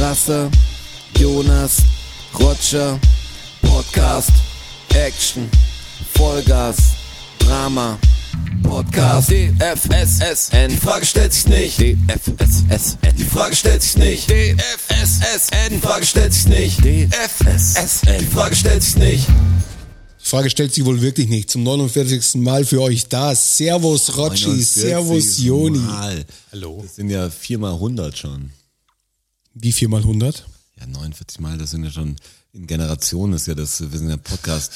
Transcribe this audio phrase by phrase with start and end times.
[0.00, 0.50] Rasse,
[1.18, 1.76] Jonas,
[2.38, 2.98] Roger,
[3.60, 4.30] Podcast,
[4.94, 5.46] Action,
[6.14, 6.78] Vollgas,
[7.38, 7.98] Drama,
[8.62, 15.78] Podcast, DFSSN, die Frage stellt sich nicht, DFSSN, die Frage stellt sich nicht, DFSSN, die
[15.78, 19.28] Frage stellt sich nicht, DFSSN, die Frage stellt sich nicht.
[19.28, 21.50] Die Frage stellt sich wohl wirklich nicht.
[21.50, 22.36] Zum 49.
[22.36, 23.34] Mal für euch da.
[23.34, 25.78] Servus Rotschi, 49 Servus Joni.
[25.78, 26.24] Mal.
[26.52, 26.80] Hallo.
[26.82, 28.50] Das sind ja viermal 100 schon.
[29.54, 30.46] Wie viel mal 100?
[30.78, 32.16] Ja, 49 Mal, das sind ja schon
[32.52, 34.72] in Generationen ist ja das, wir sind ja Podcast,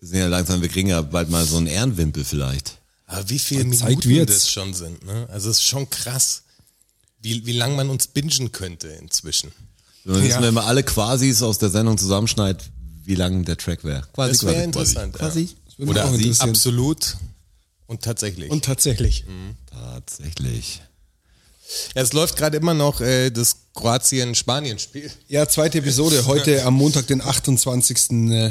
[0.00, 2.76] wir sind ja langsam, wir kriegen ja bald mal so einen Ehrenwimpel vielleicht.
[3.06, 4.32] Aber wie viele Zeit Minuten wird's.
[4.34, 5.26] das schon sind, ne?
[5.30, 6.42] Also es ist schon krass,
[7.22, 9.50] wie, wie lang man uns bingen könnte inzwischen.
[10.04, 10.42] Wenn man, Ja.
[10.42, 12.70] wenn man alle Quasis aus der Sendung zusammenschneidet,
[13.04, 14.06] wie lang der Track wäre.
[14.12, 15.14] Quasi, Das wäre quasi, interessant.
[15.14, 15.40] Quasi.
[15.40, 15.48] Ja.
[15.78, 17.16] Mich Oder absolut
[17.86, 18.50] und tatsächlich.
[18.50, 19.24] Und tatsächlich.
[19.70, 20.82] Tatsächlich.
[21.94, 25.10] Ja, es läuft gerade immer noch äh, das Kroatien-Spanien-Spiel.
[25.28, 26.26] Ja, zweite Episode.
[26.26, 28.10] Heute am Montag, den 28.
[28.30, 28.50] äh,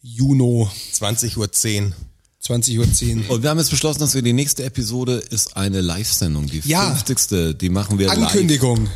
[0.00, 1.46] Juni, 20.10 Uhr.
[1.46, 2.78] 20.10
[3.26, 3.30] Uhr.
[3.30, 6.46] Und wir haben jetzt beschlossen, dass wir die nächste Episode ist eine Live-Sendung.
[6.46, 6.94] Die Ja.
[6.94, 7.58] 50.
[7.58, 8.18] Die machen wir live.
[8.18, 8.88] Ankündigung.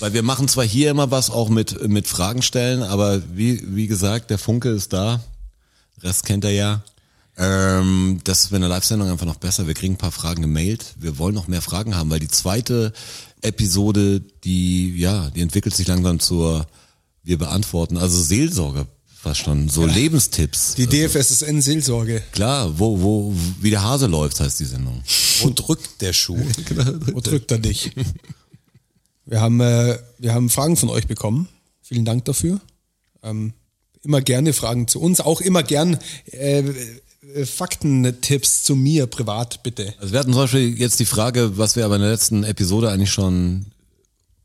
[0.00, 3.86] Weil wir machen zwar hier immer was auch mit, mit Fragen stellen, aber wie, wie
[3.86, 5.22] gesagt, der Funke ist da.
[6.02, 6.82] Rest kennt er ja.
[7.40, 9.66] Ähm, das ist bei einer Live-Sendung einfach noch besser.
[9.66, 10.94] Wir kriegen ein paar Fragen gemailt.
[10.98, 12.92] Wir wollen noch mehr Fragen haben, weil die zweite
[13.40, 16.66] Episode, die, ja, die entwickelt sich langsam zur,
[17.22, 18.86] wir beantworten, also Seelsorge
[19.20, 20.74] fast schon, so Lebenstipps.
[20.76, 22.22] Die DFSSN-Seelsorge.
[22.32, 25.02] Klar, wo, wo, wie der Hase läuft, heißt die Sendung.
[25.40, 26.38] Wo drückt der Schuh?
[27.12, 27.92] Wo drückt er dich?
[29.26, 31.48] Wir haben, äh, wir haben Fragen von euch bekommen.
[31.82, 32.60] Vielen Dank dafür.
[33.22, 33.52] Ähm,
[34.02, 36.62] immer gerne Fragen zu uns, auch immer gern äh,
[37.44, 39.94] Faktentipps zu mir privat, bitte.
[39.98, 42.90] Also wir hatten zum Beispiel jetzt die Frage, was wir aber in der letzten Episode
[42.90, 43.66] eigentlich schon,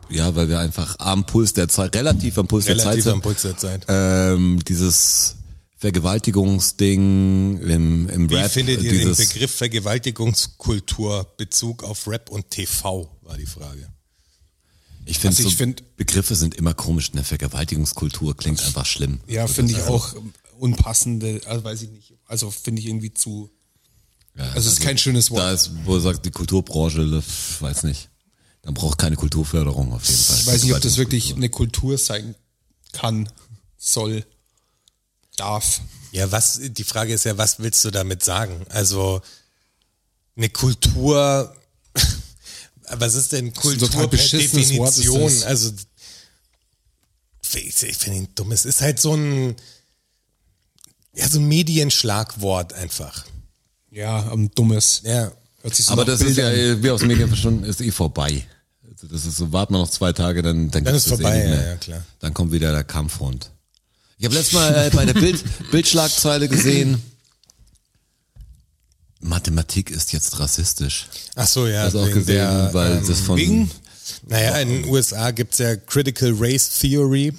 [0.09, 3.13] ja, weil wir einfach am Puls der Zeit, relativ am Puls der Zeit Relativ sind,
[3.13, 3.85] am Puls der Zeit.
[3.87, 5.35] ähm, dieses
[5.77, 13.09] Vergewaltigungsding im, im Wie Rap, findet ihr den Begriff Vergewaltigungskultur Bezug auf Rap und TV,
[13.21, 13.87] war die Frage.
[15.05, 19.19] ich finde, Also so find- Begriffe sind immer komisch, eine Vergewaltigungskultur klingt einfach schlimm.
[19.27, 20.15] Ja, finde ich auch
[20.59, 22.13] unpassende, also weiß ich nicht.
[22.25, 23.49] Also finde ich irgendwie zu.
[24.35, 25.41] Ja, Also es ist kein schönes Wort.
[25.41, 28.09] Da ist, wo sagt die Kulturbranche, das weiß nicht.
[28.61, 30.37] Dann braucht keine Kulturförderung auf jeden Fall.
[30.39, 32.35] Ich weiß nicht, ob das wirklich eine Kultur sein
[32.91, 33.29] kann,
[33.77, 34.25] soll,
[35.37, 35.81] darf.
[36.11, 38.65] Ja, was, die Frage ist ja, was willst du damit sagen?
[38.69, 39.21] Also,
[40.35, 41.55] eine Kultur,
[42.89, 45.43] was ist denn Kultur per Definition?
[45.43, 45.71] Also,
[47.53, 48.51] ich, ich finde ihn dumm.
[48.51, 49.55] Es ist halt so ein,
[51.15, 53.25] ja, so ein Medienschlagwort einfach.
[53.91, 55.01] Ja, ein dummes.
[55.03, 55.31] Ja.
[55.61, 56.55] Hört sich so Aber das ist Bildern.
[56.55, 58.45] ja, wie aus den Medien verstanden, ist eh vorbei.
[58.91, 61.37] Also das ist so, warten wir noch zwei Tage, dann, dann, Dann ist das vorbei,
[61.37, 62.05] eh ja, ja, klar.
[62.19, 63.49] Dann kommt wieder der Kampfhund.
[64.17, 67.01] Ich habe letztes Mal äh, bei der Bild, Bildschlagzeile gesehen,
[69.19, 71.07] Mathematik ist jetzt rassistisch.
[71.35, 71.83] Ach so, ja.
[71.83, 73.71] Hast du auch gesehen, der, weil ähm, das von wegen?
[74.27, 77.33] Naja, in den USA gibt's ja Critical Race Theory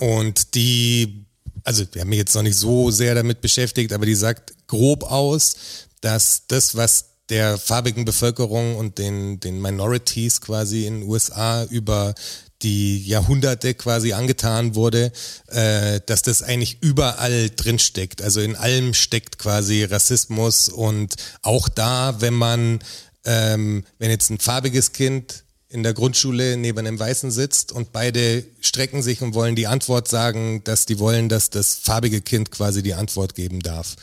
[0.00, 1.24] und die,
[1.64, 5.04] also wir haben mich jetzt noch nicht so sehr damit beschäftigt, aber die sagt grob
[5.04, 5.54] aus,
[6.00, 12.14] dass das, was der farbigen Bevölkerung und den, den Minorities quasi in den USA über
[12.62, 15.12] die Jahrhunderte quasi angetan wurde,
[15.46, 18.20] äh, dass das eigentlich überall drin steckt.
[18.20, 22.80] Also in allem steckt quasi Rassismus und auch da, wenn man,
[23.24, 28.44] ähm, wenn jetzt ein farbiges Kind in der Grundschule neben einem Weißen sitzt und beide
[28.60, 32.82] strecken sich und wollen die Antwort sagen, dass die wollen, dass das farbige Kind quasi
[32.82, 33.96] die Antwort geben darf.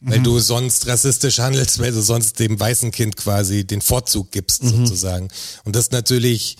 [0.00, 4.62] Weil du sonst rassistisch handelst, weil du sonst dem weißen Kind quasi den Vorzug gibst,
[4.62, 5.28] sozusagen.
[5.64, 6.56] Und das natürlich,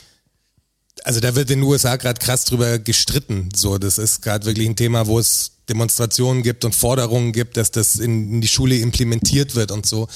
[1.05, 3.50] also da wird in den USA gerade krass drüber gestritten.
[3.55, 7.71] So, das ist gerade wirklich ein Thema, wo es Demonstrationen gibt und Forderungen gibt, dass
[7.71, 10.09] das in, in die Schule implementiert wird und so,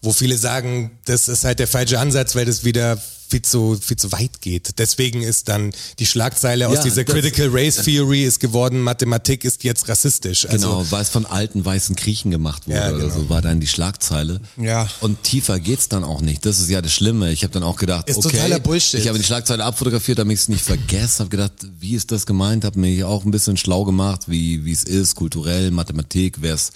[0.00, 2.98] wo viele sagen, das ist halt der falsche Ansatz, weil das wieder
[3.30, 4.78] viel zu, viel zu weit geht.
[4.78, 9.62] Deswegen ist dann die Schlagzeile aus Ja, dieser Critical Race Theory ist geworden, Mathematik ist
[9.64, 10.46] jetzt rassistisch.
[10.48, 13.14] Also, Genau, weil es von alten weißen Griechen gemacht wurde Ja, oder genau.
[13.14, 14.40] so, war dann die Schlagzeile.
[14.56, 14.88] Ja.
[15.00, 16.44] Und tiefer geht's dann auch nicht.
[16.44, 17.30] Das ist ja das Schlimme.
[17.32, 19.00] Ich habe dann auch gedacht, Ist okay, totaler Bullshit.
[19.00, 21.20] ich habe die Schlagzeile abfotografiert, damit ich es nicht vergesse.
[21.20, 22.64] Habe gedacht, wie ist das gemeint?
[22.64, 26.72] Habe mich auch ein bisschen schlau gemacht, wie wie es ist, kulturell, Mathematik, wer es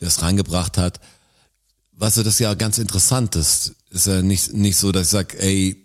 [0.00, 1.00] wer es reingebracht hat.
[1.92, 3.72] Was weißt du, das ja ganz interessant ist.
[3.90, 5.76] Ist ja nicht nicht so, dass ich sag, ey,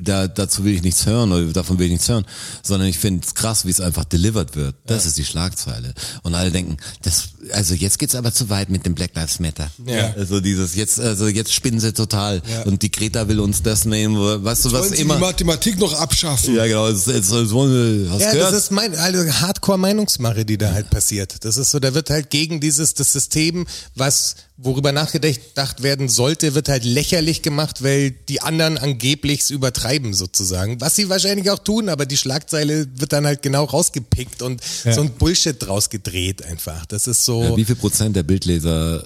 [0.00, 2.24] da, dazu will ich nichts hören oder davon will ich nichts hören,
[2.62, 4.74] sondern ich finde es krass, wie es einfach delivered wird.
[4.86, 5.92] Das ist die Schlagzeile.
[6.22, 9.70] Und alle denken, das, also jetzt geht's aber zu weit mit dem Black Lives Matter.
[9.86, 10.14] Ja.
[10.14, 12.42] Also dieses, jetzt, also jetzt spinnen sie total.
[12.64, 15.16] Und die Greta will uns das nehmen, weißt du, was Sie immer.
[15.16, 16.54] die Mathematik noch abschaffen?
[16.54, 18.52] Ja, genau, jetzt, jetzt, jetzt wollen wir, hast Ja, gehört?
[18.52, 21.44] das ist mein, also Hardcore-Meinungsmache, die da halt passiert.
[21.44, 26.54] Das ist so, da wird halt gegen dieses, das System, was, worüber nachgedacht werden sollte,
[26.54, 30.80] wird halt lächerlich gemacht, weil die anderen angeblich übertreiben sozusagen.
[30.80, 35.00] Was sie wahrscheinlich auch tun, aber die Schlagzeile wird dann halt genau rausgepickt und so
[35.00, 36.86] ein Bullshit draus gedreht einfach.
[36.86, 37.42] Das ist so.
[37.42, 39.04] Ja, wie viel Prozent der Bildleser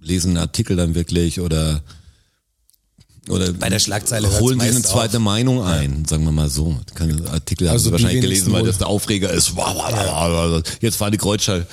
[0.00, 1.82] lesen einen Artikel dann wirklich oder
[3.28, 6.80] oder Bei der Schlagzeile holen sich eine zweite Meinung ein, sagen wir mal so.
[6.94, 9.52] Keine Artikel haben Also sie die wahrscheinlich gelesen, weil das der Aufreger ist.
[10.80, 11.66] Jetzt fahren die Kreuzschall.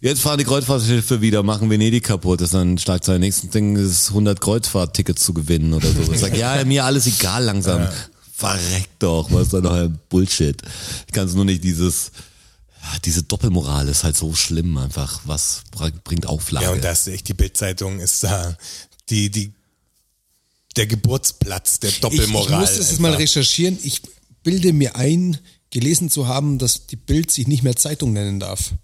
[0.00, 2.40] Jetzt fahren die Kreuzfahrtschiffe wieder, machen Venedig kaputt.
[2.40, 3.18] Das ist dann Schlagzeile.
[3.18, 6.12] Nächsten Ding ist 100 Kreuzfahrttickets zu gewinnen oder so.
[6.12, 7.88] Ich sag, ja, mir alles egal langsam.
[8.32, 10.62] Verreck doch, was ist da noch ein Bullshit.
[11.08, 12.12] Ich kann es nur nicht dieses,
[12.80, 15.22] ja, diese Doppelmoral ist halt so schlimm einfach.
[15.24, 15.62] Was
[16.04, 16.66] bringt Auflage?
[16.66, 18.56] Ja, und das echt, die Bildzeitung ist da,
[19.10, 19.52] die, die,
[20.76, 22.62] der Geburtsplatz der Ich, Doppelmoral.
[22.62, 23.76] ich muss das jetzt mal recherchieren.
[23.82, 24.02] Ich
[24.44, 25.38] bilde mir ein,
[25.70, 28.74] gelesen zu haben, dass die Bild sich nicht mehr Zeitung nennen darf.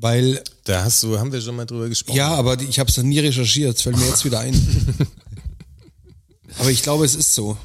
[0.00, 2.16] Weil, Da hast du, haben wir schon mal drüber gesprochen.
[2.16, 3.76] ja, aber ich habe es nie recherchiert.
[3.76, 4.54] Es fällt mir jetzt wieder ein.
[6.58, 7.56] aber ich glaube, es ist so.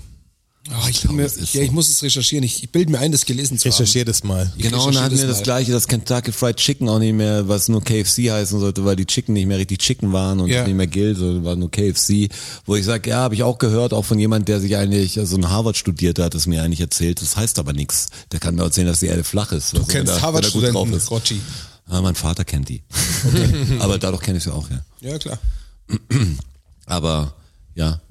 [0.69, 1.65] Ah, ich, glaube, mir, es ist ja, so.
[1.65, 2.43] ich muss es recherchieren.
[2.43, 3.73] Ich, ich bilde mir ein, das gelesen zu haben.
[3.73, 4.51] Recherchier das mal.
[4.57, 7.49] Genau, und dann hatten wir das das gleiche, dass Kentucky Fried Chicken auch nicht mehr,
[7.49, 10.59] was nur KFC heißen sollte, weil die Chicken nicht mehr richtig Chicken waren und Ja.
[10.59, 12.29] das nicht mehr gilt, sondern war nur KFC.
[12.65, 15.35] Wo ich sage, ja, habe ich auch gehört, auch von jemand, der sich eigentlich, also
[15.35, 17.21] in Harvard studiert hat, es mir eigentlich erzählt.
[17.21, 18.07] Das heißt aber nichts.
[18.31, 19.77] Der kann mir erzählen, dass die Erde flach ist.
[19.77, 21.41] Du kennst Harvard-Studenten, Rotschi.
[21.89, 22.81] Ja, mein Vater kennt die.
[23.79, 24.83] aber dadurch kenne ich sie auch, ja.
[25.01, 25.37] Ja, klar.
[26.85, 27.33] Aber
[27.75, 28.01] ja,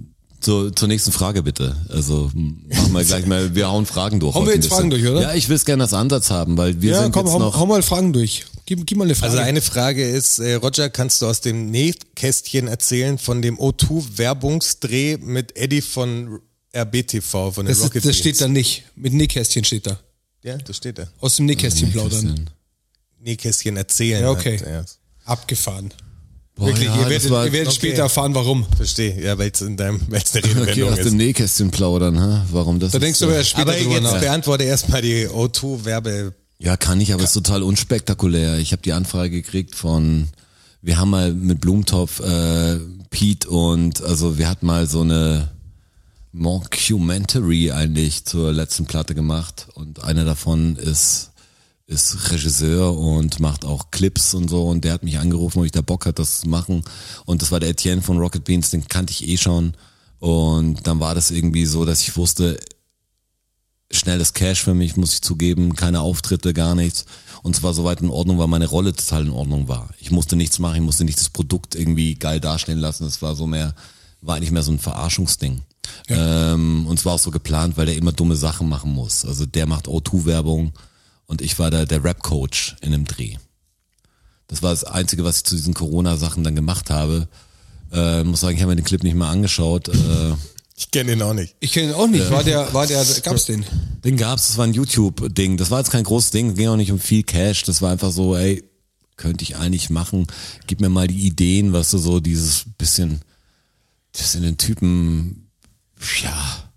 [0.41, 1.77] zur, zur nächsten Frage bitte.
[1.89, 4.35] Also machen wir gleich mal, wir hauen Fragen durch.
[4.35, 5.23] Hauen wir jetzt Fragen durch, oder?
[5.23, 7.39] Ja, ich will es gerne als Ansatz haben, weil wir Ja, sind komm, jetzt hau,
[7.39, 7.57] noch...
[7.57, 8.45] hau mal Fragen durch.
[8.67, 9.33] Gib, gib mal eine Frage.
[9.33, 15.19] Also eine Frage ist, äh, Roger, kannst du aus dem Nähkästchen erzählen von dem O2-Werbungsdreh
[15.19, 16.41] mit Eddie von
[16.75, 18.17] RBTV, von den das, Rocket ist, das Beans?
[18.19, 18.85] steht da nicht.
[18.97, 19.99] Mit Nähkästchen steht da.
[20.43, 21.07] Ja, das steht da.
[21.21, 22.51] Aus dem Nähkästchen plaudern.
[23.23, 24.23] Nähkästchen erzählen.
[24.23, 24.59] Ja, okay.
[24.59, 24.85] Hat, ja.
[25.25, 25.93] Abgefahren.
[26.55, 27.77] Boah, Wirklich, ja, ihr werdet, war- ihr werdet okay.
[27.77, 28.67] später erfahren, warum.
[28.77, 31.17] Verstehe, ja, weil es in deinem, weil es eine Okay, Redewendung aus dem.
[31.17, 32.43] Nähkästchen plaudern, hä?
[32.53, 34.21] warum das Da ist, denkst du aber später Aber drüber jetzt nach.
[34.21, 36.35] beantworte erstmal die O2-Werbe.
[36.59, 38.59] Ja, kann ich, aber ist total unspektakulär.
[38.59, 40.29] Ich habe die Anfrage gekriegt von,
[40.83, 42.79] wir haben mal mit Blumentopf, äh,
[43.11, 45.49] Pete und, also wir hatten mal so eine
[46.33, 51.31] Mockumentary eigentlich zur letzten Platte gemacht und einer davon ist
[51.93, 55.73] ist Regisseur und macht auch Clips und so und der hat mich angerufen, ob ich
[55.73, 56.83] da Bock hat, das zu machen
[57.25, 59.75] und das war der Etienne von Rocket Beans, den kannte ich eh schon
[60.19, 62.59] und dann war das irgendwie so, dass ich wusste,
[63.91, 67.05] schnelles Cash für mich, muss ich zugeben, keine Auftritte, gar nichts.
[67.43, 69.91] Und zwar soweit in Ordnung, weil meine Rolle total in Ordnung war.
[69.99, 73.07] Ich musste nichts machen, ich musste nicht das Produkt irgendwie geil dastehen lassen.
[73.07, 73.75] Es war so mehr,
[74.21, 75.63] war eigentlich mehr so ein Verarschungsding.
[76.09, 79.25] Ähm, und es war auch so geplant, weil der immer dumme Sachen machen muss.
[79.25, 80.73] Also der macht O2-Werbung
[81.33, 83.37] und ich war da der Rap-Coach in einem Dreh.
[84.49, 87.27] Das war das Einzige, was ich zu diesen Corona-Sachen dann gemacht habe.
[87.91, 89.89] Äh, muss sagen, ich habe mir den Clip nicht mal angeschaut.
[89.89, 90.35] Äh,
[90.77, 91.57] Ich kenne ihn auch nicht.
[91.61, 92.31] Ich kenne ihn auch nicht.
[92.31, 93.65] War der, war der, gab's den?
[94.05, 95.57] Den gab's, das war ein YouTube-Ding.
[95.57, 97.63] Das war jetzt kein großes Ding, ging auch nicht um viel Cash.
[97.65, 98.63] Das war einfach so, ey,
[99.17, 100.27] könnte ich eigentlich machen.
[100.67, 103.23] Gib mir mal die Ideen, was du so dieses bisschen,
[104.13, 105.49] das in den Typen,
[106.23, 106.72] ja,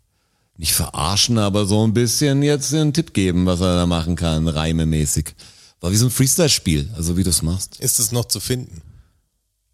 [0.58, 4.48] nicht verarschen, aber so ein bisschen jetzt einen Tipp geben, was er da machen kann,
[4.48, 5.36] reimemäßig.
[5.82, 7.80] War wie so ein Freestyle-Spiel, also wie du es machst.
[7.80, 8.82] Ist es noch zu finden?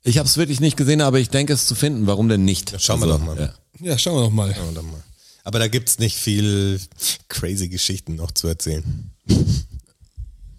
[0.03, 2.07] Ich habe es wirklich nicht gesehen, aber ich denke es zu finden.
[2.07, 2.73] Warum denn nicht?
[2.81, 3.39] schauen wir also, doch mal.
[3.39, 3.53] Ja.
[3.79, 4.55] Ja, schauen wir doch mal.
[4.71, 5.03] Oder mal.
[5.43, 6.79] Aber da gibt's nicht viel
[7.29, 9.11] crazy Geschichten noch zu erzählen.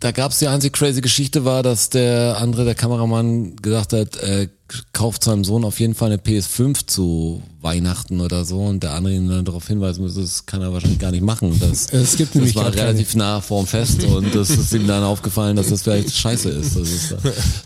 [0.01, 4.49] Da gab's die einzige crazy Geschichte war, dass der andere, der Kameramann, gesagt hat, äh,
[4.93, 9.15] kauft seinem Sohn auf jeden Fall eine PS5 zu Weihnachten oder so und der andere
[9.15, 11.59] ihn dann darauf hinweisen muss, das kann er wahrscheinlich gar nicht machen.
[11.61, 12.89] Das, Es gibt nämlich das war gar keine.
[12.89, 16.77] relativ nah vorm Fest und das ist ihm dann aufgefallen, dass das vielleicht scheiße ist.
[16.77, 17.15] Das ist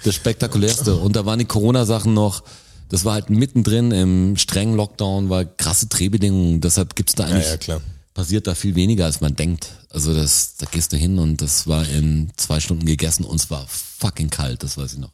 [0.05, 0.97] das Spektakulärste.
[0.97, 2.43] Und da waren die Corona-Sachen noch,
[2.89, 7.57] das war halt mittendrin im strengen Lockdown, war krasse Drehbedingungen, deshalb gibt's da eigentlich ja,
[7.57, 7.81] klar.
[8.15, 9.69] passiert da viel weniger, als man denkt.
[9.91, 13.51] Also das, da gehst du hin und das war in zwei Stunden gegessen und es
[13.51, 15.11] war fucking kalt, das weiß ich noch.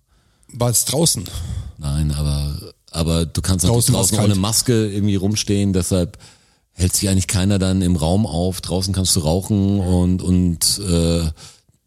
[0.52, 1.24] War es draußen?
[1.78, 6.18] Nein, aber, aber du kannst Draußen draußen, ohne Maske irgendwie rumstehen, deshalb
[6.74, 8.60] hält sich eigentlich keiner dann im Raum auf.
[8.60, 11.30] Draußen kannst du rauchen und, und äh,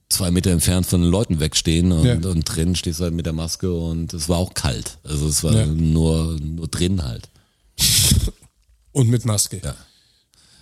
[0.09, 2.13] zwei Meter entfernt von den Leuten wegstehen und, Ja.
[2.29, 4.97] und drin stehst du halt mit der Maske und es war auch kalt.
[5.03, 5.65] Also es war Ja.
[5.65, 7.29] nur, nur drin halt.
[8.91, 9.59] Und mit Maske.
[9.63, 9.75] Ja.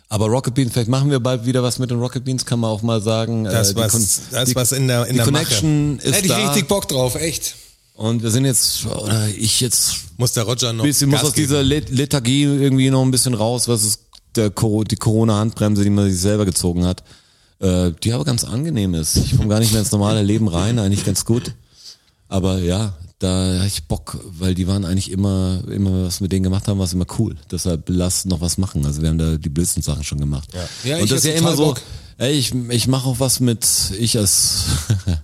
[0.09, 2.69] Aber Rocket Beans, vielleicht machen wir bald wieder was mit den Rocket Beans, kann man
[2.71, 3.43] auch mal sagen.
[3.43, 5.43] Das, äh, die was, das die, was in der, in die der Mache.
[5.45, 6.37] Connection ist Hätte ich da.
[6.47, 7.55] richtig Bock drauf, echt.
[7.95, 11.35] Und wir sind jetzt, oder ich jetzt Muss der Roger noch bisschen muss Gas aus
[11.35, 13.99] dieser Let- Lethargie irgendwie noch ein bisschen raus, was ist
[14.35, 17.03] der die Corona-Handbremse, die man sich selber gezogen hat,
[17.59, 19.15] äh, die aber ganz angenehm ist.
[19.17, 21.53] Ich komme gar nicht mehr ins normale Leben rein, eigentlich ganz gut.
[22.29, 26.41] Aber ja, da hatte ich Bock, weil die waren eigentlich immer, immer was mit denen
[26.43, 27.35] gemacht haben, was immer cool.
[27.51, 28.83] Deshalb lass noch was machen.
[28.87, 30.49] Also wir haben da die blödsten Sachen schon gemacht.
[30.83, 31.81] Ja, Und ich das ist ja immer total so, Bock.
[32.23, 33.67] Ey, ich, ich mache auch was mit,
[33.99, 34.63] ich als,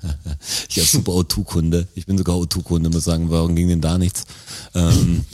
[0.70, 4.26] ich als super O2-Kunde, ich bin sogar O2-Kunde, muss sagen, warum ging denn da nichts?
[4.76, 5.26] Ähm,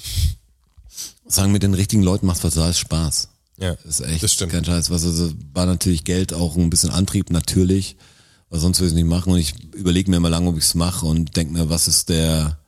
[1.27, 3.29] sagen, mit den richtigen Leuten macht total Spaß.
[3.57, 4.51] Ja, Das ist echt das stimmt.
[4.51, 4.89] kein Scheiß.
[4.89, 7.95] Was also war natürlich Geld auch ein bisschen Antrieb, natürlich.
[8.49, 9.31] Weil sonst würde ich es nicht machen.
[9.33, 12.09] Und ich überlege mir immer lange, ob ich es mache und denke mir, was ist
[12.09, 12.59] der,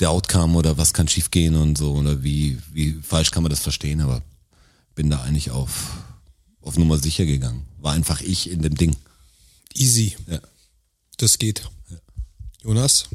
[0.00, 1.92] der Outcome oder was kann schiefgehen und so.
[1.94, 4.00] Oder wie, wie falsch kann man das verstehen.
[4.00, 4.22] Aber
[4.94, 5.90] bin da eigentlich auf,
[6.62, 7.66] auf Nummer sicher gegangen.
[7.78, 8.96] War einfach ich in dem Ding.
[9.74, 10.16] Easy.
[10.28, 10.40] Ja.
[11.18, 11.68] Das geht.
[12.62, 13.08] Jonas?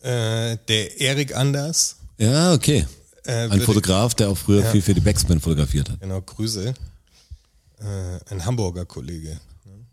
[0.00, 2.86] Äh, der Erik Anders, Ja, okay.
[3.24, 6.00] Äh, Ein Fotograf, der auch früher viel für die Backspin fotografiert hat.
[6.00, 6.74] genau, Grüße,
[7.78, 7.84] äh,
[8.30, 9.86] ein Hamburger Kollege, ne?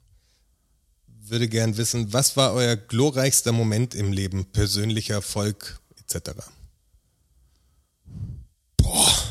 [1.07, 6.31] würde gern wissen, was war euer glorreichster Moment im Leben, persönlicher Erfolg etc.
[8.77, 9.28] Boah.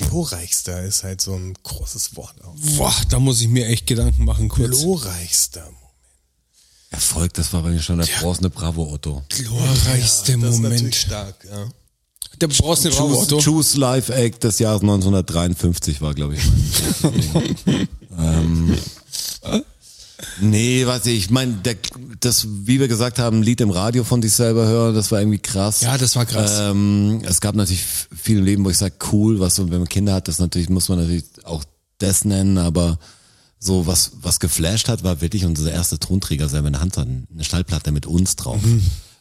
[0.00, 2.54] Glorreichster ist halt so ein großes Wort auch.
[2.76, 4.78] Boah, da muss ich mir echt Gedanken machen kurz.
[4.80, 5.78] Glorreichster Moment.
[6.90, 9.22] Erfolg, das war bei mir schon der bronzene Bravo Otto.
[9.28, 10.74] Glorreichste Das ist Moment.
[10.74, 11.68] natürlich stark, ja.
[12.40, 13.38] Der eine Bravo, Choose, Otto.
[13.42, 16.42] Choose Live Act des Jahres 1953 war, glaube ich.
[18.18, 18.78] ähm,
[20.40, 21.58] nee, weiß ich, ich meine,
[22.20, 25.20] das, wie wir gesagt haben, ein Lied im Radio von sich selber hören, das war
[25.20, 25.80] irgendwie krass.
[25.80, 26.58] Ja, das war krass.
[26.60, 29.88] Ähm, es gab natürlich viel im Leben, wo ich sage, cool, was so, wenn man
[29.88, 31.64] Kinder hat, das natürlich, muss man natürlich auch
[31.98, 32.98] das nennen, aber
[33.58, 37.26] so was, was geflasht hat, war wirklich unser erster Tonträger selber in der Hand hatten.
[37.32, 38.60] Eine Schallplatte mit uns drauf.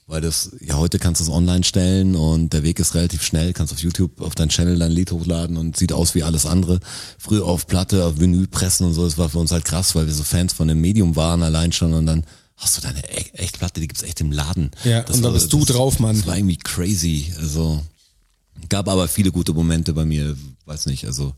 [0.09, 3.51] Weil das, ja, heute kannst du es online stellen und der Weg ist relativ schnell,
[3.51, 6.79] kannst auf YouTube auf deinen Channel dein Lied hochladen und sieht aus wie alles andere.
[7.17, 10.07] Früher auf Platte, auf Vinyl pressen und so, das war für uns halt krass, weil
[10.07, 12.23] wir so Fans von dem Medium waren allein schon und dann
[12.55, 14.71] hast du deine E- Echtplatte, die gibt's echt im Laden.
[14.85, 16.15] Ja, und da bist du drauf, Mann.
[16.15, 17.83] Das war irgendwie crazy, also
[18.69, 21.33] gab aber viele gute Momente bei mir, weiß nicht, also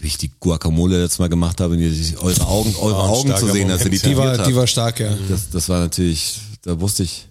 [0.00, 3.50] wie ich die Guacamole letztes Mal gemacht habe, die, eure Augen, eure ein Augen zu
[3.50, 4.34] sehen, dass ihr die Moment.
[4.34, 5.16] Die war, die war stark, ja.
[5.30, 7.26] Das, das war natürlich, da wusste ich,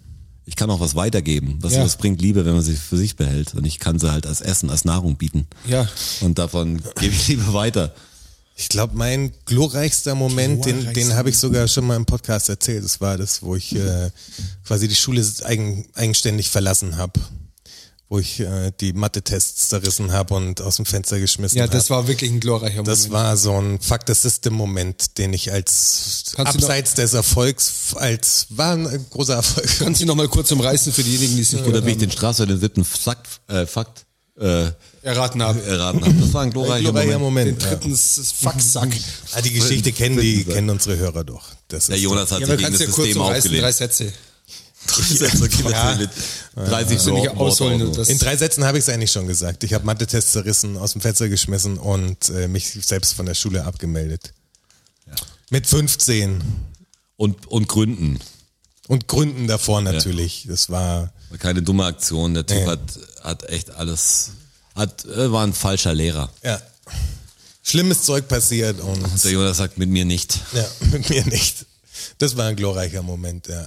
[0.46, 1.58] ich kann auch was weitergeben.
[1.60, 1.84] Was, Ja.
[1.84, 3.54] was bringt Liebe, wenn man sie für sich behält?
[3.54, 5.46] Und ich kann sie halt als Essen, als Nahrung bieten.
[5.66, 5.88] Ja.
[6.20, 7.94] Und davon gebe ich Liebe weiter.
[8.56, 12.48] Ich glaube, mein glorreichster Moment, den, Glorreichster den habe ich sogar schon mal im Podcast
[12.48, 12.84] erzählt.
[12.84, 14.10] Das war das, wo ich äh,
[14.64, 17.18] quasi die Schule eigen, eigenständig verlassen habe.
[18.10, 21.72] Wo ich äh, die Mathe-Tests zerrissen habe und aus dem Fenster geschmissen Ja, habe.
[21.72, 22.88] das war wirklich ein glorreicher Moment.
[22.88, 28.46] Das war so ein Fuck the System-Moment, den ich als Kannst abseits des Erfolgs als
[28.50, 29.66] war ein großer Erfolg.
[29.78, 32.10] Kannst du noch mal kurz umreißen für diejenigen, die es nicht Oder wie ich den
[32.10, 34.04] Straße den siebten Fakt, äh, Fakt
[34.38, 34.66] äh,
[35.02, 35.62] erraten haben.
[35.64, 36.14] erraten habe.
[36.14, 37.52] Das war ein glorreicher glorreicher Moment.
[37.52, 37.62] Moment.
[37.62, 38.90] Den dritten ist Faxsack.
[39.32, 41.48] Ah, die Geschichte kennen die kennen unsere Hörer doch.
[41.68, 43.50] Das Der ist Jonas hat Ja, sich gegen das du kurz System umreißen,
[44.86, 45.02] drei.
[45.02, 45.48] Sätze.
[45.70, 45.96] ja.
[45.96, 46.10] mit
[46.56, 47.94] 30 Wenn ich Wort- ausholen, Worten.
[47.96, 49.64] das- In drei Sätzen habe ich es eigentlich schon gesagt.
[49.64, 53.64] Ich habe Mathe-Tests zerrissen, aus dem Fenster geschmissen und äh, mich selbst von der Schule
[53.64, 54.32] abgemeldet.
[55.50, 56.42] Mit 15
[57.16, 58.18] und, und Gründen.
[58.88, 60.46] und Gründen davor natürlich.
[60.48, 62.34] Das war War keine dumme Aktion.
[62.34, 62.66] Der Typ Nee.
[62.66, 62.80] hat,
[63.22, 64.30] hat echt alles,
[64.74, 66.30] hat, äh, war ein falscher Lehrer.
[66.42, 66.60] ja
[67.66, 70.38] schlimmes Zeug passiert und Der Jonas sagt mit mir nicht.
[70.52, 71.64] ja, mit mir nicht.
[72.18, 73.66] Das war ein glorreicher Moment, ja.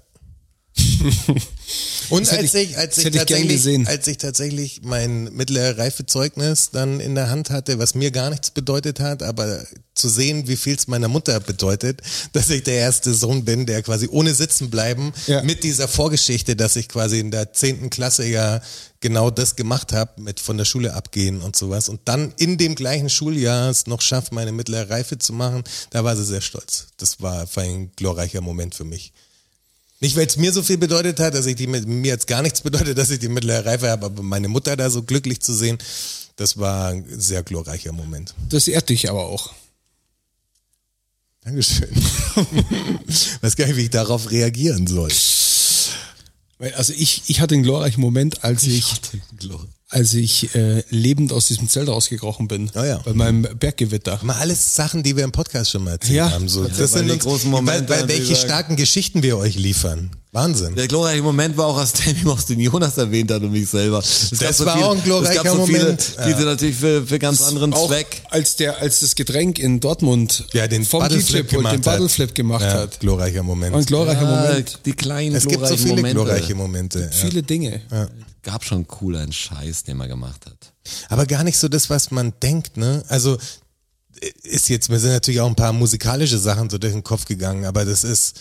[2.09, 7.29] Und als ich- als ich tatsächlich, als ich tatsächlich mein mittlere Reifezeugnis dann in der
[7.29, 11.09] Hand hatte, was mir gar nichts bedeutet hat, aber zu sehen, wie viel es meiner
[11.09, 12.01] Mutter bedeutet,
[12.33, 15.43] dass ich der erste Sohn bin, der quasi ohne sitzen bleiben Ja.
[15.43, 18.61] mit dieser Vorgeschichte, dass ich quasi in der zehnten Klasse ja
[19.01, 22.75] genau das gemacht habe, mit von der Schule abgehen und sowas und dann in dem
[22.75, 26.87] gleichen Schuljahr es noch schafft, meine mittlere Reife zu machen, da war sie sehr stolz.
[26.97, 29.11] Das war, war ein glorreicher Moment für mich.
[29.99, 32.43] Nicht, weil es mir so viel bedeutet hat, dass ich die mit mir jetzt gar
[32.43, 35.53] nichts bedeutet, dass ich die mittlere Reife habe, aber meine Mutter da so glücklich zu
[35.53, 35.79] sehen,
[36.35, 38.35] das war ein sehr glorreicher Moment.
[38.49, 39.53] Das ehrt dich aber auch.
[41.41, 41.89] Dankeschön.
[43.41, 45.11] Weiß gar nicht, wie ich darauf reagieren soll.
[46.75, 49.01] Also ich, ich hatte einen glorreichen Moment, als ich,
[49.89, 52.69] als ich äh, lebend aus diesem Zelt rausgekrochen bin.
[52.75, 52.97] Oh ja.
[53.05, 54.19] Bei meinem Berggewitter.
[54.21, 56.31] Mal alles Sachen, die wir im Podcast schon mal erzählt Ja.
[56.31, 56.49] haben.
[56.49, 59.37] So, das weil sind die uns, großen Momente, weil, weil welche sagen- starken Geschichten wir
[59.37, 60.11] euch liefern.
[60.33, 60.75] Wahnsinn.
[60.75, 63.99] Der glorreiche Moment war auch, als Tammy Moss den Jonas erwähnt hat und mich selber.
[63.99, 66.13] Es Das war auch ein glorreicher Es gab so viele, Moment.
[66.17, 66.37] die Ja.
[66.37, 68.21] sind natürlich für, für ganz anderen Auch Zweck.
[68.29, 71.81] als der, als das Getränk in Dortmund Ja, den vom Battleflip den gemacht hat.
[71.85, 72.99] Battleflip gemacht Ja, hat.
[72.99, 73.73] glorreicher Moment.
[73.73, 74.79] Ein glorreicher Ah, Moment.
[74.85, 76.13] die kleinen es gibt so glorreichen viele Momente.
[76.23, 76.99] glorreiche Momente.
[76.99, 77.09] Ja.
[77.09, 77.81] Viele Dinge.
[78.47, 80.71] Gab schon coolen Scheiß, den man gemacht hat.
[81.09, 83.03] Aber gar nicht so das, was man denkt, ne?
[83.09, 83.37] Also
[84.43, 87.65] ist jetzt, mir sind natürlich auch ein paar musikalische Sachen so durch den Kopf gegangen,
[87.65, 88.39] aber das ist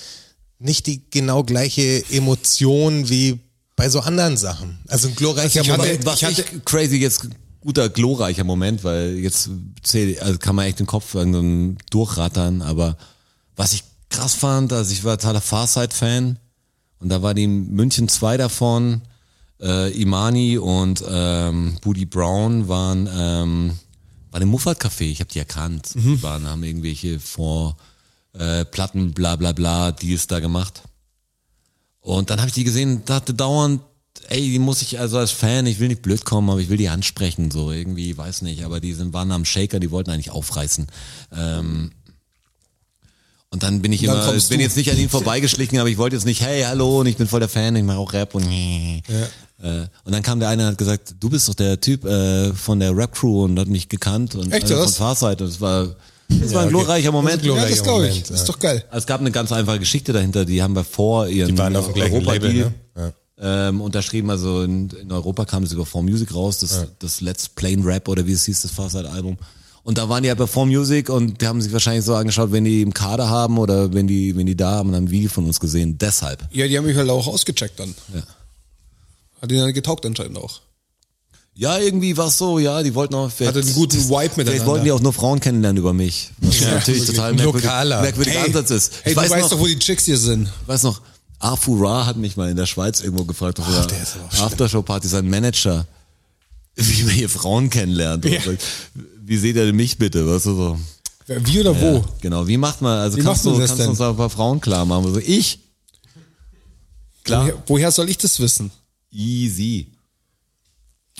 [0.60, 3.40] nicht die genau gleiche Emotion wie
[3.74, 4.78] bei so anderen Sachen.
[4.86, 6.06] Also ein glorreicher Also ich hatte- Moment.
[6.06, 7.26] Was ich ich, hatte- crazy jetzt
[7.60, 9.50] guter glorreicher Moment, weil jetzt
[9.82, 12.96] zähl, also kann man echt den Kopf irgendwann durchrattern, aber
[13.56, 16.38] was ich krass fand, also ich war totaler Farsight-Fan
[17.00, 19.02] und da war die München 2 davon,
[19.60, 23.78] äh, Imani und ähm, Booty Brown waren ähm,
[24.30, 25.94] waren im Muffat Café, ich habe die erkannt.
[25.94, 27.76] Die waren, haben irgendwelche vor
[28.34, 30.82] äh, Platten, bla bla bla, die es da gemacht.
[32.00, 33.80] Und dann habe ich die gesehen dachte dauernd,
[34.28, 36.76] ey, die muss ich also als Fan, ich will nicht blöd kommen, aber ich will
[36.76, 40.30] die ansprechen, so irgendwie, weiß nicht, aber die sind, waren am Shaker, die wollten eigentlich
[40.30, 40.86] aufreißen.
[41.32, 41.92] Ähm,
[43.56, 44.62] und dann bin ich dann immer, bin du.
[44.64, 47.26] jetzt nicht an ihn vorbeigeschlichen, aber ich wollte jetzt nicht, hey, hallo, und ich bin
[47.26, 49.00] voll der Fan, ich mache auch Rap und äh,
[50.04, 52.78] und dann kam der eine und hat gesagt, du bist doch der Typ äh, von
[52.80, 54.96] der Rap-Crew und hat mich gekannt und Echt, also von das?
[54.98, 55.96] Farsight und es war,
[56.28, 56.68] das war ein okay.
[56.68, 57.36] glorreicher Moment.
[57.42, 58.10] Das ist ein Ja, das glaube ich.
[58.10, 58.52] Moment, Das ist ja.
[58.52, 58.84] doch geil.
[58.90, 61.74] Also Es gab eine ganz einfache Geschichte dahinter, die haben wir vor ihren Die waren
[61.76, 63.12] auf dem gleichen Label, Europa-Deal ne?
[63.40, 63.68] Ja.
[63.68, 64.28] ähm, unterschrieben.
[64.28, 68.26] Also in, in Europa kam es über 4Music raus, das, das Let's Plain Rap oder
[68.26, 69.38] wie es hieß, das Farsight-Album.
[69.86, 72.64] Und da waren die ja bei 4Music und die haben sich wahrscheinlich so angeschaut, wenn
[72.64, 75.60] die im Kader haben oder wenn die, wenn die da haben, dann Video von uns
[75.60, 75.96] gesehen.
[75.96, 76.42] Deshalb.
[76.50, 77.94] Ja, die haben mich halt auch ausgecheckt dann.
[78.12, 78.22] Ja.
[79.40, 80.60] Hat ihnen dann getaugt anscheinend auch.
[81.54, 84.36] Ja, irgendwie war es so, ja, die wollten auch vielleicht, Hatte einen guten Vibe Vielleicht
[84.38, 84.66] miteinander.
[84.66, 86.30] wollten die auch nur Frauen kennenlernen über mich.
[86.38, 88.02] Was natürlich total merkwürdig, Lokaler.
[88.02, 88.92] merkwürdiger Hey, Ansatz ist.
[89.04, 90.48] Hey, ich du weiß weißt noch, doch, wo die Chicks hier sind.
[90.66, 91.00] Weiß noch,
[91.38, 95.86] Arfu Ra hat mich mal in der Schweiz irgendwo gefragt, aber einer Aftershow-Party, sein Manager,
[96.74, 98.24] wie man hier Frauen kennenlernt.
[98.26, 98.40] Und Ja.
[98.42, 98.62] sagt,
[99.26, 100.26] wie seht ihr mich bitte?
[100.26, 100.78] Weißt du so?
[101.26, 101.96] Wie oder wo?
[101.96, 103.90] Ja, genau, wie macht man, also Wie kannst du, das kannst du denn?
[103.90, 105.12] uns da ein paar Frauen klar machen?
[105.12, 105.58] So, ich?
[107.24, 107.46] Klar.
[107.46, 108.70] Woher, woher soll ich das wissen?
[109.10, 109.88] Easy.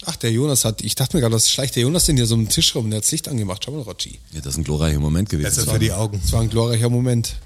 [0.04, 2.34] Ach, der Jonas hat, ich dachte mir gerade, was schleicht der Jonas denn hier so
[2.34, 2.90] um den Tisch rum?
[2.90, 3.64] Der hat das Licht angemacht.
[3.64, 4.20] Schau mal, Rotschi.
[4.32, 5.46] Ja, das ist ein glorreicher Moment gewesen.
[5.56, 6.20] Besser für die Augen.
[6.22, 7.36] Das war ein glorreicher Moment.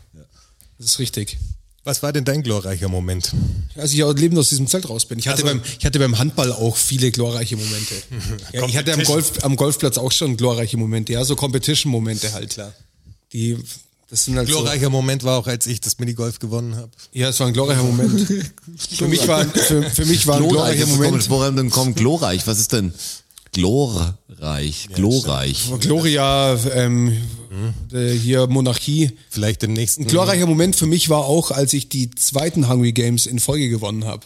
[0.79, 1.39] Das ist richtig.
[1.83, 3.33] Was war denn dein glorreicher Moment?
[3.75, 5.19] Als ich auch lebend aus diesem Zelt raus bin.
[5.19, 7.95] Ich hatte, beim, ich hatte beim Handball auch viele glorreiche Momente.
[8.53, 11.15] ja, ich hatte am, Golf, am Golfplatz auch schon glorreiche Momente.
[11.15, 12.51] Ja, so Competition-Momente halt.
[12.51, 12.75] Klar.
[13.33, 13.57] Die,
[14.11, 16.91] das sind halt Glorreicher Moment war auch, als ich das Minigolf gewonnen habe.
[16.99, 17.19] so.
[17.19, 18.27] Ja, es war ein glorreicher Moment.
[18.77, 21.13] für, mich war, für, für mich war ein glorreicher ist Moment.
[21.13, 21.31] komisch.
[21.31, 22.47] Woran denn kommt glorreich?
[22.47, 22.93] Was ist denn
[23.53, 24.89] glorreich?
[24.93, 25.71] Glorreich.
[25.81, 27.17] Gloria, ähm,
[27.93, 29.13] äh, hier Monarchie.
[29.29, 30.03] Vielleicht im nächsten.
[30.03, 33.69] Ein glorreicher Moment für mich war auch, als ich die zweiten Hungry Games in Folge
[33.69, 34.25] gewonnen habe.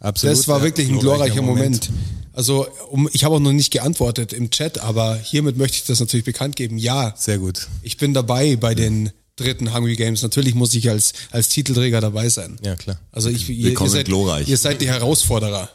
[0.00, 0.64] Absolut, Das war ja.
[0.64, 1.90] wirklich ein Glorreicher glorreicher Moment.
[2.32, 6.00] Also um, ich habe auch noch nicht geantwortet im Chat, aber hiermit möchte ich das
[6.00, 6.78] natürlich bekannt geben.
[6.78, 7.68] Ja, Sehr gut.
[7.82, 10.22] ich bin dabei bei den dritten Hungry Games.
[10.22, 12.56] Natürlich muss ich als, als Titelträger dabei sein.
[12.62, 12.98] Ja, klar.
[13.12, 14.48] Also ich, ihr, ihr, seid, glorreich.
[14.48, 15.70] ihr seid die Herausforderer.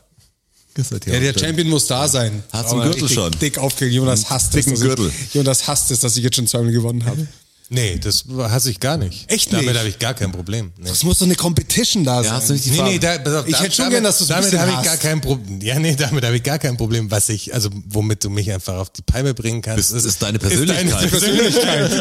[1.05, 2.43] Ja, der Champion muss da sein.
[2.51, 3.31] Hat's einen Gürtel schon?
[3.39, 3.95] Dick aufgelegt.
[3.95, 4.65] Jonas hasst es.
[4.65, 5.11] dicken ich- Gürtel.
[5.33, 7.27] Jonas hasst es, dass ich jetzt schon zweimal gewonnen habe.
[7.71, 9.31] Nee, das hasse ich gar nicht.
[9.31, 9.77] Echt Damit nicht?
[9.77, 10.71] habe ich gar kein Problem.
[10.77, 10.89] Nee.
[10.89, 12.25] Es muss doch eine Competition da sein.
[12.25, 12.91] Ja, hast du nicht die Nee, Farbe?
[12.91, 14.87] nee, da, pass auf, Ich hätte schon damit, gern, dass du's ein damit habe ich
[14.87, 15.61] gar kein Problem.
[15.61, 18.75] Ja, nee, damit habe ich gar kein Problem, was ich, also womit du mich einfach
[18.77, 19.93] auf die Palme bringen kannst.
[19.93, 21.11] Das ist deine Persönlichkeit.
[21.11, 21.91] Persönlichkeit.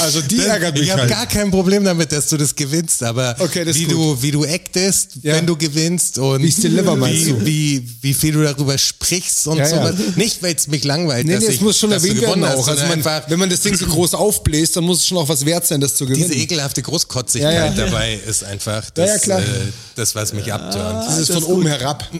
[0.00, 1.10] Also die Das- ärgert mich Ich habe halt.
[1.10, 3.94] gar kein Problem damit, dass du das gewinnst, aber Okay, das ist wie gut.
[4.18, 5.34] du wie du actest, Ja.
[5.34, 7.46] wenn du gewinnst und Wie ich's deliver, meinst wie, du?
[7.46, 9.70] wie wie viel du darüber sprichst und Ja, ja.
[9.70, 9.94] sowas.
[10.16, 12.22] Nicht, weil es mich langweilt, Nee, dass nee, es ich, muss schon dass du erwähnt
[12.26, 12.68] werden hast, auch.
[12.68, 15.28] Also man, einfach wenn man das Ding so groß aufbläst, dann muss es schon auch
[15.28, 16.28] was wert sein, das zu gewinnen.
[16.28, 17.72] diese ekelhafte Großkotzigkeit Ja, ja.
[17.86, 19.40] dabei ist einfach Ja, das, ja, klar.
[19.40, 19.44] Äh,
[19.96, 21.06] das was mich abturnt.
[21.06, 22.08] das ist von oben herab.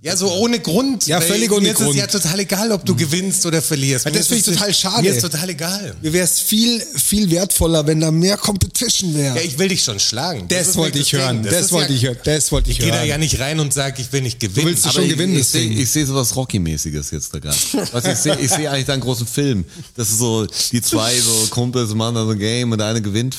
[0.00, 1.08] Ja, so ohne Grund.
[1.08, 1.90] Ja, völlig ohne mir ist Grund.
[1.90, 4.04] es ja total egal, ob du gewinnst oder verlierst.
[4.04, 5.02] Ja, Mir das ist finde ich total schade.
[5.02, 5.96] Mir ist total egal.
[6.00, 9.34] Mir wäre es viel, viel wertvoller, wenn da mehr Competition wäre.
[9.34, 10.46] Ja, ich will dich schon schlagen.
[10.46, 11.42] das ist wollte ich hören.
[11.42, 12.18] Das, ist wollte ja, ich hören.
[12.22, 13.08] Das wollte ich Ich gehe da hören.
[13.08, 14.68] ja nicht rein und sage, ich will nicht gewinnen.
[14.68, 17.56] willst du schon ich, gewinnen, ich das sehe ich seh sowas Rocky-mäßiges jetzt da gerade.
[17.90, 19.64] Was ich sehe, ich sehe eigentlich da einen großen Film.
[19.96, 23.02] Das ist so, die zwei so Kumpels machen da so ein Game und der eine
[23.02, 23.36] gewinnt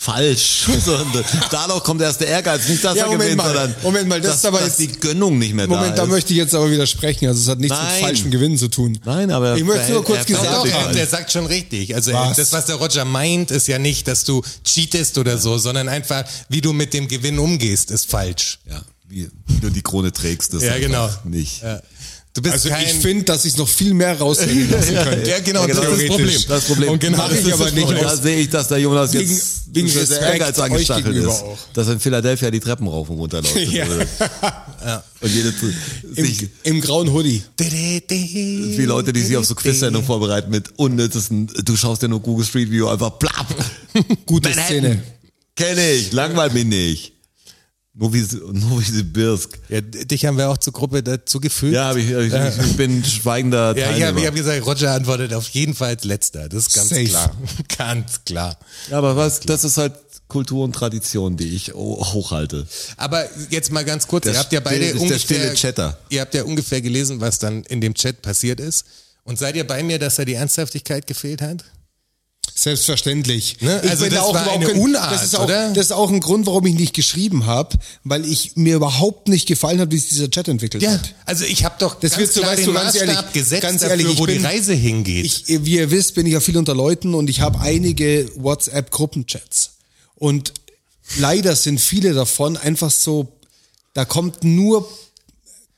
[0.00, 0.68] falsch.
[0.68, 3.46] Und dadurch kommt erst der Ehrgeiz, nicht dass Ja, er Moment gewinnt, mal.
[3.46, 6.06] sondern Moment mal, das dass, ist aber jetzt- die Gönnung nicht mehr Moment, da da
[6.06, 7.26] möchte ich jetzt aber widersprechen.
[7.28, 7.92] Also es hat nichts Nein.
[7.94, 8.98] mit falschem Gewinnen zu tun.
[9.04, 10.94] Nein, aber Ich möchte nur kurz er gesagt haben.
[10.94, 11.94] der, sagt schon richtig.
[11.94, 12.36] Also Was?
[12.36, 16.24] das, was der Roger meint, ist ja nicht, dass du cheatest oder so, sondern einfach,
[16.48, 18.60] wie du mit dem Gewinn umgehst, ist falsch.
[18.70, 18.80] Ja.
[19.08, 20.52] wie, wie du die Krone trägst.
[20.54, 21.08] Das Ja, genau.
[21.24, 21.62] Nicht.
[21.62, 21.80] Ja.
[22.34, 25.28] Du bist Also kein, ich finde, dass ich noch viel mehr raushängen lassen könnte.
[25.28, 26.06] Ja, genau, das ist das.
[26.06, 26.40] Problem.
[26.48, 26.90] Das Problem.
[26.90, 27.90] Und genau das ich ist aber nicht.
[27.90, 31.26] Da sehe ich, dass der Jonas Wegen- jetzt wegen sehr Respekt Ehrgeiz angestachelt ist.
[31.26, 31.58] auch.
[31.72, 33.56] Dass er in Philadelphia die Treppen rauf und runter läuft.
[34.80, 35.02] Ja.
[35.20, 35.52] Und jede,
[36.14, 37.42] sich, Im, Im grauen Hoodie.
[37.58, 42.46] wie Leute, die sich auf so Quiz-Sendungen vorbereiten mit unnützesten, du schaust dir nur Google
[42.46, 43.46] Street View, einfach plapp.
[44.26, 44.52] Gute.
[44.52, 45.02] Szene.
[45.56, 47.12] Kenne ich, langweilt mich nicht.
[48.00, 49.58] Nur wie, nur wie sie Birsk.
[49.68, 51.74] Ja, dich haben wir auch zur Gruppe dazu gefügt.
[51.74, 54.06] Ja, ich, ich, ich bin schweigender Ja, ich Teilnehmer.
[54.18, 56.48] habe hab gesagt, Roger antwortet auf jeden Fall als letzter.
[56.48, 57.04] Das ist ganz Safe.
[57.04, 57.36] klar.
[57.76, 58.56] Ganz klar.
[58.88, 59.94] Ja, aber was, das ist halt
[60.28, 62.68] Kultur und Tradition, die ich ho- hochhalte.
[62.96, 65.54] Aber jetzt mal ganz kurz, Der ihr habt ja beide ungefähr,
[66.10, 68.84] ihr habt ja ungefähr gelesen, was dann in dem Chat passiert ist.
[69.24, 71.64] Und seid ihr bei mir, dass da die Ernsthaftigkeit gefehlt hat?
[72.60, 73.58] Selbstverständlich.
[73.60, 73.80] Ne?
[73.88, 75.72] Also das auch war eine Unart, das ist auch, oder?
[75.72, 79.46] Das ist auch ein Grund, warum ich nicht geschrieben habe, weil ich mir überhaupt nicht
[79.46, 81.14] gefallen hat, wie sich dieser Chat entwickelt hat.
[81.24, 83.32] Also ich habe doch Das ganz wird so, klar weißt den du, ganz Maßstab ehrlich,
[83.32, 85.24] gesetzt ganz dafür, ehrlich, ich wo die bin- Reise hingeht.
[85.24, 89.70] Ich, wie ihr wisst, bin ich ja viel unter Leuten und ich habe einige WhatsApp-Gruppenchats.
[90.16, 90.52] Und
[91.18, 93.28] leider sind viele davon einfach so,
[93.94, 94.88] da kommt nur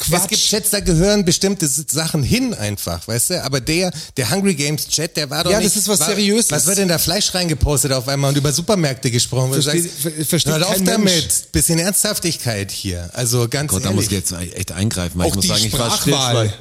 [0.01, 0.23] Quatsch.
[0.23, 3.45] Es gibt Chats, da gehören bestimmte Sachen hin einfach, weißt du?
[3.45, 5.69] Aber der, der Hungry Games Chat, der war doch Ja, nicht...
[5.71, 6.51] das ist was war, Seriöses.
[6.51, 9.61] Was wird denn da Fleisch reingepostet auf einmal und über Supermärkte gesprochen?
[9.61, 11.53] sagst, ver- versteht hört auf damit.
[11.53, 13.11] Bisschen Ernsthaftigkeit hier.
[13.13, 13.97] Also ganz Gott, da ehrlich.
[13.97, 16.59] muss ich jetzt echt eingreifen, weil auch ich muss die sagen, ich war Sprachwahl still.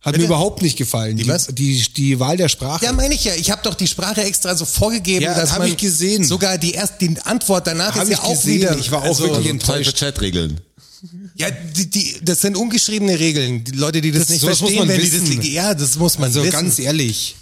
[0.00, 0.18] hat Bitte?
[0.20, 1.16] mir überhaupt nicht gefallen.
[1.16, 1.48] Die, was?
[1.48, 2.84] die, die Wahl der Sprache.
[2.84, 3.34] Ja, meine ich ja.
[3.34, 6.24] Ich habe doch die Sprache extra so vorgegeben, Ja, dass hab man ich gesehen.
[6.24, 8.54] sogar die erst die Antwort danach Hab ist ja ich auch gesehen.
[8.60, 8.78] wieder.
[8.78, 9.98] Ich war auch also, wirklich Also falsche enttäuscht.
[9.98, 10.60] Chatregeln.
[11.36, 13.64] Ja, die, die, das sind ungeschriebene Regeln.
[13.64, 15.36] Die Leute, die das, Das- nicht verstehen, man wenn die wissen.
[15.36, 16.52] das ja, das muss man Also wissen.
[16.52, 17.36] ganz ehrlich.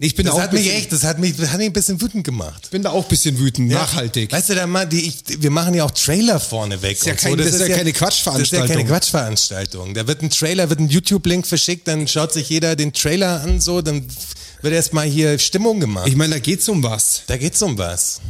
[0.00, 2.00] Ich bin das auch hat mich echt, das hat mich, das hat mich ein bisschen
[2.00, 2.70] wütend gemacht.
[2.70, 3.78] bin da auch ein bisschen wütend, Ja.
[3.78, 4.32] nachhaltig.
[4.32, 6.96] Weißt du, da mal, die, ich, wir machen ja auch Trailer vorne weg.
[6.98, 8.60] Ist ja kein- das ist ja keine Quatschveranstaltung.
[8.60, 9.94] Das ist ja keine Quatschveranstaltung.
[9.94, 13.60] Da wird ein Trailer, wird ein YouTube-Link verschickt, dann schaut sich jeder den Trailer an,
[13.60, 14.04] so, dann
[14.62, 16.08] wird erstmal hier Stimmung gemacht.
[16.08, 17.22] Ich meine, da geht's um was.
[17.26, 18.20] da geht's um was.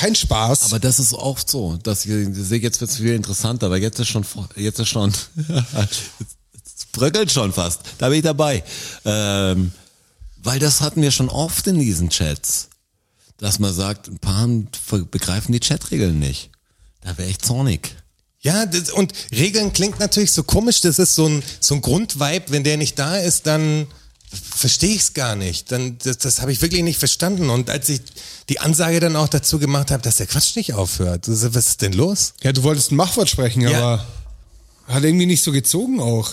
[0.00, 0.64] Kein Spaß.
[0.64, 4.08] Aber das ist oft so, dass ich sehe, jetzt wird's viel interessanter, weil jetzt ist
[4.08, 4.24] schon,
[4.56, 5.12] jetzt ist schon,
[5.74, 7.82] es bröckelt schon fast.
[7.98, 8.64] Da bin ich dabei.
[9.04, 9.72] Ähm,
[10.38, 12.70] weil das hatten wir schon oft in diesen Chats,
[13.36, 14.48] dass man sagt, ein paar
[15.10, 16.48] begreifen die Chatregeln nicht.
[17.02, 17.94] Da wäre ich zornig.
[18.40, 20.80] Ja, das, und Regeln klingt natürlich so komisch.
[20.80, 22.44] Das ist so ein, so ein Grundvibe.
[22.48, 23.86] Wenn der nicht da ist, dann
[24.30, 25.72] verstehe ich es gar nicht.
[25.72, 27.50] Dann, das, das habe ich wirklich nicht verstanden.
[27.50, 28.00] Und als ich
[28.48, 31.82] die Ansage dann auch dazu gemacht habe, dass der Quatsch nicht aufhört, das, was ist
[31.82, 32.34] denn los?
[32.42, 33.70] ja, du wolltest ein Machwort sprechen, Ja.
[33.78, 34.06] aber
[34.88, 36.30] hat irgendwie nicht so gezogen auch.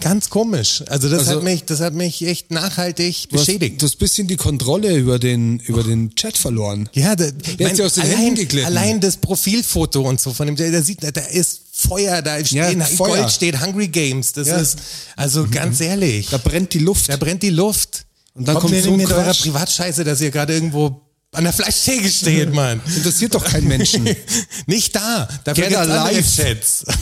[0.00, 0.82] Ganz komisch.
[0.86, 3.82] Also das Also- hat mich, das hat mich echt nachhaltig Du hast, beschädigt.
[3.82, 6.88] du hast ein bisschen die Kontrolle über den, über den Chat verloren.
[6.94, 8.66] Ja, da, ist ja aus den allein, Händen geglitten.
[8.66, 13.16] allein das Profilfoto und so von dem, da sieht, da ist Feuer, da steht, Feuer.
[13.18, 14.32] Gold steht Hungry Games.
[14.32, 14.56] Das Ja.
[14.58, 14.78] ist,
[15.16, 16.28] also ganz ehrlich.
[16.30, 17.08] Da brennt die Luft.
[17.08, 18.06] Da brennt die Luft.
[18.34, 19.32] Und dann kommt mir so ein mit eurer.
[19.32, 21.00] Privatscheiße, dass ihr gerade irgendwo
[21.34, 22.80] an der Fleischtheke steht, Mann.
[22.96, 24.04] Interessiert doch keinen Menschen.
[24.66, 25.28] nicht da.
[25.44, 26.22] Dafür Get gibt's andere alive.
[26.22, 26.84] Chats.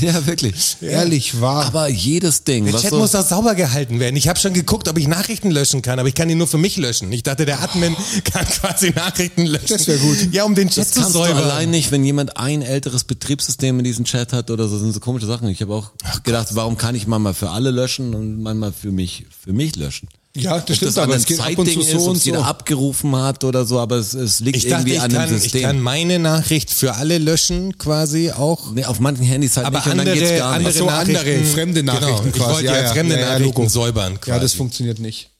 [0.00, 0.76] Ja, wirklich.
[0.80, 1.66] Ehrlich wahr.
[1.66, 4.16] Aber jedes Ding, Der was Chat so, muss auch sauber gehalten werden.
[4.16, 6.58] Ich habe schon geguckt, ob ich Nachrichten löschen kann, aber ich kann die nur für
[6.58, 7.12] mich löschen.
[7.12, 9.66] Ich dachte, der Admin kann quasi Nachrichten löschen.
[9.68, 10.16] Das wär gut.
[10.32, 11.42] Ja, um den Chat das zu kannst du säubern.
[11.44, 15.00] allein nicht, wenn jemand ein älteres Betriebssystem in diesem Chat hat oder so, sind so
[15.00, 15.48] komische Sachen.
[15.48, 15.92] Ich habe auch
[16.24, 20.08] gedacht, warum kann ich manchmal für alle löschen und manchmal für mich, für mich löschen?
[20.36, 22.38] Ja, das stimmt, das aber es geht ab und zu so ist, und es jeder
[22.38, 22.44] so.
[22.44, 25.36] abgerufen hat oder so, aber es, es liegt Ich dachte, irgendwie ich an kann, dem
[25.36, 25.62] ich System.
[25.62, 28.70] kann meine Nachricht für alle löschen, quasi auch.
[28.72, 30.78] nee, auf manchen Handys halt Aber nicht und dann andere- geht's gar andere nicht.
[30.78, 32.52] so andere Nachrichten- fremde Genau, Nachrichten ich quasi.
[32.54, 33.68] wollte ja fremde Nachrichten Logo.
[33.68, 34.30] säubern quasi.
[34.30, 35.30] Ja, das funktioniert nicht.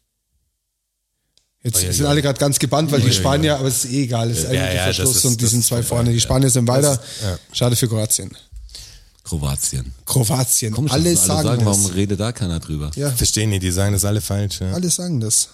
[1.62, 2.10] Jetzt Oh, ja, sind ja.
[2.10, 4.74] alle gerade ganz gebannt, weil die Spanier, aber es ist eh egal, es ist eigentlich
[4.74, 6.08] ja, Verschluss ist- und die sind zwei vorne.
[6.10, 6.20] Die ja.
[6.22, 7.00] Spanier sind weiter.
[7.22, 7.38] ja.
[7.52, 8.30] Schade für Kroatien.
[9.28, 9.92] Kroatien.
[10.06, 10.72] Kroatien.
[10.72, 11.66] Komisch, alle dass sagen, sagen, das.
[11.66, 12.90] warum redet da keiner drüber?
[12.94, 14.60] Ja, Verstehen die, die sagen das alle falsch.
[14.60, 14.72] Ja.
[14.72, 15.50] alle sagen das.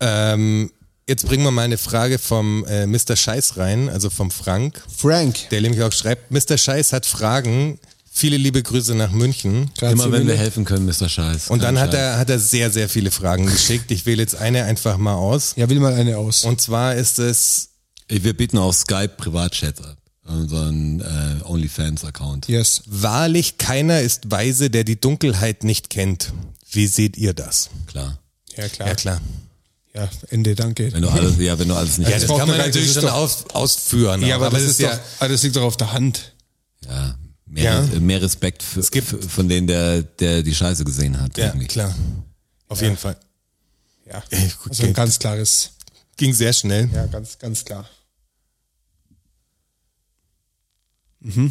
[0.00, 0.70] Ähm,
[1.06, 3.16] jetzt bringen wir mal eine Frage vom äh, Mr.
[3.16, 5.50] Scheiß rein, also vom Frank, Frank.
[5.50, 6.56] der nämlich auch schreibt, Mr.
[6.56, 7.78] Scheiß hat Fragen.
[8.12, 9.70] Viele liebe Grüße nach München.
[9.78, 11.08] Grazie Immer wenn wir helfen können, Mr.
[11.08, 11.48] Scheiß.
[11.48, 13.90] Und dann hat er, hat er sehr, sehr viele Fragen geschickt.
[13.92, 15.52] Ich wähle jetzt eine einfach mal aus.
[15.56, 16.44] Ja, will mal eine aus.
[16.44, 17.68] Und zwar ist es,
[18.08, 19.99] Wir bieten auch Skype Privatchat ab.
[20.30, 22.48] Unseren äh, OnlyFans-Account.
[22.48, 22.82] Yes.
[22.86, 26.32] wahrlich keiner ist weise, der die Dunkelheit nicht kennt.
[26.70, 27.70] Wie seht ihr das?
[27.86, 28.18] Klar.
[28.56, 28.88] Ja, klar.
[28.88, 29.20] Ja, klar.
[29.94, 30.92] Ja, Ende, danke.
[30.92, 33.02] Wenn du alles, ja, wenn du alles nicht Ja, das das kann man natürlich das
[33.02, 34.22] schon aus, ausführen.
[34.22, 36.32] Ja, auch, aber, das, es ist doch, aber das liegt doch auf der Hand.
[36.86, 37.16] Ja,
[37.46, 37.98] mehr, Ja.
[38.00, 41.36] mehr Respekt für, gibt- für, von denen, der, der die Scheiße gesehen hat.
[41.36, 41.66] Ja, irgendwie.
[41.66, 41.92] klar.
[42.68, 43.16] Auf jeden Fall.
[44.08, 44.22] Ja.
[44.68, 45.70] Also ein ganz klares,
[46.16, 46.88] Ging sehr schnell.
[46.94, 47.88] ja, ganz, ganz klar.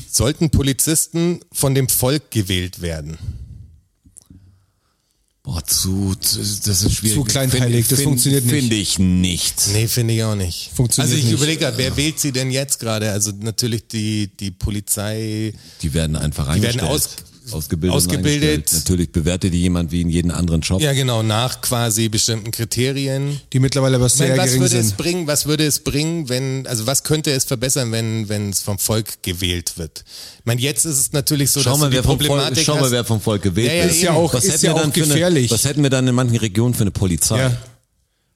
[0.09, 3.17] Sollten Polizisten von dem Volk gewählt werden?
[5.43, 7.15] Boah, zu, zu das ist schwierig.
[7.17, 8.53] Zu kleinteilig, das funktioniert nicht.
[8.53, 9.55] Finde ich nicht.
[9.73, 10.69] Nee, finde ich auch nicht.
[10.73, 11.33] Funktioniert also ich nicht.
[11.39, 13.11] überlege gerade, wer wählt sie denn jetzt gerade?
[13.11, 15.53] Also natürlich die, die Polizei.
[15.81, 16.91] Die werden einfach Die werden eingestellt.
[16.91, 17.95] aus- ausgebildet.
[17.95, 18.71] ausgebildet.
[18.73, 20.81] Natürlich bewertet die jemand wie in jeden anderen Job.
[20.81, 23.39] Ja, genau, nach quasi bestimmten Kriterien.
[23.53, 24.97] Die mittlerweile aber Ich meine, sehr was gering würde es sind.
[24.97, 28.77] bringen, was würde es bringen, wenn, also was könnte es verbessern, wenn, wenn es vom
[28.79, 30.03] Volk gewählt wird?
[30.39, 32.63] Ich meine, jetzt ist es natürlich so, Schau dass mal, die wer vom, Volk, Problematik
[32.65, 33.91] schau mal, wer vom Volk gewählt Ja, ja, wird.
[33.93, 35.51] Ist ja auch- was ist hätten ja wir auch dann für eine, gefährlich.
[35.51, 37.39] Was hätten wir dann in manchen Regionen für eine Polizei?
[37.39, 37.57] Ja.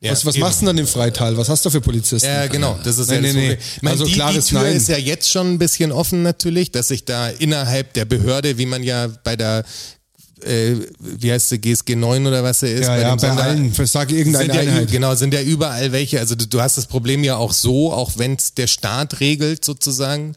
[0.03, 0.43] Ja, was was eben.
[0.43, 1.37] machst du denn dann im Freital?
[1.37, 2.27] Was hast du für Polizisten?
[2.27, 3.57] Ja, genau, das ist Nein, ja das nee, nee.
[3.81, 4.75] Meine, Also die, klares die Tür Nein.
[4.75, 8.65] ist ja jetzt schon ein bisschen offen natürlich, dass sich da innerhalb der Behörde, wie
[8.65, 9.63] man ja bei der
[10.45, 12.81] äh, wie heißt sie, GSG 9 oder was er ist?
[12.81, 13.73] Ja, bei ja, bei Sonder- allen.
[13.85, 14.83] Sag irgendeine sind ja.
[14.85, 16.19] Genau, sind ja überall welche.
[16.19, 19.63] Also du, du hast das Problem ja auch so, auch wenn es der Staat regelt
[19.63, 20.35] sozusagen.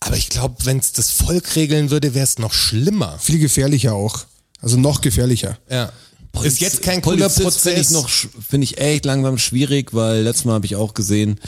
[0.00, 3.18] Aber ich glaube, wenn es das Volk regeln würde, wäre es noch schlimmer.
[3.18, 4.26] Viel gefährlicher auch.
[4.60, 5.56] Also noch gefährlicher.
[5.70, 5.92] Ja.
[6.42, 7.90] Ist jetzt kein cooler Polizist Finde ich Prozess.
[7.90, 8.08] noch,
[8.48, 11.40] finde ich echt langsam schwierig, weil letztes Mal habe ich auch gesehen,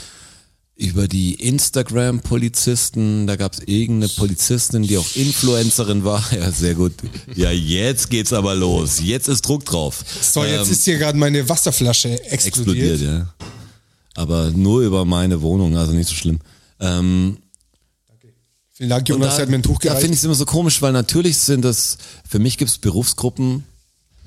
[0.75, 6.23] über die Instagram-Polizisten, da gab es irgendeine Polizistin, die auch Influencerin war.
[6.33, 6.93] Ja, sehr gut.
[7.35, 8.99] Ja, jetzt geht's aber los.
[9.01, 10.03] Jetzt ist Druck drauf.
[10.21, 12.93] So, jetzt Ähm, ist hier gerade meine Wasserflasche explodiert.
[12.93, 13.33] explodiert, ja.
[14.15, 16.39] Aber nur über meine Wohnung, also nicht so schlimm.
[16.79, 17.37] Ähm,
[18.73, 20.01] Vielen Dank, Jonas, der hat mir ein Tuch da gereicht.
[20.01, 23.63] finde ich es immer so komisch, weil natürlich sind das, für mich gibt es Berufsgruppen,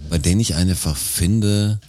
[0.08, 1.80] bei denen ich einfach finde,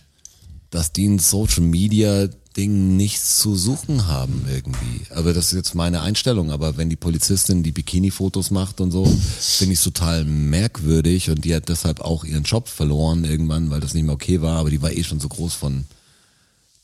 [0.70, 5.02] dass die ein Social Media Ding nichts zu suchen haben irgendwie.
[5.10, 6.52] Aber das ist jetzt meine Einstellung.
[6.52, 11.44] Aber wenn die Polizistin die Bikini-Fotos macht und so, finde ich es total merkwürdig und
[11.44, 14.58] die hat deshalb auch ihren Job verloren irgendwann, weil das nicht mehr okay war.
[14.58, 15.86] Aber die war eh schon so groß von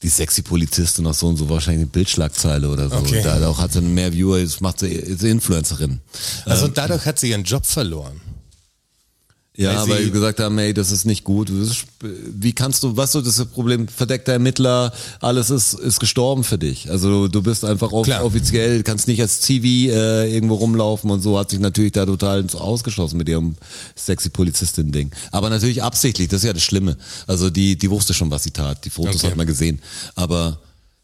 [0.03, 2.97] die sexy Polizistin noch so und so wahrscheinlich eine Bildschlagzeile oder so.
[2.97, 3.21] Okay.
[3.23, 6.01] Da auch hat sie mehr Viewer, jetzt macht sie ist Influencerin.
[6.45, 8.19] also und dadurch hat sie ihren Job verloren.
[9.57, 11.49] Ja, Weil weil sie- gesagt haben, ey, das ist nicht gut.
[11.49, 16.57] Ist, wie kannst du, was so das Problem, verdeckter Ermittler, alles ist, ist gestorben für
[16.57, 16.89] dich.
[16.89, 18.23] Also du bist einfach off Klar.
[18.23, 22.39] offiziell, kannst nicht als Zivi äh, irgendwo rumlaufen und so, hat sich natürlich da total
[22.39, 23.55] ins ausgeschossen mit ihrem
[23.97, 25.11] sexy Polizistin-Ding.
[25.31, 26.95] Aber natürlich absichtlich, das ist ja das Schlimme.
[27.27, 28.85] Also die, die wusste schon, was sie tat.
[28.85, 29.27] Die Fotos Okay.
[29.27, 29.81] hat man gesehen.
[30.15, 30.59] Aber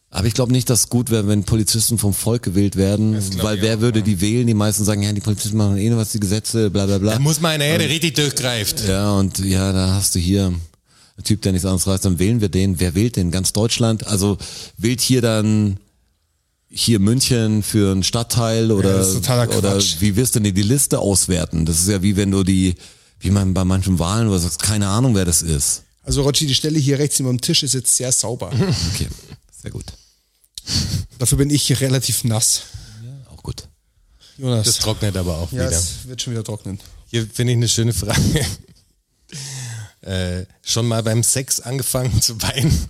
[0.09, 3.61] aber ich glaube nicht, dass es gut wäre, wenn Polizisten vom Volk gewählt werden, weil
[3.61, 4.47] wer würde die wählen?
[4.47, 7.13] Die meisten sagen, ja, die Polizisten machen eh nur was die Gesetze, bla bla bla.
[7.13, 8.87] Da muss mal einer her, der richtig durchgreift.
[8.87, 12.39] Ja, und ja, da hast du hier einen Typ, der nichts anderes reißt, dann wählen
[12.39, 12.79] wir den.
[12.79, 13.31] Wer wählt den?
[13.31, 14.07] Ganz Deutschland?
[14.07, 14.37] Also
[14.77, 15.77] wählt hier dann
[16.69, 21.65] hier München für einen Stadtteil oder, totaler oder wie wirst du denn die Liste auswerten?
[21.65, 22.75] Das ist ja wie wenn du die,
[23.19, 25.83] wie man bei manchen Wahlen oder sagst, keine Ahnung, wer das ist.
[26.03, 28.51] Also Rotschi, die Stelle hier rechts neben dem Tisch ist jetzt sehr sauber.
[28.93, 29.07] Okay,
[29.61, 29.85] sehr gut.
[31.19, 32.63] Dafür bin ich relativ nass.
[33.33, 33.67] Auch gut.
[34.37, 34.65] Jonas.
[34.67, 35.71] Das trocknet aber auch ja, wieder.
[35.77, 36.79] es wird schon wieder trocknen.
[37.09, 38.45] Hier finde ich eine schöne Frage.
[40.01, 42.89] äh, schon mal beim Sex angefangen zu weinen?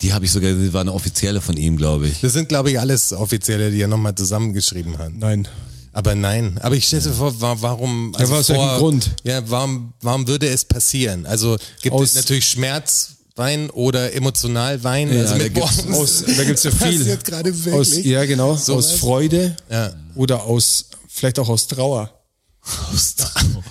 [0.00, 2.20] Die habe ich sogar, die war eine offizielle von ihm, glaube ich.
[2.20, 5.12] Das sind, glaube ich, alles Offizielle, die er nochmal zusammengeschrieben hat.
[5.14, 5.48] Nein.
[5.92, 6.58] Aber nein.
[6.62, 8.14] Aber ich stelle mir vor, wa- warum?
[8.14, 9.10] Also aus vor, welchem Grund?
[9.24, 11.26] Ja, warum, warum würde es passieren?
[11.26, 12.48] Also gibt Aus- es natürlich
[13.38, 15.12] Schmerzwein oder emotional Wein?
[15.12, 15.92] Ja, also da.
[15.94, 17.18] Aus, da gibt's ja viel.
[17.72, 18.04] Aus, wirklich?
[18.06, 18.56] ja, genau.
[18.56, 19.00] So aus was?
[19.00, 19.92] Freude Ja.
[20.14, 22.10] oder aus, vielleicht auch aus Trauer.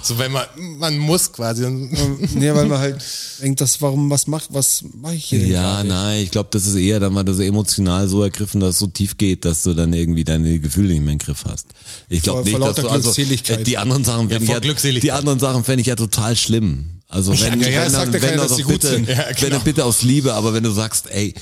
[0.02, 0.46] So wenn man,
[0.80, 1.70] man muss quasi.
[1.70, 3.00] nee, weil man halt
[3.44, 6.76] denkt, das, warum, was macht, was mache ich hier Ja, nein, ich glaube, das ist
[6.76, 9.94] eher dann mal das emotional so ergriffen, dass es so tief geht, dass du dann
[9.94, 11.68] irgendwie deine Gefühle nicht mehr im Griff hast.
[12.10, 15.04] Ich glaube nicht, dass du also äh, die anderen Sachen vor ich ja, Glückseligkeit.
[15.04, 16.97] die anderen Sachen fände ich ja total schlimm.
[17.10, 19.08] Also wenn, ja, ja, wenn, sagt dann, ja wenn keiner, gut bitte, sind.
[19.08, 19.58] Ja, wenn genau.
[19.58, 21.34] du bitte aus Liebe, aber wenn du sagst, ey,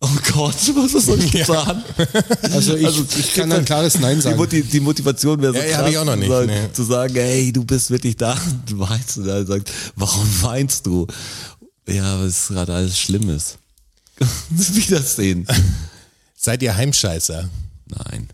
[0.00, 1.84] oh Gott, was soll ich getan?
[2.42, 4.36] Also ich, ich kann ein klares Nein Die, sagen.
[4.36, 6.72] Moti die Motivation wäre so Ja, ja, krass, ich auch noch nicht, zu sagen, nee.
[6.72, 8.36] zu sagen, ey, du bist wirklich da,
[8.68, 11.06] du weinst und er sagt, warum weinst du?
[11.86, 13.58] Ja, weil es gerade alles schlimm ist.
[14.50, 15.46] Wie das sehen?
[16.36, 17.48] Seid ihr Heimscheißer?
[17.86, 18.28] Nein.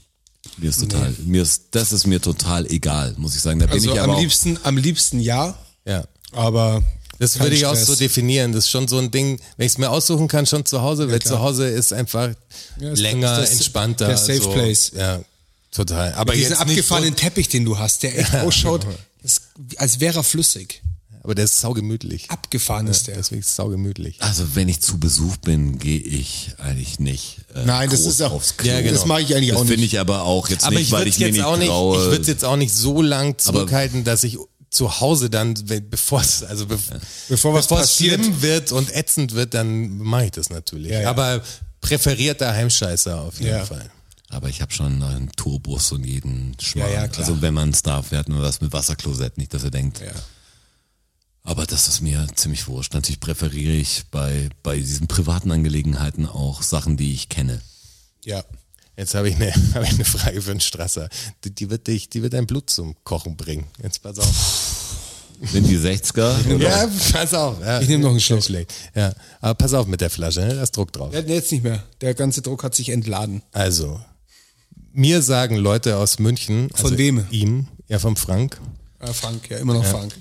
[0.58, 3.58] Mir ist total, mir ist, das ist mir total egal, muss ich sagen.
[3.60, 6.04] Da bin Also ich aber am auch, liebsten, am liebsten ja, Ja.
[6.32, 6.82] Aber
[7.18, 7.86] Das würde ich auch Stress.
[7.86, 8.52] so definieren.
[8.52, 11.10] Das ist schon so ein Ding, wenn ich es mir aussuchen kann, schon zu Hause,
[11.10, 11.34] weil klar.
[11.34, 12.30] zu Hause ist einfach
[12.78, 14.06] Ja, ist länger, das- entspannter.
[14.08, 14.52] der Safe so.
[14.52, 14.92] place.
[14.96, 15.20] Ja,
[15.72, 16.12] total.
[16.14, 18.86] Aber diesen jetzt nicht abgefahrenen so, Teppich, den du hast, der echt ausschaut,
[19.22, 19.42] ist,
[19.76, 20.80] als wäre er flüssig.
[21.24, 22.30] aber der ist saugemütlich.
[22.30, 23.16] Abgefahren ist der.
[23.16, 24.16] Deswegen ist es saugemütlich.
[24.20, 27.38] also wenn ich zu Besuch bin, gehe ich eigentlich nicht.
[27.54, 28.70] Äh, Nein, das ist auch, aufs Klo.
[28.70, 28.92] Ja, genau.
[28.94, 29.94] das mache ich eigentlich Das auch finde nicht.
[29.94, 31.98] ich aber auch jetzt Aber nicht, ich weil ich mir jetzt nicht auch nicht, traue.
[31.98, 34.38] ich würde es jetzt auch nicht so lang zurückhalten, dass ich
[34.70, 35.54] zu Hause dann,
[35.90, 36.78] bevor es, also be
[37.28, 38.20] Bevor was es passiert.
[38.22, 40.92] schlimm wird und ätzend wird, dann mache ich das natürlich.
[40.92, 41.11] Ja, ja.
[41.11, 41.42] Aber
[41.81, 43.64] präferierter Heimscheißer auf jeden Ja.
[43.64, 43.90] Fall.
[44.31, 46.90] Aber ich habe schon einen Tourbus und jeden Schmarrn.
[46.92, 47.26] Ja, ja, klar.
[47.26, 50.00] Also wenn man es darf, wir hatten was mit Wasserklosett, nicht, dass er denkt.
[50.00, 50.12] Ja.
[51.44, 52.92] Aber das ist mir ziemlich wurscht.
[52.92, 57.62] Natürlich präferiere ich bei, bei diesen privaten Angelegenheiten auch Sachen, die ich kenne.
[58.22, 58.44] Ja.
[58.98, 61.08] Jetzt habe ich, eine, hab ich eine Frage für den Strasser.
[61.44, 63.68] Die, die, wird dich, die wird dein Blut zum Kochen bringen.
[63.80, 64.74] Jetzt pass auf.
[65.40, 66.58] Sind die 60er?
[66.58, 67.61] Ja, pass auf.
[67.61, 68.42] Ja, Ich nehm noch einen Schluck.
[68.42, 68.74] Schlecht.
[68.96, 70.56] Ja, aber pass auf mit der Flasche, ne?
[70.56, 71.14] da ist Druck drauf.
[71.14, 71.84] Ja, jetzt nicht mehr.
[72.00, 73.42] Der ganze Druck hat sich entladen.
[73.52, 74.00] Also,
[74.92, 76.68] mir sagen Leute aus München.
[76.74, 77.24] Von also wem?
[77.30, 78.61] Ihm, ja, vom Frank.
[78.98, 80.12] Äh, Frank, ja, immer noch Frank.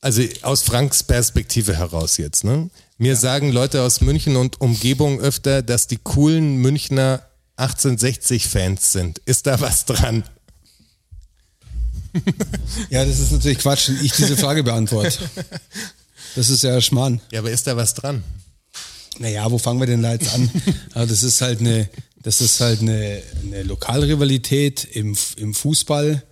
[0.00, 2.70] Also aus Franks Perspektive heraus jetzt, ne?
[3.00, 7.22] Mir sagen Leute aus München und Umgebung öfter, dass die coolen Münchner
[7.56, 9.20] 1860-Fans sind.
[9.20, 10.22] Ist da was dran?
[12.90, 15.16] Ja, das ist natürlich Quatsch, wenn ich diese Frage beantworte.
[16.34, 17.22] Das ist ja Schmarrn.
[17.30, 18.22] Ja, aber ist da was dran?
[19.18, 20.50] Naja, wo fangen wir denn da jetzt an?
[20.92, 26.22] Aber das ist halt eine, das ist halt eine, eine Lokalrivalität im, im Fußball.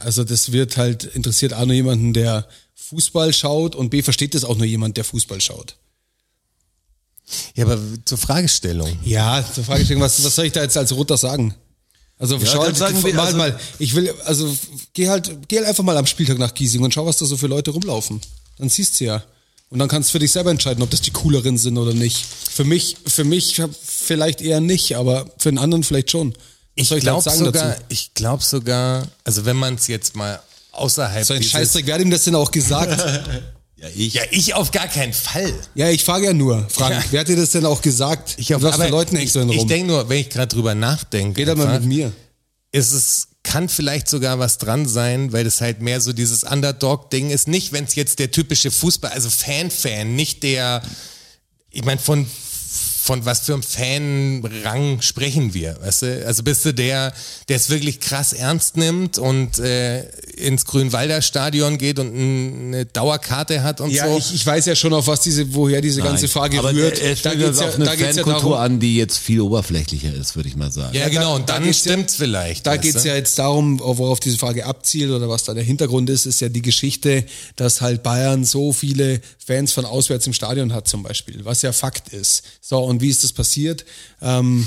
[0.00, 2.48] Also das wird halt, interessiert A nur jemanden, der
[2.88, 5.76] Fußball schaut und B versteht das auch nur jemand, der Fußball schaut.
[7.54, 8.96] Ja, aber zur Fragestellung.
[9.04, 11.54] Ja, zur Fragestellung, was, was soll ich da jetzt als Roter sagen?
[12.18, 14.54] Also schau dann halt, sagen wir- mal, also- mal, ich will, also
[14.92, 17.36] geh halt, geh halt einfach mal am Spieltag nach Giesing und schau, was da so
[17.36, 18.20] für Leute rumlaufen.
[18.58, 19.24] Dann siehst du ja.
[19.70, 22.24] Und dann kannst du für dich selber entscheiden, ob das die cooleren sind oder nicht.
[22.24, 26.34] Für mich, für mich vielleicht eher nicht, aber für den anderen vielleicht schon.
[26.76, 27.82] Was Ich glaube sogar, dazu?
[27.88, 30.40] ich glaube sogar, also wenn man es jetzt mal
[30.76, 33.00] außerhalb So ein Scheißdreck, wer hat ihm das denn auch gesagt?
[33.76, 34.14] Ja, ich.
[34.14, 35.52] Ja, ich auf gar keinen Fall.
[35.74, 37.04] ja, ich frage ja nur, Frank, Ja.
[37.10, 38.34] wer hat dir das denn auch gesagt?
[38.38, 39.66] Ich auf, was für Leuten hängst du denn ich, rum?
[39.66, 42.12] ich denke nur, wenn ich gerade drüber nachdenke, Red mal mit mir.
[42.70, 47.30] ist es kann vielleicht sogar was dran sein, weil das halt mehr so dieses Underdog-Ding
[47.30, 47.46] ist.
[47.46, 50.80] Nicht, wenn es jetzt der typische Fußball, also Fan-Fan, nicht der,
[51.70, 52.26] ich meine, von
[53.04, 56.26] von was für einem Fanrang sprechen wir, weißt du?
[56.26, 57.12] Also bist du der,
[57.48, 60.04] der es wirklich krass ernst nimmt und äh,
[60.36, 64.16] ins Grünwalder Stadion geht und eine Dauerkarte hat und Ja, so.
[64.16, 66.30] ich, ich weiß ja schon, auf was diese, woher diese ganze Nein.
[66.30, 66.98] Frage aber rührt.
[66.98, 69.18] Er, er da geht's das ja, eine da geht's ja Fankultur darum, an, die jetzt
[69.18, 70.94] viel oberflächlicher ist, würde ich mal sagen.
[70.96, 72.66] ja, Ja, genau, da- und da dann ja- stimmt's vielleicht.
[72.66, 73.08] Da geht's du?
[73.08, 76.48] ja jetzt darum, worauf diese Frage abzielt oder was da der Hintergrund ist, ist ja
[76.48, 77.24] die Geschichte,
[77.56, 81.72] dass halt Bayern so viele Fans von auswärts im Stadion hat zum Beispiel, was ja
[81.72, 82.42] Fakt ist.
[82.62, 83.84] So, und wie ist das passiert?
[84.22, 84.66] Ähm,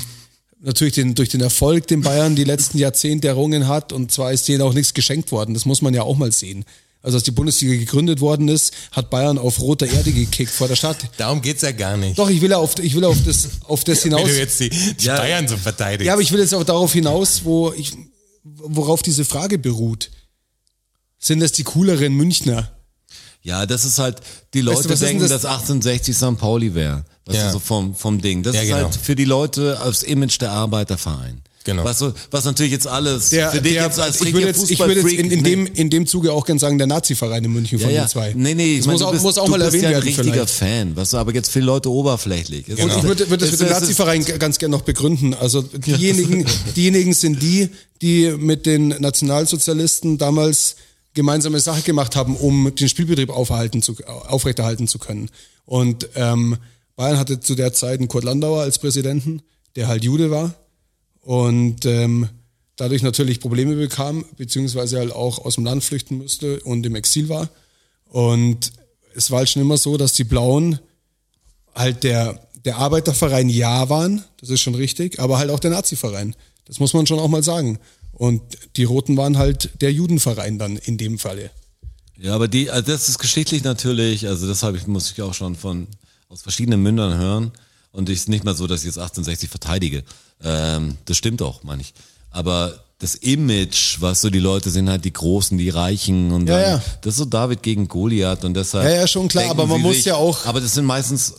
[0.60, 4.46] natürlich den, durch den Erfolg, den Bayern die letzten Jahrzehnte errungen hat und zwar ist
[4.48, 6.64] denen auch nichts geschenkt worden, das muss man ja auch mal sehen.
[7.00, 10.74] Also als die Bundesliga gegründet worden ist, hat Bayern auf roter Erde gekickt vor der
[10.74, 10.98] Stadt.
[11.16, 12.18] Darum geht's ja gar nicht.
[12.18, 14.28] Doch, ich will ja auf, ich will auf das, auf das Wenn hinaus.
[14.28, 15.16] du jetzt die, die Ja.
[15.16, 16.06] Bayern so verteidigst.
[16.06, 17.92] Ja, aber ich will jetzt auch darauf hinaus, wo ich,
[18.42, 20.10] worauf diese Frage beruht.
[21.20, 22.72] Sind das die cooleren Münchner?
[23.42, 24.16] Ja, das ist halt,
[24.54, 26.36] die Weißt du, Leute ist denn denken, das- dass 1860 St.
[26.38, 27.04] Pauli wäre.
[27.26, 27.46] Weißt Ja.
[27.48, 28.42] du, so vom, vom Ding.
[28.42, 28.82] Das Ja, ist genau.
[28.84, 31.40] halt für die Leute das Image der Arbeiterverein.
[31.64, 31.84] Genau.
[31.84, 34.70] Was, so, was natürlich jetzt alles Der, für dich der, jetzt als ich würde jetzt,
[34.70, 37.52] ich würde jetzt in, in, dem, in dem Zuge auch gern sagen, der Nazi-Verein in
[37.52, 38.02] München von ja, ja.
[38.04, 38.32] den zwei.
[38.34, 39.88] Nee, nee, ich das meine, muss, du auch, bist, muss auch du mal erwähnt ja
[39.90, 40.50] ein werden richtiger vielleicht.
[40.50, 42.66] Fan, was aber jetzt viele Leute oberflächlich.
[42.70, 45.34] Es Und ist- ich würde, würde das mit dem Nazi-Verein ganz gern noch begründen.
[45.34, 46.46] Also diejenigen,
[46.76, 47.68] diejenigen sind die,
[48.00, 50.76] die mit den Nationalsozialisten damals
[51.18, 55.30] gemeinsame Sache gemacht haben, um den Spielbetrieb aufhalten zu, aufrechterhalten zu können.
[55.66, 56.56] Und ähm,
[56.94, 59.42] Bayern hatte zu der Zeit einen Kurt Landauer als Präsidenten,
[59.74, 60.54] der halt Jude war
[61.20, 62.28] und ähm,
[62.76, 67.28] dadurch natürlich Probleme bekam, beziehungsweise halt auch aus dem Land flüchten musste und im Exil
[67.28, 67.48] war.
[68.04, 68.70] Und
[69.16, 70.78] es war halt schon immer so, dass die Blauen
[71.74, 76.36] halt der, der Arbeiterverein ja waren, das ist schon richtig, aber halt auch der Nazi-Verein.
[76.64, 77.80] Das muss man schon auch mal sagen.
[78.18, 78.42] Und
[78.76, 81.50] die Roten waren halt der Judenverein dann in dem Falle.
[82.18, 85.34] Ja, aber die, also das ist geschichtlich natürlich, also das habe ich, muss ich auch
[85.34, 85.86] schon von
[86.28, 87.52] aus verschiedenen Mündern hören.
[87.92, 90.02] Und ich ist nicht mal so, dass ich jetzt 1860 verteidige.
[90.42, 91.94] Ähm, das stimmt auch, meine ich.
[92.30, 96.60] Aber das Image, was so die Leute sind, halt die Großen, die Reichen und Ja,
[96.60, 96.82] dann, ja.
[97.02, 98.84] das ist so David gegen Goliath und deshalb.
[98.84, 101.34] Ja, ja, schon klar, aber man sie muss ja auch- Aber das sind meistens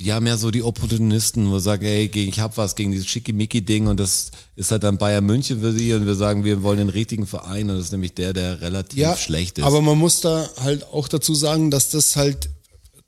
[0.00, 3.86] ja mehr so die Opportunisten, wo sie sagen, ey, ich hab was gegen dieses Schickimicki-Ding
[3.86, 6.88] und das ist halt dann Bayern München für sie und wir sagen, wir wollen den
[6.88, 9.64] richtigen Verein und das ist nämlich der, der relativ Ja, schlecht ist.
[9.64, 12.48] aber man muss da halt auch dazu sagen, dass das halt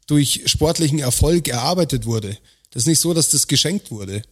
[0.06, 2.36] durch sportlichen Erfolg erarbeitet wurde.
[2.70, 4.22] Das ist nicht so, dass das geschenkt wurde.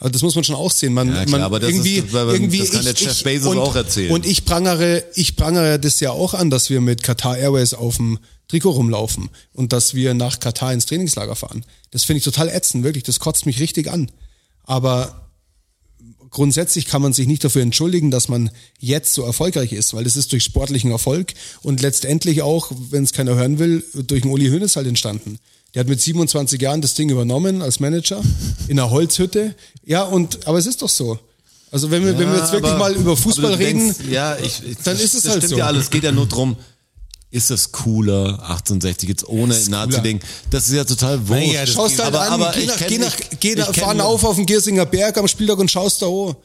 [0.00, 0.94] Aber das muss man schon auch sehen.
[0.94, 3.58] Man, Ja, klar, man aber das ist- irgendwie, irgendwie das kann der Jeff Bezos und,
[3.58, 4.12] auch erzählen.
[4.12, 7.96] Und ich prangere, ich prangere das ja auch an, dass wir mit Qatar Airways auf
[7.96, 8.18] dem
[8.48, 11.64] Trikot rumlaufen und dass wir nach Katar ins Trainingslager fahren.
[11.90, 13.04] Das finde ich total ätzend, wirklich.
[13.04, 14.10] Das kotzt mich richtig an.
[14.64, 15.28] Aber
[16.30, 20.16] grundsätzlich kann man sich nicht dafür entschuldigen, dass man jetzt so erfolgreich ist, weil es
[20.16, 24.48] ist durch sportlichen Erfolg und letztendlich auch, wenn es keiner hören will, durch den Uli
[24.48, 25.38] Hoeneß halt entstanden.
[25.74, 28.22] Der hat mit 27 Jahren das Ding übernommen als Manager
[28.68, 29.54] in einer Holzhütte.
[29.84, 31.18] Ja, und aber es ist doch so.
[31.70, 34.62] Also wenn wir, wenn wir jetzt wirklich aber- mal über Fußball reden, denkst, ja, ich,
[34.66, 35.58] ich, dann das, ist es das halt stimmt so.
[35.58, 35.84] ja alles.
[35.84, 36.56] Es geht ja nur drum,
[37.30, 40.26] ist es cooler, 1860 jetzt ohne nahe zu denken.
[40.50, 41.46] Das ist ja total wurscht.
[41.46, 43.74] Naja, das schaust du halt aber, an, aber geh ich nach, geh nach, geh nach,
[43.74, 46.36] fahren auf auf den Giersinger Berg am Spieltag und schaust da an.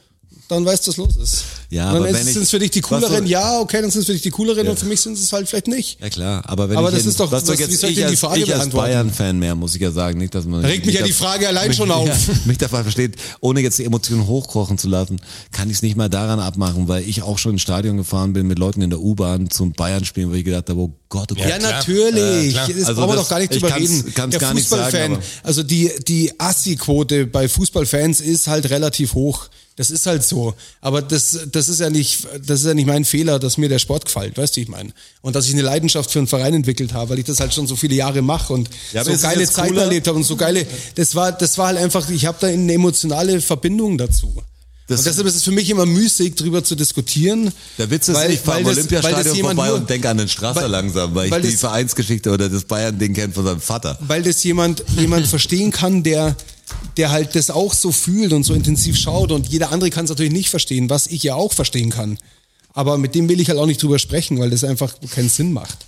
[0.46, 1.44] Dann weißt du, was los ist.
[1.70, 4.12] Ja, dann aber sind es für dich die cooleren, ja, okay, dann sind es für
[4.12, 5.98] dich die cooleren und für mich sind es halt vielleicht nicht.
[6.02, 7.90] Ja klar, aber wenn Aber ich das in- ist doch- was was- jetzt wie soll
[7.90, 8.68] ich ich die Frage ich als?
[8.68, 11.48] Bayern-Fan mehr, muss ich ja sagen, nicht, dass man Da regt mich ja die Frage
[11.48, 12.06] allein mich, schon auf.
[12.28, 15.18] Ja, mich dabei versteht, ohne jetzt die Emotionen hochkochen zu lassen,
[15.50, 18.46] kann ich es nicht mal daran abmachen, weil ich auch schon ins Stadion gefahren bin
[18.46, 21.46] mit Leuten in der U-Bahn zum Bayern-Spielen, wo ich gedacht habe, oh Gott, oh Gott.
[21.48, 21.72] Ja, klar.
[21.72, 22.52] natürlich.
[22.54, 22.76] Ja, klar.
[22.78, 24.12] das Also brauchen wir doch gar nicht ich drüber reden.
[24.14, 29.48] kann's Der Fußballfan, also die, die Assi-Quote bei Fußballfans ist halt relativ hoch.
[29.76, 30.54] Das ist halt so.
[30.80, 33.80] Aber das, das ist ja nicht, das ist ja nicht mein Fehler, dass mir der
[33.80, 34.90] Sport gefällt, weißt du, ich meine.
[35.20, 37.66] Und dass ich eine Leidenschaft für einen Verein entwickelt habe, weil ich das halt schon
[37.66, 40.64] so viele Jahre mache und Ja, so geile Zeiten erlebt habe und so geile,
[40.94, 44.32] das war, das war halt einfach, ich habe da eine emotionale Verbindung dazu.
[44.86, 47.50] Das- und deshalb ist es für mich immer müßig, drüber zu diskutieren.
[47.78, 50.62] Der Witz ist, weil- ich fahre im Olympiastadion vorbei nur- und denke an den Strasser
[50.64, 53.98] weil- langsam, weil ich weil die das- Vereinsgeschichte oder das Bayern-Ding kenne von seinem Vater.
[54.06, 56.36] weil das jemand, jemand verstehen kann, der,
[56.96, 60.10] der halt das auch so fühlt und so intensiv schaut und jeder andere kann es
[60.10, 62.18] natürlich nicht verstehen, was ich ja auch verstehen kann.
[62.72, 65.52] Aber mit dem will ich halt auch nicht drüber sprechen, weil das einfach keinen Sinn
[65.52, 65.86] macht.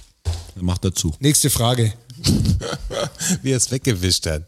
[0.55, 1.13] Macht dazu.
[1.21, 1.93] Nächste Frage.
[3.43, 4.45] wie er es weggewischt hat.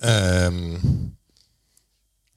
[0.00, 1.12] Ähm,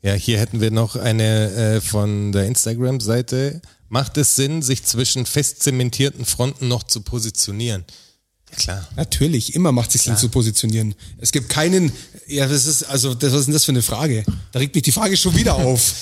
[0.02, 3.62] ja, hier hätten wir noch eine äh, von der Instagram-Seite.
[3.90, 7.86] Macht es Sinn, sich zwischen fest zementierten Fronten noch zu positionieren?
[8.58, 8.88] Klar.
[8.95, 10.95] Natürlich, immer macht es Sinn zu positionieren.
[11.20, 11.91] Es gibt keinen,
[12.28, 14.24] ja, das ist, also, das, was ist denn das für eine Frage?
[14.52, 15.93] Da regt mich die Frage schon wieder auf.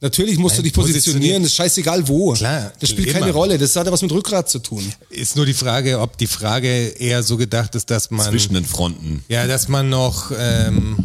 [0.00, 1.44] Natürlich musst du Nein, dich positionieren, positionieren.
[1.44, 2.32] ist scheißegal wo.
[2.32, 3.18] Klar, das spielt immer.
[3.18, 4.84] keine Rolle, das hat ja was mit Rückgrat zu tun.
[5.10, 8.28] Ist nur die Frage, ob die Frage eher so gedacht ist, dass man.
[8.30, 9.24] Zwischen den Fronten.
[9.28, 10.30] Ja, dass man noch.
[10.38, 10.96] Ähm,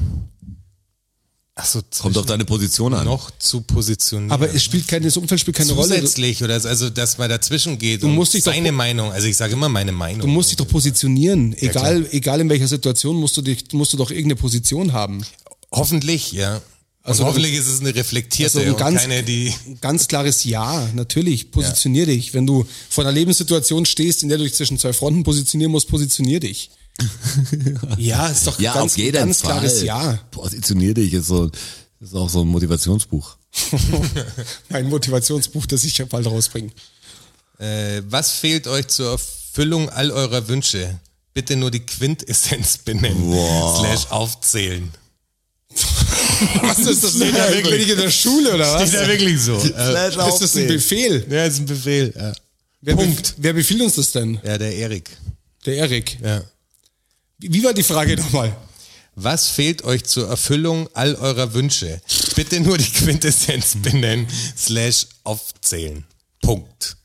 [1.56, 3.06] ach so, Kommt auf deine Position an.
[3.06, 4.32] noch zu positionieren.
[4.32, 5.96] Aber es spielt keine, das Umfeld spielt keine Rolle.
[5.96, 8.04] Zusätzlich oder also, dass man dazwischen geht.
[8.04, 9.12] Du musst dich doch- seine Meinung.
[9.12, 10.22] Also ich sage immer meine Meinung.
[10.22, 11.54] Du musst dich doch positionieren.
[11.58, 15.24] Egal, egal in welcher Situation musst du dich, musst du doch irgendeine Position haben.
[15.72, 16.62] Hoffentlich, ja.
[17.06, 19.54] Also- und hoffentlich ist es eine reflektierte Also ein und ganz- keine, die.
[19.82, 21.52] Ganz klares Ja, natürlich.
[21.52, 22.34] Positionier dich.
[22.34, 25.90] Wenn du vor einer Lebenssituation stehst, in der du dich zwischen zwei Fronten positionieren musst,
[25.90, 26.70] positionier dich.
[27.98, 29.52] ja, ist doch Ja, ganz, auf jeden ganz Fall.
[29.60, 30.20] klares Ja.
[30.32, 31.50] Positionier dich ist so,
[32.00, 33.36] ist auch so ein Motivationsbuch.
[34.70, 36.72] Mein Motivationsbuch, das ich bald rausbringe.
[37.60, 41.00] Äh, was fehlt euch zur Erfüllung all eurer Wünsche?
[41.34, 43.32] Bitte nur die Quintessenz benennen.
[43.32, 43.78] Boah.
[43.80, 44.92] Slash aufzählen.
[46.62, 47.64] Was ist das Steht da wirklich?
[47.70, 48.84] Bin ich in der Schule oder was?
[48.84, 49.56] Ist ja wirklich so.
[49.58, 50.68] Äh, Slash Ist das ein.
[50.68, 51.26] Befehl?
[51.30, 52.14] ja, ist ein Befehl.
[52.16, 52.34] Ja,
[52.82, 53.28] Wer, Punkt.
[53.30, 54.40] bef- wer befiehlt uns das denn?
[54.44, 55.10] ja der Erik.
[55.66, 56.18] Der Erik.
[56.24, 56.44] Ja.
[57.50, 58.56] Wie war die Frage nochmal?
[59.16, 62.02] Was fehlt euch zur Erfüllung all eurer Wünsche?
[62.36, 64.28] Bitte nur die Quintessenz benennen.
[64.58, 66.04] Slash aufzählen.
[66.42, 66.98] Punkt.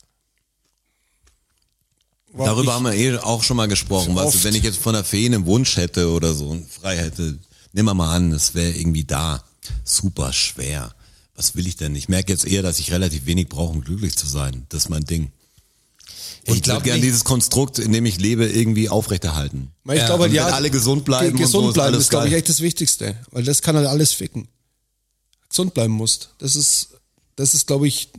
[2.35, 4.15] Darüber haben wir eh auch schon mal gesprochen.
[4.15, 6.97] Weißt du, wenn ich jetzt von der Fee einen Wunsch hätte oder so und frei
[6.97, 7.37] hätte,
[7.73, 9.43] nimm mal mal an, es wäre irgendwie da.
[9.83, 10.93] Super schwer.
[11.35, 11.95] Was will ich denn?
[11.95, 14.65] Ich merke jetzt eher, dass ich relativ wenig brauche, um glücklich zu sein.
[14.69, 15.31] Das ist mein Ding.
[16.51, 19.71] Und ich glaub würde gerne dieses Konstrukt, in dem ich lebe, irgendwie aufrechterhalten.
[19.83, 21.93] Weil ich Ja, glaube, ja, wenn alle gesund bleiben ge- und so, gesund ist bleiben
[21.93, 23.15] alles ist, glaube ich, echt das Wichtigste.
[23.31, 24.47] Weil das kann halt alles ficken.
[25.49, 26.29] Gesund bleiben musst.
[26.39, 26.89] Das ist,
[27.35, 28.09] das ist, glaube ich,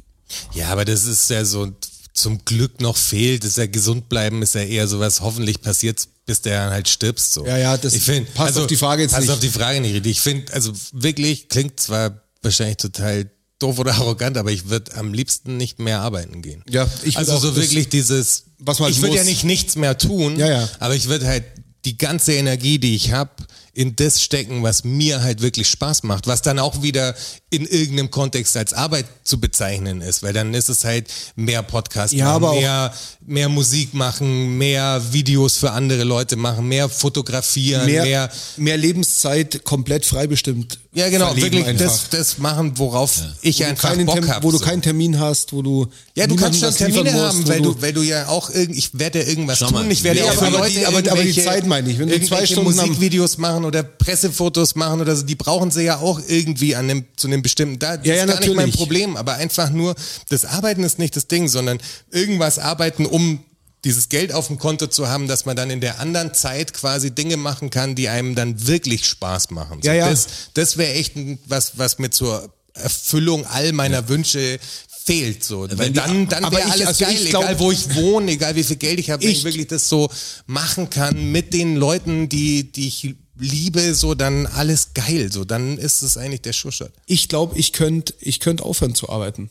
[0.55, 1.73] Ja, aber das ist ja so
[2.13, 3.45] zum Glück noch fehlt.
[3.45, 7.33] Das ist ja gesund bleiben, ist ja eher sowas, hoffentlich passiert's, bis der halt stirbst.
[7.35, 7.47] So.
[7.47, 9.33] Ja, ja, das ich find, passt auf die Frage jetzt passt nicht.
[9.35, 10.13] auf die Frage nicht richtig.
[10.13, 15.13] Ich finde, also wirklich klingt zwar wahrscheinlich total doof oder arrogant, aber ich würde am
[15.15, 16.63] liebsten nicht mehr arbeiten gehen.
[16.69, 19.77] Ja, ich also so das- wirklich dieses, was man halt ich würde ja nicht nichts
[19.77, 20.69] mehr tun, Ja, ja.
[20.81, 21.45] aber ich würde halt
[21.87, 23.31] die ganze Energie, die ich habe,
[23.73, 27.15] in das stecken, was mir halt wirklich Spaß macht, was dann auch wieder
[27.51, 32.13] in irgendeinem Kontext als Arbeit zu bezeichnen ist, weil dann ist es halt mehr Podcast
[32.13, 32.93] Ja, machen, mehr,
[33.25, 39.65] mehr Musik machen, mehr Videos für andere Leute machen, mehr fotografieren, mehr, mehr, mehr, Lebenszeit
[39.65, 40.79] komplett freibestimmt.
[40.93, 41.85] Ja genau, wirklich einfach.
[41.87, 43.13] das, das machen, worauf
[43.43, 44.43] ich wo du, einfach keinen Bock Term- habe.
[44.45, 44.65] wo du so.
[44.65, 45.87] keinen Termin hast, wo du
[46.17, 48.77] Ja, du kannst schon Termine musst, haben, wo weil du, weil du ja auch irgend,
[48.77, 50.73] ich werde ja irgendwas Schau mal, tun, ich werde nee, ja auch für aber Leute
[50.73, 53.83] die- aber- aber die Zeit meine ich, wenn du zwei irgendwelche Stunden Musikvideos machen oder
[53.83, 57.79] Pressefotos machen oder so, die brauchen sie ja auch irgendwie an einem, zu einem bestimmten,
[57.79, 58.77] da das Ja, ja, ist gar nicht mein natürlich.
[58.77, 59.95] Problem, aber einfach nur,
[60.29, 61.79] das Arbeiten ist nicht das Ding, sondern
[62.11, 63.41] irgendwas arbeiten, um
[63.85, 67.11] dieses Geld auf dem Konto zu haben, dass man dann in der anderen Zeit quasi
[67.13, 69.81] Dinge machen kann, die einem dann wirklich Spaß machen.
[69.83, 70.11] So, Ja, ja.
[70.11, 71.13] Das, das wäre echt
[71.47, 74.59] was, was mir zur Erfüllung all meiner Wünsche
[75.05, 75.67] fehlt so.
[75.77, 78.65] Weil dann, dann wäre ich- alles also geil, glaub- egal wo ich wohne, egal wie
[78.65, 80.11] viel Geld ich habe, wenn ich Ich- wirklich das so
[80.47, 85.33] machen kann mit den Leuten, die, die ich liebe, so dann alles geil.
[85.33, 86.93] So, dann ist es eigentlich der Schuhshot.
[87.07, 89.51] Ich glaube, ich könnte ich könnt aufhören zu arbeiten.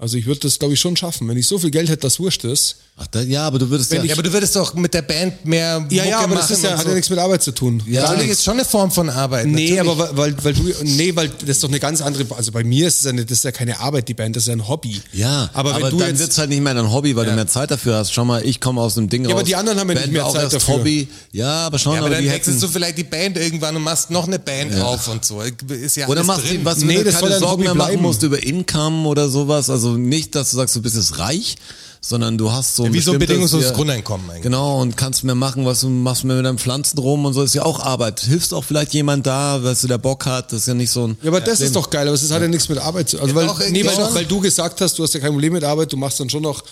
[0.00, 1.26] Also ich würde das, glaube ich, schon schaffen.
[1.26, 2.76] Wenn ich so viel Geld hätte, dass wurscht ist.
[3.00, 5.44] Ach, da, ja, aber du würdest ja, Ja, aber du würdest doch mit der Band
[5.44, 6.88] mehr Ja, Mucke ja, aber das ist ja, hat so.
[6.88, 7.82] ja nichts mit Arbeit zu tun.
[7.86, 8.38] Ja, Natürlich nichts.
[8.38, 9.46] ist schon eine Form von Arbeit.
[9.46, 9.80] Nee, natürlich.
[9.80, 12.62] aber weil, weil, weil du, nee, weil das ist doch eine ganz andere, also bei
[12.62, 14.52] mir ist es ja, eine, das ist ja keine Arbeit, die Band, das ist ja
[14.54, 15.00] ein Hobby.
[15.12, 17.32] Ja, aber, aber, wenn du dann jetzt, wird's halt nicht mehr dein Hobby, weil du
[17.32, 18.12] mehr Zeit dafür hast.
[18.12, 19.34] Schau mal, ich komme aus dem Ding Ja, raus.
[19.40, 20.74] aber die anderen haben ja nicht mehr auch Zeit dafür.
[20.76, 21.08] Hobby.
[21.32, 24.10] Ja, aber schon, ja, aber aber dann wechselst du vielleicht die Band irgendwann und machst
[24.10, 25.40] noch eine Band auf und so.
[25.40, 26.58] Ist ja Oder alles machst drin.
[26.60, 29.70] du, was, Nee, das keine ein Sorgen mehr machen musst über Income oder sowas.
[29.70, 31.56] Also nicht, dass du sagst, du bist jetzt reich,
[32.00, 34.42] sondern du hast so ein wie so ein bedingungsloses Grundeinkommen eigentlich.
[34.42, 37.42] Genau, und kannst mehr machen, was du machst mehr mit deinen Pflanzen rum und so,
[37.42, 38.20] ist ja auch Arbeit.
[38.20, 41.08] Hilfst auch vielleicht jemand da, weißt du, der Bock hat, das ist ja nicht so
[41.08, 41.18] ein...
[41.22, 43.34] ja, aber das ist doch geil, aber es hat ja nichts mit Arbeit zu also
[43.34, 45.92] weil, doch, nee, weil, weil du gesagt hast, du hast ja kein Problem mit Arbeit,
[45.92, 46.62] du machst dann schon noch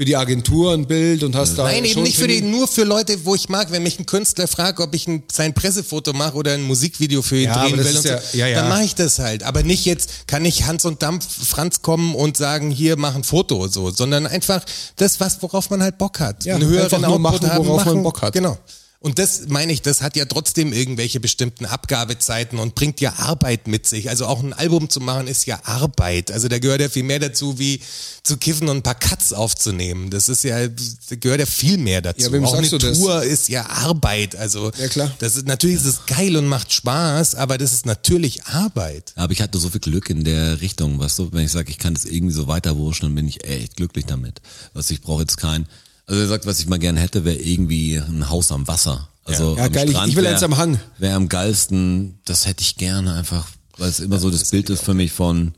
[0.00, 2.84] für die Agentur ein Bild und hast da Nein, eben nicht für die, nur für
[2.84, 6.36] Leute, wo ich mag, wenn mich ein Künstler fragt, ob ich ein, sein Pressefoto mache
[6.38, 8.60] oder ein Musikvideo für ihn Ja, drehen will und so, ja- ja, ja.
[8.60, 9.42] dann mache ich das halt.
[9.42, 13.24] Aber nicht jetzt, kann nicht Hans und Dampf Franz kommen und sagen, hier, mach ein
[13.24, 14.64] Foto, so, sondern einfach
[14.96, 16.46] das, was, worauf man halt Bock hat.
[16.46, 18.02] Ja, Einen höheren einfach nur Output machen, haben, worauf man machen.
[18.02, 18.32] Bock hat.
[18.32, 18.56] Genau.
[19.02, 23.66] Und das meine ich, das hat ja trotzdem irgendwelche bestimmten Abgabezeiten und bringt ja Arbeit
[23.66, 24.10] mit sich.
[24.10, 26.30] Also auch ein Album zu machen ist ja Arbeit.
[26.30, 27.80] Also da gehört ja viel mehr dazu, wie
[28.22, 30.10] zu kiffen und ein paar Cuts aufzunehmen.
[30.10, 32.26] Das ist ja, da gehört ja viel mehr dazu.
[32.26, 32.98] Ja, wem auch sagst eine du das?
[32.98, 34.36] Tour ist ja Arbeit.
[34.36, 35.10] Also Ja, klar.
[35.18, 39.14] Das ist, natürlich ist es geil und macht Spaß, aber das ist natürlich Arbeit.
[39.16, 41.78] Aber ich hatte so viel Glück in der Richtung, weißt du, wenn ich sage, ich
[41.78, 44.42] kann das irgendwie so weiterwurschen, dann bin ich echt glücklich damit.
[44.74, 45.66] Was ich brauche jetzt kein,
[46.10, 49.08] also er sagt, was ich mal gern hätte, wäre irgendwie ein Haus am Wasser.
[49.24, 50.78] Also Ja, am geil, ich- Strand ich will wär- eins am Hang.
[50.98, 53.46] Wäre am geilsten, das hätte ich gerne einfach,
[53.78, 55.52] weil es immer so das, Bild ist für mich von,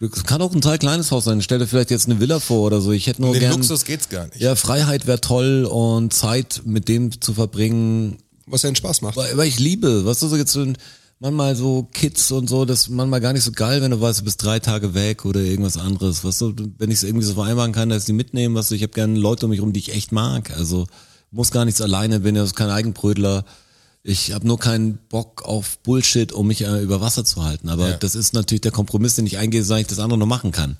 [0.00, 2.60] es kann auch ein Teil kleines Haus sein, stell dir vielleicht jetzt eine Villa vor
[2.66, 4.40] oder so, ich hätte nur Den gern, Luxus geht's gar nicht.
[4.40, 9.16] ja, Freiheit wäre toll und Zeit mit dem zu verbringen, was einen Spaß macht.
[9.16, 10.76] weil, weil ich liebe, weißt du, so jetzt so ein-
[11.20, 14.20] manchmal so Kids und so, das ist manchmal gar nicht so geil, wenn du weißt,
[14.20, 17.34] du bist drei Tage weg oder irgendwas anderes, weißt du, wenn ich es irgendwie so
[17.34, 19.80] vereinbaren kann, dass die mitnehmen, weißt du, ich habe gerne Leute um mich rum, die
[19.80, 20.86] ich echt mag, also
[21.30, 23.44] muss gar nichts alleine, bin ja kein Eigenbrödler,
[24.02, 27.90] ich habe nur keinen Bock auf Bullshit, um mich äh, über Wasser zu halten, aber
[27.90, 27.96] Ja.
[27.96, 30.76] das ist natürlich der Kompromiss, den ich eingehe, sage ich das andere noch machen kann.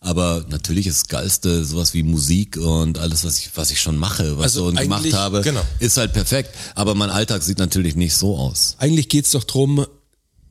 [0.00, 3.96] Aber natürlich ist das Geilste sowas wie Musik und alles, was ich, was ich schon
[3.96, 5.62] mache, was Also so und gemacht habe, genau.
[5.80, 6.54] ist halt perfekt.
[6.74, 8.76] Aber mein Alltag sieht natürlich nicht so aus.
[8.78, 9.86] Eigentlich geht's doch drum,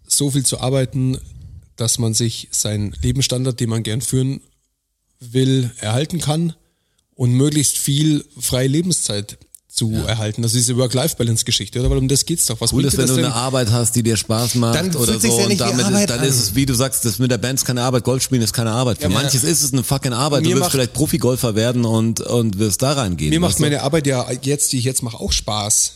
[0.07, 1.17] so viel zu arbeiten,
[1.75, 4.41] dass man sich seinen Lebensstandard, den man gern führen
[5.19, 6.53] will, erhalten kann
[7.15, 9.37] und möglichst viel freie Lebenszeit
[9.75, 10.41] zu erhalten.
[10.41, 11.89] Das ist diese Work-Life-Balance-Geschichte, oder?
[11.89, 12.59] Weil um das geht's doch.
[12.61, 13.25] Was Cool ist, wenn du denn?
[13.25, 15.27] eine Arbeit hast, die dir Spaß macht Dann oder so.
[15.27, 16.25] ja und damit Arbeit dann an.
[16.25, 18.71] ist es, wie du sagst, das mit der Band ist keine Arbeit, Golfspielen ist keine
[18.71, 18.97] Arbeit.
[18.97, 20.45] Für Ja, manches ist es eine fucking Arbeit.
[20.45, 23.29] Du wirst vielleicht Profigolfer werden und, und wirst da reingehen.
[23.31, 23.63] Mir macht du?
[23.63, 25.93] meine Arbeit ja jetzt, die ich jetzt mache, auch Spaß.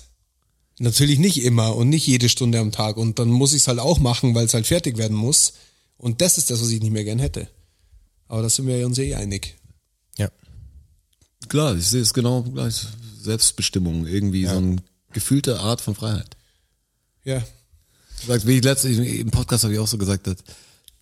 [0.79, 2.97] Natürlich nicht immer und nicht jede Stunde am Tag.
[2.97, 5.53] Und dann muss ich es halt auch machen, weil es halt fertig werden muss.
[5.97, 7.47] Und das ist das, was ich nicht mehr gern hätte.
[8.27, 9.55] Aber da sind wir uns eh einig.
[10.17, 10.29] Ja.
[11.47, 12.85] Klar, ich sehe es genau gleich.
[13.19, 14.77] Selbstbestimmung, irgendwie so eine
[15.11, 16.37] gefühlte Art von Freiheit.
[17.23, 17.39] Ja.
[18.21, 20.37] Du sagst, wie ich letztens im Podcast habe ich auch so gesagt, dass,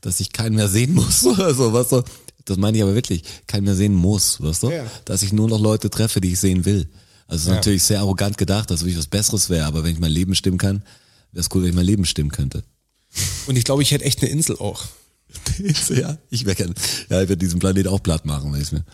[0.01, 2.03] dass ich keinen mehr sehen muss oder so, weißt du?
[2.45, 4.71] Das meine ich aber wirklich, keinen mehr sehen muss, weißt du?
[4.71, 4.85] Ja.
[5.05, 6.89] Dass ich nur noch Leute treffe, die ich sehen will.
[7.27, 9.99] Also es ist natürlich sehr arrogant gedacht, dass ich was Besseres wäre, aber wenn ich
[9.99, 10.81] mein Leben stimmen kann,
[11.33, 12.63] wäre es cool, wenn ich mein Leben stimmen könnte.
[13.47, 14.85] Und ich glaube, ich hätte echt eine Insel auch.
[15.89, 16.73] ja, ich wäre gern,
[17.09, 18.85] ja, ich würde diesen Planet auch platt machen, wenn ich mir.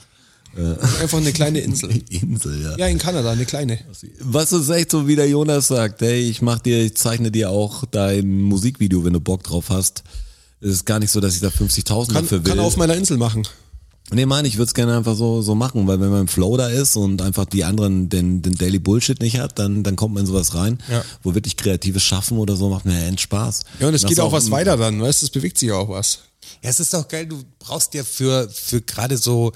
[1.01, 2.03] Einfach eine kleine Insel.
[2.09, 2.77] Insel, ja.
[2.77, 3.79] Ja, in Kanada, eine kleine.
[4.19, 7.49] Was ist echt so, wie der Jonas sagt, hey, ich mach dir, ich zeichne dir
[7.49, 10.03] auch dein Musikvideo, wenn du Bock drauf hast.
[10.61, 12.49] Es ist gar nicht so, dass ich da 50.000 Kann, dafür will.
[12.51, 13.47] kann auf meiner Insel machen.
[14.11, 16.55] Nee, meine ich würde es gerne einfach so so machen, weil wenn man im Flow
[16.57, 20.13] da ist und einfach die anderen den, den Daily Bullshit nicht hat, dann dann kommt
[20.13, 21.03] man in sowas rein, Ja.
[21.23, 23.61] wo wirklich kreatives Schaffen oder so macht mir end Spaß.
[23.79, 25.25] Ja, und es geht auch was weiter dann, weißt du?
[25.25, 26.19] Es bewegt sich ja auch was.
[26.61, 29.51] Ja, es ist auch geil, du brauchst ja für, für gerade so,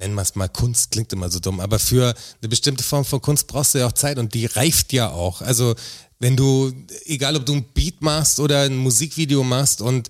[0.00, 3.20] nennen wir es mal Kunst, klingt immer so dumm, aber für eine bestimmte Form von
[3.20, 5.42] Kunst brauchst du ja auch Zeit und die reift ja auch.
[5.42, 5.74] Also
[6.18, 6.72] wenn du,
[7.04, 10.08] egal ob du ein Beat machst oder ein Musikvideo machst und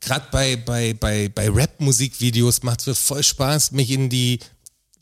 [0.00, 4.40] gerade bei, bei, bei, bei Rap-Musikvideos macht es mir voll Spaß, mich in die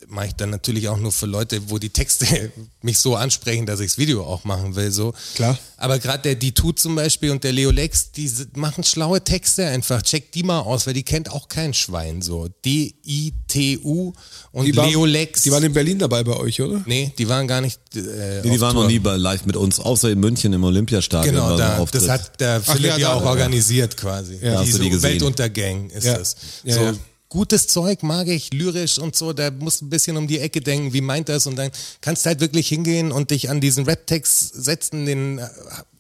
[0.09, 2.51] mache ich dann natürlich auch nur für Leute, wo die Texte
[2.83, 4.91] mich so ansprechen, dass ich das Video auch machen will.
[4.91, 5.13] So.
[5.35, 5.59] Klar.
[5.77, 10.03] Aber gerade der Die zum Beispiel und der Leo Lex, die machen schlaue Texte einfach.
[10.03, 12.21] Check die mal aus, weil die kennt auch kein Schwein.
[12.23, 14.13] So D-I-T-U
[14.53, 15.43] und Die waren- Leo Lex.
[15.43, 16.83] Die waren in Berlin dabei bei euch, oder?
[16.87, 17.79] nee, die waren gar nicht.
[17.95, 18.83] Äh, Nee, die waren Tour.
[18.85, 21.35] noch nie bei live mit uns, außer in München im Olympiastadion.
[21.35, 24.39] Genau, da, das hat der Ach, Philipp ja, ja, da- auch organisiert quasi.
[24.43, 25.11] Ja, hast du die gesehen?
[25.13, 26.19] Weltuntergang ist Ja.
[26.19, 26.37] das.
[26.65, 26.93] Ja, so ja.
[27.29, 30.61] Gutes Zeug mag ich, lyrisch und so, da musst du ein bisschen um die Ecke
[30.61, 31.71] denken, wie meint das und dann
[32.01, 35.49] kannst du halt wirklich hingehen und dich an diesen Rap-Text setzen, den äh,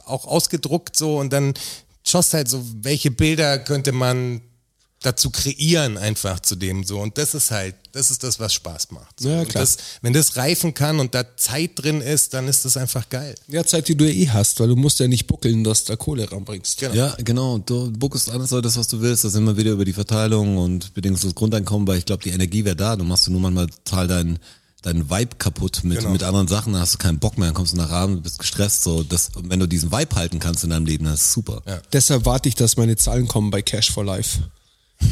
[0.05, 1.55] auch ausgedruckt so und dann
[2.05, 4.41] schaust halt so, welche Bilder könnte man
[5.01, 8.91] dazu kreieren einfach zu dem so und das ist halt, das ist das, was Spaß
[8.91, 9.21] macht.
[9.21, 9.29] So.
[9.29, 9.63] Ja, Und klar.
[9.63, 13.35] Das, wenn das reifen kann und da Zeit drin ist, dann ist das einfach geil.
[13.47, 15.93] Ja, Zeit, die du ja eh hast, weil du musst ja nicht buckeln, dass du
[15.93, 16.81] da Kohle ranbringst.
[16.81, 16.95] Genau.
[16.95, 17.59] Ja, genau.
[17.59, 19.25] Du buckst alles das, was du willst.
[19.25, 22.77] Das immer wieder über die Verteilung und bedingungsloses Grundeinkommen, weil ich glaube, die Energie wäre
[22.77, 22.97] da.
[22.97, 24.39] Du machst nur manchmal total deinen
[24.83, 26.11] deinen Vibe kaputt mit, Genau.
[26.11, 28.39] mit anderen Sachen, dann hast du keinen Bock mehr, dann kommst du nach Abend, bist
[28.39, 28.85] gestresst.
[28.85, 31.63] So, das, wenn du diesen Vibe halten kannst in deinem Leben, dann ist es super.
[31.67, 31.81] Ja.
[31.93, 34.39] Deshalb warte ich, dass meine Zahlen kommen bei Cash for Life.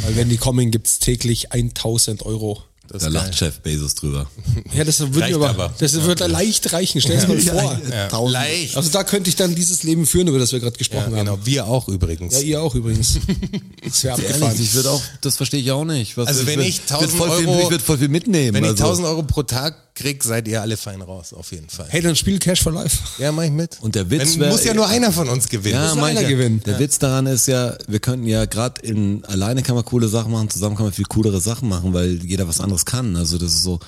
[0.03, 2.63] Weil wenn die kommen, gibt's täglich 1000 Euro.
[2.89, 3.41] Das da lacht.
[3.41, 4.31] Jeff Bezos drüber.
[4.73, 5.75] Ja, das wird mir aber, aber.
[5.77, 7.01] das wird leicht reichen.
[7.01, 7.81] Stell dir mal vor.
[7.91, 8.29] Ja.
[8.29, 8.77] Leicht.
[8.77, 11.17] Also da könnte ich dann dieses Leben führen, über das wir gerade Ja, gesprochen haben.
[11.17, 12.35] genau, wir auch übrigens.
[12.35, 13.19] Ja, ihr auch übrigens.
[13.85, 14.57] Das wäre abgefahren.
[14.61, 16.17] Ich würde auch, das verstehe ich auch nicht.
[16.17, 18.55] Was, Also wenn würd- ich 1000 würd voll viel, Euro- ich würde voll viel mitnehmen.
[18.55, 18.85] Wenn ich also.
[18.85, 21.87] 1000 Euro pro Tag krieg, seid ihr alle fein raus, auf jeden Fall.
[21.89, 22.99] Hey, dann spiel Cash for Life.
[23.19, 23.79] Ja, mach ich mit.
[23.81, 25.75] Und der Witz wär- muss ja nur einer von uns gewinnen.
[25.75, 26.37] Ja, mein einer ich ja.
[26.37, 26.63] gewinnen.
[26.65, 30.31] Der Witz daran ist ja, wir könnten ja gerade in alleine kann man coole Sachen
[30.31, 33.17] machen, zusammen kann man viel coolere Sachen machen, weil jeder was anderes kann.
[33.17, 33.81] Also das ist so,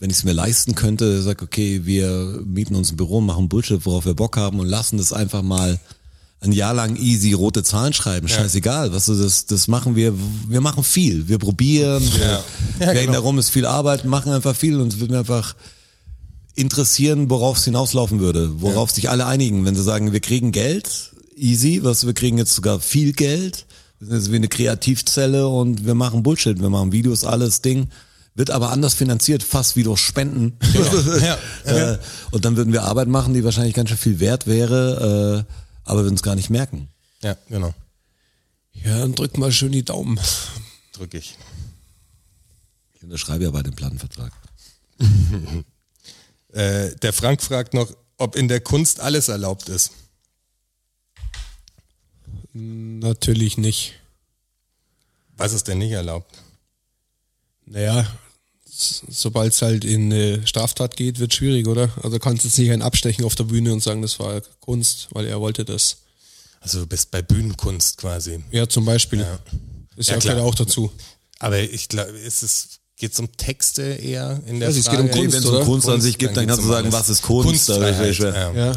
[0.00, 3.84] wenn ich es mir leisten könnte, sag okay, wir mieten uns ein Büro, machen Bullshit,
[3.84, 5.78] worauf wir Bock haben und lassen das einfach mal
[6.42, 10.14] ein Jahr lang easy rote Zahlen schreiben, scheißegal, was du das das machen wir,
[10.48, 12.44] wir machen viel, wir probieren, wir Ja.
[12.86, 13.12] Ja, genau.
[13.12, 15.54] darum, ist viel Arbeit, machen einfach viel und es wird mir einfach
[16.54, 21.12] interessieren, worauf es hinauslaufen würde, worauf sich alle einigen, wenn sie sagen, wir kriegen Geld,
[21.36, 23.66] easy, was wir kriegen jetzt sogar viel Geld,
[23.98, 27.88] wir sind jetzt wie eine Kreativzelle und wir machen Bullshit, wir machen Videos, alles Ding,
[28.34, 30.56] wird aber anders finanziert, fast wie durch Spenden.
[31.66, 31.98] Ja, äh,
[32.30, 35.52] und dann würden wir Arbeit machen, die wahrscheinlich ganz schön viel wert wäre, äh,
[35.84, 36.88] aber würden es gar nicht merken.
[37.22, 37.74] Ja, genau.
[38.72, 40.18] Ja, dann drück mal schön die Daumen.
[40.92, 41.36] Drück ich.
[42.94, 44.32] Ich unterschreibe ja bei dem Plattenvertrag.
[46.52, 49.92] Äh, der Frank fragt noch, ob in der Kunst alles erlaubt ist.
[52.52, 54.00] Natürlich nicht.
[55.36, 56.42] Was ist denn nicht erlaubt?
[57.66, 58.04] Naja,
[59.08, 61.90] sobald es halt in eine Straftat geht, wird schwierig, oder?
[62.02, 65.26] Also kannst jetzt nicht einen abstechen auf der Bühne und sagen, das war Kunst, weil
[65.26, 65.98] er wollte das.
[66.60, 68.40] Also du bist bei Bühnenkunst quasi.
[68.50, 69.20] Ja, zum Beispiel.
[69.20, 69.38] Ja.
[69.96, 70.42] Ist Ja, ja, klar.
[70.42, 70.92] auch dazu.
[71.38, 75.10] Aber ich glaube, ist es geht um Texte eher in der Also es geht um
[75.10, 75.64] Kunst, Wenn es um?
[75.64, 77.00] Kunst an sich gibt, dann geht's kannst du um sagen, alles.
[77.00, 77.68] was ist Kunst?
[77.68, 78.34] Ist es schwer.
[78.34, 78.52] ja.
[78.52, 78.72] Ja.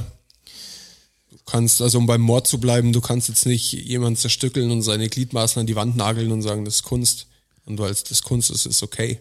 [1.30, 4.82] Du kannst, also um beim Mord zu bleiben, du kannst jetzt nicht jemanden zerstückeln und
[4.82, 7.28] seine Gliedmaßen an die Wand nageln und sagen, das ist Kunst.
[7.66, 9.20] Und weil es das Kunst ist, ist okay.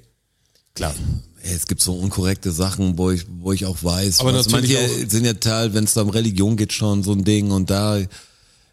[0.75, 0.95] Klar.
[1.43, 4.21] Es gibt so unkorrekte Sachen, wo ich, wo ich auch weiß.
[4.21, 7.13] Aber was, natürlich manche sind ja Teil, wenn es da um Religion geht, schon so
[7.13, 8.09] ein Ding und da, ich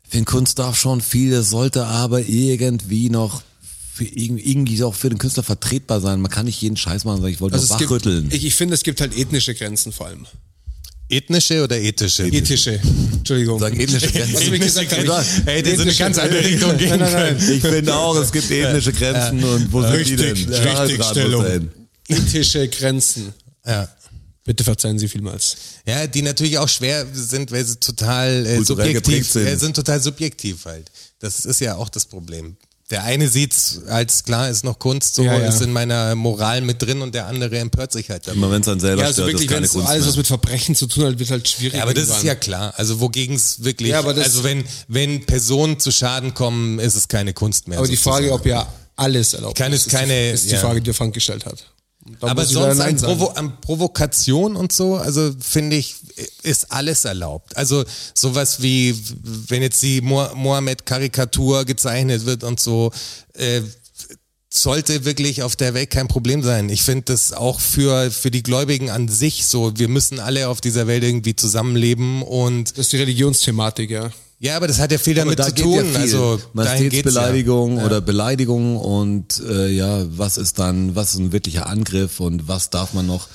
[0.08, 3.42] finde Kunst darf schon viel, es sollte aber irgendwie noch
[3.94, 6.22] für irgendwie, auch für den Künstler vertretbar sein.
[6.22, 8.30] Man kann nicht jeden Scheiß machen, sagen, ich wollte Also nur es gibt, wachrütteln.
[8.32, 10.26] ich, ich finde, es gibt halt ethnische Grenzen vor allem.
[11.10, 12.28] Ethnische oder ethische?
[12.28, 12.80] Ethische.
[13.14, 13.60] Entschuldigung.
[13.60, 14.36] Sag ethnische Grenzen.
[14.36, 17.00] Was ich gesagt habe, Ja, ich- Hey, das ist eine ganz andere Richtung gehen Nein,
[17.00, 17.52] nein, nein.
[17.52, 20.36] Ich finde auch, es gibt ethnische Grenzen und wo sind die denn?
[20.54, 21.70] Richtigstellung.
[22.10, 23.34] Ethische Grenzen.
[23.66, 23.88] Ja.
[24.44, 25.56] Bitte verzeihen Sie vielmals.
[25.86, 29.46] Ja, die natürlich auch schwer sind, weil sie total äh, subjektiv geprägt sind.
[29.46, 30.90] Äh, sind total subjektiv halt.
[31.20, 32.58] Das ist ja auch das Problem.
[32.90, 35.50] Der eine sieht's als klar, ist noch Kunst, so Ja, ja.
[35.50, 38.66] ist in meiner Moral mit drin und der andere empört sich halt Immer wenn es
[38.66, 40.10] dann selber Ja, also stört, wirklich, ist keine wenn es Kunst alles, mehr.
[40.10, 41.76] was mit Verbrechen zu tun hat, wird halt schwierig.
[41.76, 42.26] Ja, aber das ist irgendwann.
[42.28, 42.74] ja klar.
[42.78, 46.96] Also wogegen es wirklich, Ja, aber das- also wenn, wenn Personen zu Schaden kommen, ist
[46.96, 47.78] es keine Kunst mehr.
[47.78, 48.24] Aber die sozusagen.
[48.26, 50.60] Frage, ob ja alles erlaubt ist, ist, keine- die, ist die ja.
[50.60, 51.64] Frage, die der Frank gestellt hat.
[52.22, 52.96] Aber sonst an.
[52.98, 55.96] Provo an Provokation und so, also finde ich,
[56.44, 57.56] ist alles erlaubt.
[57.58, 58.96] Also sowas wie,
[59.48, 62.92] wenn jetzt die Mo Mohammed-Karikatur gezeichnet wird und so,
[63.34, 63.62] äh,
[64.52, 66.70] sollte wirklich auf der Welt kein Problem sein.
[66.70, 69.74] Ich finde das auch für, für die Gläubigen an sich so.
[69.78, 74.10] Wir müssen alle auf dieser Welt irgendwie zusammenleben und Das ist die Religionsthematik, ja.
[74.40, 75.76] Ja, aber das hat ja viel damit da zu tun.
[75.76, 75.98] ja viel.
[75.98, 76.50] Also geht's ja.
[76.54, 82.48] Majestätsbeleidigung oder Beleidigung und äh, ja, was ist dann, was ist ein wirklicher Angriff und
[82.48, 83.28] was darf man noch,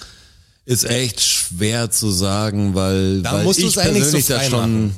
[0.64, 4.86] ist echt schwer zu sagen, weil, Da weil musst ich so persönlich das frei schon,
[4.86, 4.96] machen.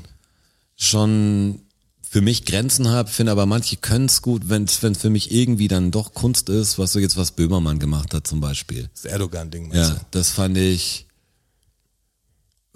[0.77, 1.61] schon
[2.09, 5.67] für mich Grenzen habe, finde aber manche können es gut, wenn es für mich irgendwie
[5.67, 8.89] dann doch Kunst ist, was so jetzt was Böhmermann gemacht hat zum Beispiel.
[8.95, 9.75] Das Erdogan-Ding.
[9.75, 11.06] Ja, das fand ich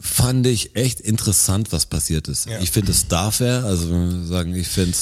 [0.02, 2.46] fand ich echt interessant, was passiert ist.
[2.46, 2.58] Ja.
[2.60, 3.86] Ich finde, es darf er, also
[4.26, 4.96] sagen, ich finde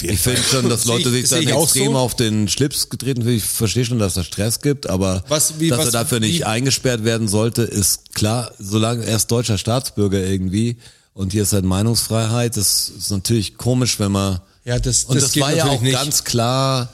[0.00, 1.98] jeden ich finde schon, dass Leute sich dann extrem so.
[1.98, 3.36] auf den Schlips getreten fühlen.
[3.36, 6.40] Ich verstehe schon, dass es Stress gibt, aber Was- wie- dass was- er dafür nicht
[6.40, 10.76] wie- eingesperrt werden sollte, ist klar, solange er ist deutscher Staatsbürger irgendwie
[11.14, 15.32] und hier ist halt Meinungsfreiheit, das ist natürlich komisch, wenn man Ja, das- und das
[15.32, 15.92] das, war ja auch nicht.
[15.94, 16.88] ganz klar,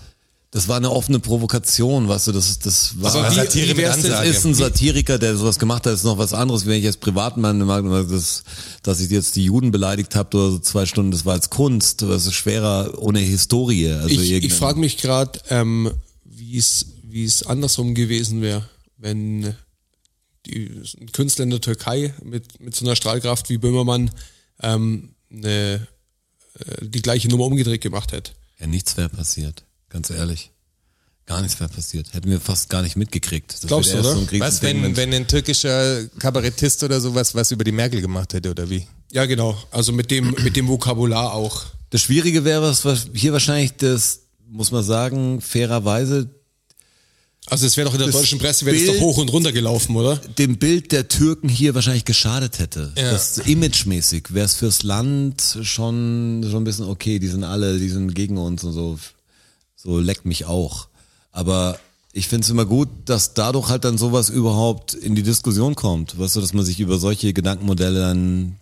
[0.52, 4.28] das war eine offene Provokation, weißt du, das, das war Aber wie- Satire denn- Ansage.
[4.28, 7.58] ist ein Satiriker, der sowas gemacht hat, ist noch was anderes, wenn ich jetzt Privatmann
[7.58, 8.44] mag, das,
[8.82, 12.02] dass ich jetzt die Juden beleidigt habe oder so zwei Stunden, das war als Kunst,
[12.02, 13.88] das ist schwerer ohne Historie.
[13.90, 15.90] Also Ich, ich frage mich gerade, ähm,
[16.24, 18.68] wie es wie es andersrum gewesen wäre,
[18.98, 19.54] wenn
[20.46, 20.70] die,
[21.00, 24.10] ein Künstler in der Türkei mit, mit so einer Strahlkraft wie Böhmermann
[24.62, 25.86] ähm, eine,
[26.58, 28.32] äh, die gleiche Nummer umgedreht gemacht hätte.
[28.60, 29.64] ja, nichts wäre passiert,
[29.96, 30.50] ganz ehrlich.
[31.24, 32.12] Gar nichts wäre passiert.
[32.12, 33.52] Hätten wir fast gar nicht mitgekriegt.
[33.52, 34.12] Das Glaubst du, oder?
[34.12, 38.34] So ein Was, wenn, wenn ein türkischer Kabarettist oder sowas was über die Merkel gemacht
[38.34, 38.86] hätte oder wie?
[39.10, 39.56] Ja, genau.
[39.70, 41.64] Also mit dem, mit dem Vokabular auch.
[41.90, 46.28] Das Schwierige wäre, was, hier wahrscheinlich das, muss man sagen, fairerweise
[47.46, 49.96] Also es wäre doch in der deutschen Presse wäre das doch hoch und runter gelaufen,
[49.96, 50.16] oder?
[50.16, 52.92] dem Bild der Türken hier wahrscheinlich geschadet hätte.
[52.98, 53.12] Ja.
[53.12, 57.88] Das imagemäßig wäre es fürs Land schon schon ein bisschen okay, die sind alle, die
[57.88, 58.98] sind gegen uns und so
[59.76, 60.88] so leckt mich auch.
[61.32, 61.78] Aber
[62.12, 66.18] ich finde es immer gut, dass dadurch halt dann sowas überhaupt in die Diskussion kommt,
[66.18, 68.56] weißt du, dass man sich über solche Gedankenmodelle dann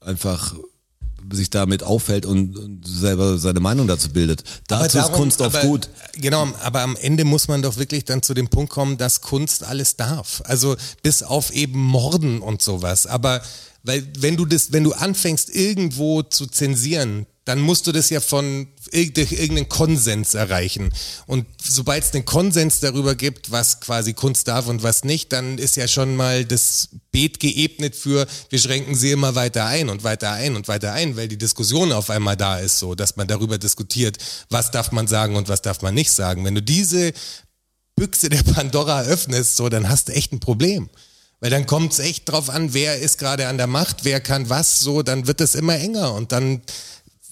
[0.00, 0.54] einfach
[1.30, 4.44] sich damit auffällt und, und selber seine Meinung dazu bildet.
[4.68, 5.90] Dazu ist darum- Kunst oft aber, gut.
[6.14, 9.64] Genau, aber am Ende muss man doch wirklich dann zu dem Punkt kommen, dass Kunst
[9.64, 10.40] alles darf.
[10.46, 13.06] Also bis auf eben Morden und sowas.
[13.06, 13.42] Aber
[13.82, 18.20] weil wenn du das, wenn du anfängst irgendwo zu zensieren, dann musst du das ja
[18.20, 20.92] von durch irgendeinen Konsens erreichen.
[21.26, 25.56] Und sobald es einen Konsens darüber gibt, was quasi Kunst darf und was nicht, dann
[25.56, 30.04] ist ja schon mal das Beet geebnet für, wir schränken sie immer weiter ein und
[30.04, 33.26] weiter ein und weiter ein, weil die Diskussion auf einmal da ist, so, dass man
[33.26, 34.18] darüber diskutiert,
[34.50, 36.44] was darf man sagen und was darf man nicht sagen.
[36.44, 37.14] Wenn du diese
[37.96, 40.90] Büchse der Pandora öffnest, so, dann hast du echt ein Problem.
[41.40, 44.50] Weil dann kommt es echt drauf an, wer ist gerade an der Macht, wer kann
[44.50, 46.62] was, so, dann wird es immer enger und dann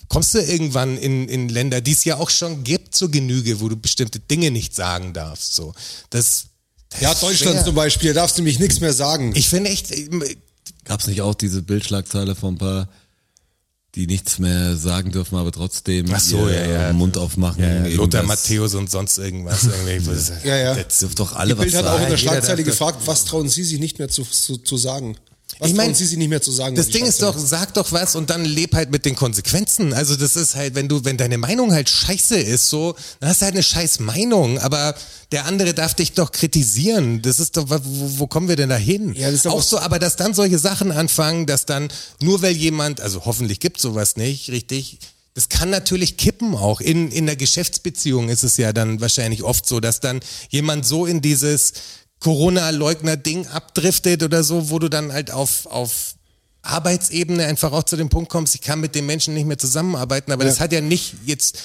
[0.08, 3.68] kommst du irgendwann in, in Länder, die es ja auch schon gibt zur Genüge, wo
[3.68, 5.74] du bestimmte Dinge nicht sagen darfst, so.
[6.10, 6.46] Das,
[6.90, 7.64] das Ja, Deutschland schwer.
[7.64, 9.32] zum Beispiel, da darfst du nämlich nichts mehr sagen.
[9.34, 9.92] Ich finde echt,
[10.84, 12.88] Gab es nicht auch diese Bildschlagzeile von ein paar,
[13.96, 16.92] die nichts mehr sagen dürfen, aber trotzdem Ach so, ja, ja.
[16.92, 17.62] Mund aufmachen?
[17.62, 18.22] ja, Lothar.
[18.24, 19.64] Matthäus und sonst irgendwas.
[19.64, 20.14] Irgendwie.
[20.44, 20.74] Ja, ja.
[20.74, 22.10] Das dürfen doch Die alle was Bild hat auch in sagen.
[22.10, 25.16] der Schlagzeile gefragt, was trauen Sie sich nicht mehr zu, zu, zu sagen?
[25.58, 26.76] Was Ich mein, trauen Sie sich nicht mehr zu sagen?
[26.76, 29.92] Das Ding ist doch, sag doch was und dann leb halt mit den Konsequenzen.
[29.92, 33.40] Also das ist halt, wenn du, wenn deine Meinung halt scheiße ist, so, dann hast
[33.40, 34.94] du halt eine scheiß Meinung, aber
[35.32, 37.22] der andere darf dich doch kritisieren.
[37.22, 39.14] Das ist doch, wo, wo kommen wir denn da hin?
[39.14, 41.88] Ja, das ist auch so, aber dass dann solche Sachen anfangen, dass dann,
[42.20, 44.98] nur weil jemand, also hoffentlich gibt sowas nicht, richtig,
[45.36, 46.80] das kann natürlich kippen auch.
[46.80, 51.04] In, in der Geschäftsbeziehung ist es ja dann wahrscheinlich oft so, dass dann jemand so
[51.04, 51.74] in dieses
[52.20, 56.14] Corona-Leugner-Ding abdriftet oder so, wo du dann halt auf, auf
[56.62, 60.32] Arbeitsebene einfach auch zu dem Punkt kommst, ich kann mit dem Menschen nicht mehr zusammenarbeiten,
[60.32, 61.58] aber das hat ja nicht jetzt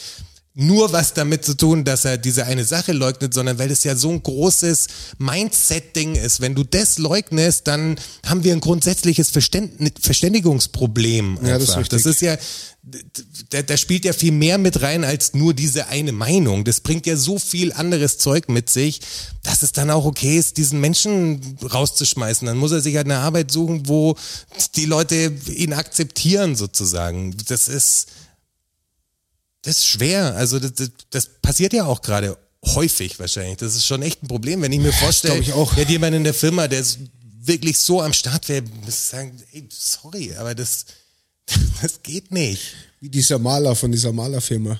[0.62, 3.95] nur was damit zu tun, dass er diese eine Sache leugnet, sondern weil das ja
[3.95, 4.88] so ein großes
[5.18, 6.39] Mindset-Ding ist.
[6.39, 11.39] Wenn du das leugnest, dann haben wir ein grundsätzliches Verständ Verständigungsproblem.
[11.43, 12.38] Ja, das ist das ist ja,
[13.49, 16.64] da, da spielt ja viel mehr mit rein als nur diese eine Meinung.
[16.64, 19.01] Das bringt ja so viel anderes Zeug mit sich,
[19.43, 22.45] dass es dann auch okay ist, diesen Menschen rauszuschmeißen.
[22.45, 24.16] Dann muss er sich halt eine Arbeit suchen, wo
[24.76, 27.36] die Leute ihn akzeptieren sozusagen.
[27.47, 28.07] Das ist,
[29.64, 30.36] das ist schwer.
[30.36, 33.57] Also das, das, das passiert ja auch gerade häufig wahrscheinlich.
[33.57, 35.76] Das ist schon echt ein Problem, wenn ich mir vorstelle, ich auch.
[35.78, 36.99] jemand in der Firma, der ist
[37.43, 40.86] wirklich so am Start wäre, muss sagen, ey, sorry, aber das,
[41.82, 42.62] das geht nicht.
[42.99, 44.80] Wie dieser Maler von dieser Malerfirma.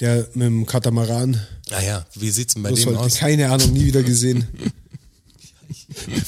[0.00, 1.40] Der mit dem Katamaran.
[1.70, 3.14] Naja, wie sieht's denn bei Das dem aus?
[3.14, 4.46] keine Ahnung, nie wieder gesehen.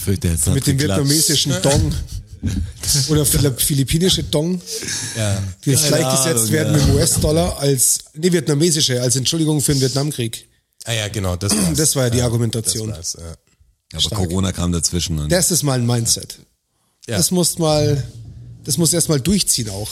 [0.06, 1.94] Mit dem vietnamesischen Dong.
[3.08, 4.60] Oder philipp- philippinische Dong,
[5.16, 5.42] Ja.
[5.64, 6.78] die jetzt gleichgesetzt werden ja.
[6.80, 10.48] mit dem US-Dollar als, nee, vietnamesische, als Entschuldigung für den Vietnamkrieg.
[10.84, 11.76] Ah ja, genau, das war's.
[11.78, 12.90] Das war ja die Das Argumentation.
[12.90, 13.34] war's, ja.
[13.92, 14.20] Aber Stark.
[14.28, 15.18] Corona kam dazwischen.
[15.18, 16.38] Und Das ist mal ein Mindset.
[17.06, 17.16] Ja.
[17.16, 18.02] Das muss mal,
[18.64, 19.88] das muss erst mal durchziehen auch.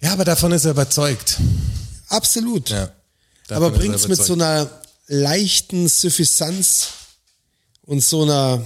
[0.00, 1.38] ja, aber davon ist er überzeugt.
[2.08, 2.70] Absolut.
[2.70, 2.90] Ja.
[3.50, 4.68] Aber er bringt's mit so einer
[5.06, 6.88] leichten Suffisanz
[7.82, 8.62] und so einer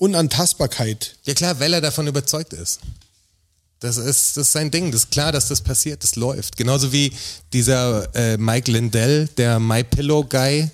[0.00, 1.16] Unantastbarkeit.
[1.24, 2.80] Ja klar, weil er davon überzeugt ist.
[3.80, 4.90] Das ist, das ist sein Ding.
[4.90, 6.02] Das ist klar, dass das passiert.
[6.02, 6.56] Das läuft.
[6.56, 7.12] Genauso wie
[7.52, 10.70] dieser äh, Mike Lindell, der My Pillow Guy,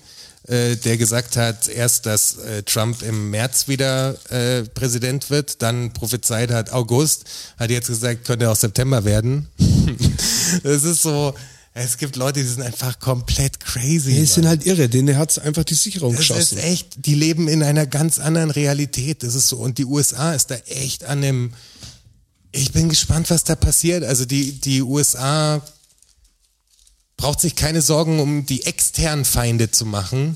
[0.47, 5.91] äh, der gesagt hat, erst, dass äh, Trump im März wieder äh, Präsident wird, dann
[5.91, 7.25] prophezeit hat August,
[7.59, 9.49] hat jetzt gesagt, könnte auch September werden.
[10.63, 11.33] das ist so,
[11.79, 14.13] es gibt Leute, die sind einfach komplett crazy.
[14.13, 16.57] Die sind halt irre, denen hat's einfach die Sicherung Das geschossen.
[16.57, 19.21] ist echt, die leben in einer ganz anderen Realität.
[19.21, 21.53] Das ist so, und die USA ist da echt an dem,
[22.51, 24.03] ich bin gespannt, was da passiert.
[24.03, 25.61] Also die, die USA
[27.15, 30.35] braucht sich keine Sorgen um die externen Feinde zu machen,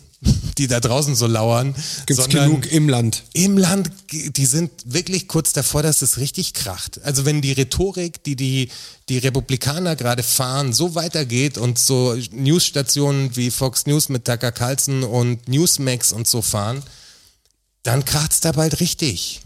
[0.57, 1.73] die da draußen so lauern.
[2.05, 3.23] Gibt's sondern genug im Land.
[3.33, 7.01] Im Land, die sind wirklich kurz davor, dass es richtig kracht.
[7.03, 8.69] Also wenn die Rhetorik, die die,
[9.09, 15.03] die Republikaner gerade fahren, so weitergeht und so Newsstationen wie Fox News mit Tucker Carlson
[15.03, 16.83] und Newsmax und so fahren,
[17.83, 19.41] dann kracht's da bald richtig.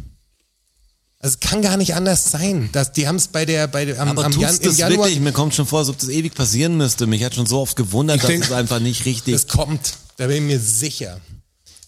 [1.19, 2.69] Also es kann gar nicht anders sein.
[2.73, 5.05] Dass, die haben es bei der, bei der, am, Aber am Jan, im das Januar,
[5.05, 5.21] wirklich?
[5.21, 7.07] Mir kommt schon vor, als ob das ewig passieren müsste.
[7.07, 9.33] Mich hat schon so oft gewundert, dass denk- es einfach nicht richtig.
[9.33, 9.93] das kommt.
[10.17, 11.19] Da bin ich mir sicher.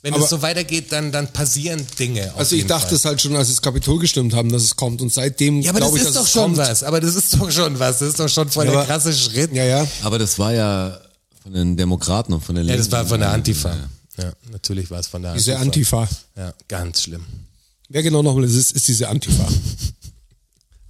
[0.03, 2.31] Wenn Aber- es so weitergeht, dann, dann passieren Dinge.
[2.33, 2.95] auf Also ich jeden dachte Fall.
[2.97, 5.01] es halt schon, als das Kapitol gestimmt haben, dass es kommt.
[5.01, 6.57] Und seitdem Ja, aber das glaube ich, ist dass doch es schon kommt.
[6.57, 6.83] was.
[6.83, 7.99] Aber das ist doch schon was.
[7.99, 9.53] Das ist doch schon voll Ja, der aber- krasse Schritt.
[9.53, 9.87] Ja, ja.
[10.03, 10.99] Aber das war ja
[11.41, 12.91] von den Demokraten und von den Ja, das Linken.
[12.93, 13.75] war von der Antifa.
[14.17, 15.43] Ja, natürlich war es von der Antifa.
[15.51, 16.07] Diese Antifa.
[16.35, 17.25] Ja, ganz schlimm.
[17.89, 19.47] Wer genau nochmal es ist, ist diese Antifa.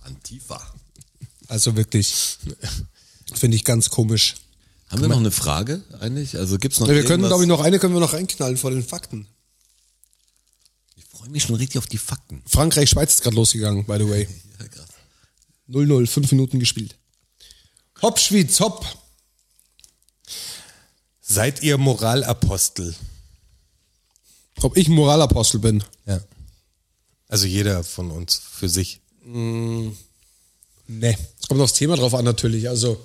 [0.04, 0.62] Antifa.
[1.48, 2.38] Also wirklich.
[3.34, 4.36] Finde ich ganz komisch.
[4.90, 6.38] Haben wir noch eine Frage eigentlich?
[6.38, 8.72] Also gibt's noch Ja, wir können, glaube ich, noch eine können wir noch reinknallen vor
[8.72, 9.28] den Fakten.
[10.96, 12.42] Ich freue mich schon richtig auf die Fakten.
[12.46, 14.28] Frankreich, Schweiz ist gerade losgegangen, by the way.
[14.60, 14.88] Ja, krass.
[15.70, 16.96] 0-0, fünf Minuten gespielt.
[18.02, 18.86] Hopp, Schwyz, hopp.
[21.22, 22.96] Seid ihr Moralapostel?
[24.62, 25.84] Ob ich ein Moralapostel bin?
[26.08, 26.20] Ja.
[27.28, 29.02] Also jeder von uns für sich.
[29.24, 31.18] Nee.
[31.40, 32.70] Es kommt aufs Thema drauf an, natürlich.
[32.70, 33.00] Also,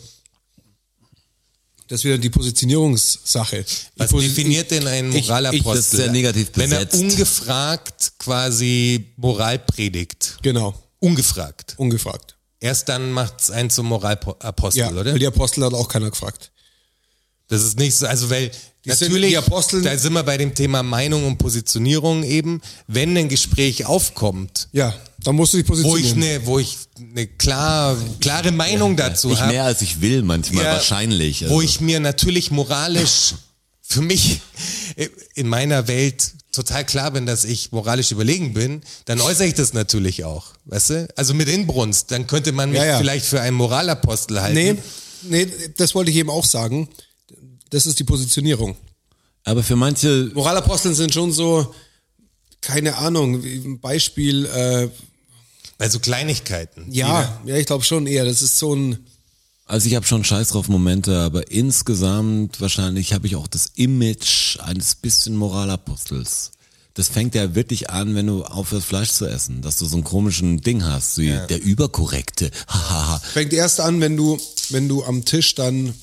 [1.92, 3.64] das ist wieder die Positionierungssache.
[3.96, 5.74] Was Posi- definiert denn einen ich- Moralapostel?
[5.74, 7.02] das ist sehr negativ Wenn er besetzt.
[7.02, 10.38] ungefragt quasi Moral predigt.
[10.42, 11.74] Genau, Ungefragt.
[11.76, 12.36] ungefragt.
[12.60, 15.12] Erst dann macht's einen zum Moralapostel, Ja, oder?
[15.12, 16.50] weil die Apostel hat auch keiner gefragt.
[17.48, 18.50] Das ist nicht so, also weil
[18.84, 23.16] sind- natürlich, die Apostel- da sind wir bei dem Thema Meinung und Positionierung eben, wenn
[23.16, 26.22] ein Gespräch aufkommt, Ja, da musst du dich wo ich positionieren.
[26.36, 30.64] eine, wo ich eine klar, klare Meinung dazu Nicht habe, mehr als ich will manchmal,
[30.64, 31.42] Ja, wahrscheinlich.
[31.42, 31.60] wo Also.
[31.62, 33.34] ich mir natürlich moralisch
[33.82, 34.40] für mich
[35.34, 39.72] in meiner Welt total klar bin, dass ich moralisch überlegen bin, dann äußere ich das
[39.74, 41.08] natürlich auch, weißt du?
[41.16, 42.98] Also mit Inbrunst, dann könnte man mich Ja, ja.
[42.98, 44.54] vielleicht für einen Moralapostel halten.
[44.54, 44.76] Nee,
[45.46, 45.46] nee,
[45.78, 46.88] das wollte ich eben auch sagen.
[47.72, 48.76] Das ist die Positionierung.
[49.44, 51.74] Aber für manche, Moralaposteln sind schon so,
[52.60, 54.88] keine Ahnung, wie ein Beispiel, äh,
[55.78, 56.86] Bei so Kleinigkeiten.
[56.92, 58.26] ja, ja, ich glaube schon eher.
[58.26, 58.98] Das ist so ein,
[59.64, 64.58] also ich habe schon Scheiß drauf Momente, aber insgesamt wahrscheinlich habe ich auch das Image
[64.60, 66.50] eines bisschen Moralapostels.
[66.92, 70.04] Das fängt ja wirklich an, wenn du aufhörst Fleisch zu essen, dass du so einen
[70.04, 72.50] komischen Ding hast, wie der überkorrekte.
[73.32, 75.94] Fängt erst an, wenn du, wenn du am Tisch dann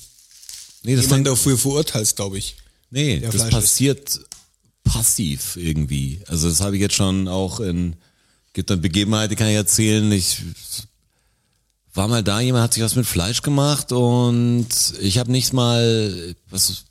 [0.82, 2.56] nee, das fängt, dafür verurteilst, glaube ich.
[2.90, 4.20] nee, das Fleisch passiert
[4.84, 6.20] passiv irgendwie.
[6.26, 7.96] Also das habe ich jetzt schon auch in
[8.52, 10.10] gibt dann Begebenheiten, die kann ich erzählen.
[10.12, 10.42] Ich
[11.94, 14.68] war mal da, jemand hat sich was mit Fleisch gemacht und
[15.00, 16.84] ich habe nicht mal, was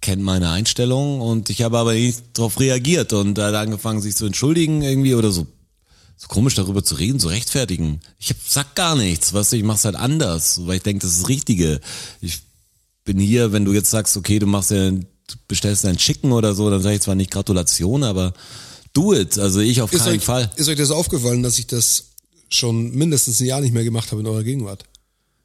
[0.00, 4.16] kennt meine Einstellung und ich habe aber nicht darauf reagiert und er hat angefangen, sich
[4.16, 5.46] zu entschuldigen irgendwie oder so.
[6.16, 8.00] So komisch darüber zu reden, zu rechtfertigen.
[8.18, 11.12] Ich hab, sag gar nichts, weißt du, ich mach's halt anders, weil ich denke, das
[11.12, 11.80] ist das Richtige.
[12.20, 12.42] Ich
[13.04, 15.00] bin hier, wenn du jetzt sagst, okay, du machst ja, du
[15.48, 18.32] bestellst dein Chicken oder so, dann sage ich zwar nicht Gratulation, aber
[18.92, 19.38] do it.
[19.38, 20.50] Also ich auf Ist keinen euch, Fall.
[20.56, 22.04] ist euch das aufgefallen, dass ich das
[22.48, 24.84] schon mindestens ein Jahr nicht mehr gemacht habe in eurer Gegenwart?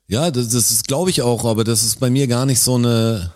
[0.08, 2.76] Ja, das, das ist glaube ich auch, aber das ist bei mir gar nicht so
[2.76, 3.34] eine.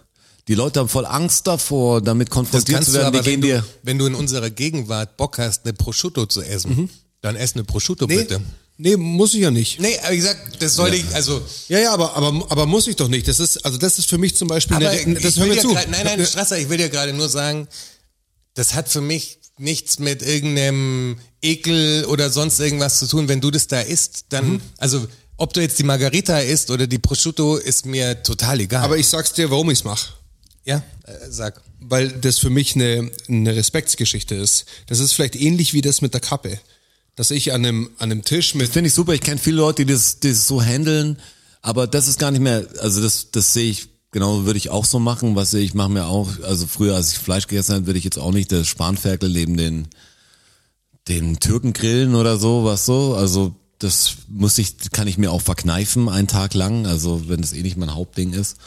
[0.48, 3.06] Die Leute haben voll Angst davor, damit konfrontiert zu werden.
[3.08, 3.66] aber, Die gehen du, dir.
[3.84, 6.90] wenn du in unserer Gegenwart Bock hast, eine Prosciutto zu essen,
[7.22, 8.42] dann ess eine Prosciutto Nee, bitte.
[8.82, 9.80] Nee, muss ich ja nicht.
[9.80, 12.96] Nee, aber wie gesagt, das soll ich, also, Ja, ja, aber, aber, aber muss ich
[12.96, 13.28] doch nicht.
[13.28, 15.50] Das ist, also das ist für mich zum Beispiel, aber eine, das ich hör will
[15.50, 15.74] mir dir zu.
[15.74, 17.68] grad, nein, nein, Strasser, ich will dir gerade nur sagen,
[18.54, 23.28] das hat für mich nichts mit irgendeinem Ekel oder sonst irgendwas zu tun.
[23.28, 24.62] Wenn du das da isst, dann, Mhm.
[24.78, 25.08] also,
[25.38, 28.84] ob du jetzt die Margarita isst oder die Prosciutto, ist mir total egal.
[28.84, 30.14] Aber ich sag's dir, warum ich's mache.
[30.66, 31.62] ja, äh, sag.
[31.80, 34.66] Weil das für mich eine, eine Respektsgeschichte ist.
[34.86, 36.60] Das ist vielleicht ähnlich wie das mit der Kappe.
[37.16, 39.14] Dass ich an einem, an einem Tisch mit, Finde ich super.
[39.14, 41.18] Ich kenne viele Leute, die das, die das so handeln,
[41.62, 42.68] aber das ist gar nicht mehr.
[42.80, 43.90] Also das, das sehe ich.
[44.14, 45.38] Genau würde ich auch so machen.
[45.38, 46.28] Was ich mache mir auch.
[46.44, 49.56] Also früher, als ich Fleisch gegessen habe, würde ich jetzt auch nicht das Spanferkel neben
[49.56, 49.88] den
[51.08, 53.16] den Türken grillen oder so, was so.
[53.16, 57.54] Also das muss ich, kann ich mir auch verkneifen einen Tag lang, also wenn das
[57.54, 58.58] eh nicht mein Hauptding ist.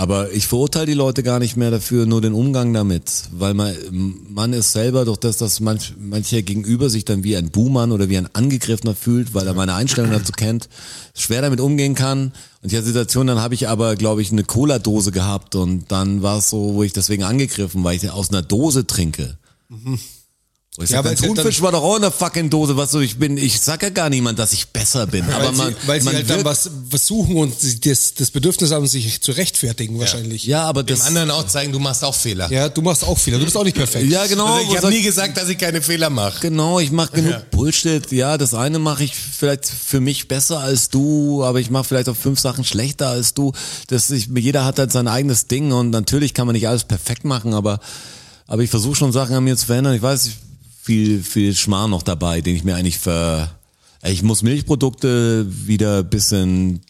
[0.00, 3.76] Aber ich verurteile die Leute gar nicht mehr dafür, nur den Umgang damit, weil man,
[4.30, 8.08] man ist selber durch das, dass manch, mancher gegenüber sich dann wie ein Buhmann oder
[8.08, 10.70] wie ein Angegriffener fühlt, weil er meine Einstellung dazu kennt,
[11.12, 12.32] schwer damit umgehen kann.
[12.62, 16.38] Und die Situation, dann habe ich aber, glaube ich, eine Cola-Dose gehabt und dann war
[16.38, 19.36] es so, wo ich deswegen angegriffen, weil ich aus einer Dose trinke.
[19.68, 19.98] Mhm.
[20.82, 23.00] Ich Ja, sag, sie halt Thunfisch war doch auch in der fucking Dose, was so
[23.00, 23.36] ich bin.
[23.36, 25.24] Ich sag ja gar niemand, dass ich besser bin.
[25.30, 28.14] aber weil man, sie, weil sie man halt dann was, was suchen und sie das,
[28.14, 30.44] das Bedürfnis haben, sich zu rechtfertigen wahrscheinlich.
[30.44, 31.06] Ja, aber Dem das.
[31.06, 32.50] anderen auch zeigen, du machst auch Fehler.
[32.50, 34.10] Ja, du machst auch Fehler, du bist auch nicht perfekt.
[34.10, 34.46] Ja, genau.
[34.46, 36.40] Also ich habe nie gesagt, dass ich keine Fehler mache.
[36.40, 37.42] Genau, ich mache genug Ja.
[37.50, 38.10] Bullshit.
[38.12, 42.08] Ja, das eine mache ich vielleicht für mich besser als du, aber ich mache vielleicht
[42.08, 43.52] auch fünf Sachen schlechter als du.
[43.88, 47.24] Das ich, jeder hat halt sein eigenes Ding und natürlich kann man nicht alles perfekt
[47.24, 47.80] machen, aber
[48.46, 49.94] aber ich versuche schon Sachen an mir zu verändern.
[49.94, 50.30] Ich weiß,
[50.82, 53.50] viel viel Schmarrn noch dabei, den ich mir eigentlich ver
[54.02, 56.80] ich muss Milchprodukte wieder ein bisschen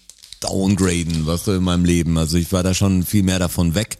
[0.40, 2.16] downgraden, was du in meinem Leben.
[2.18, 3.98] Also ich war da schon viel mehr davon weg.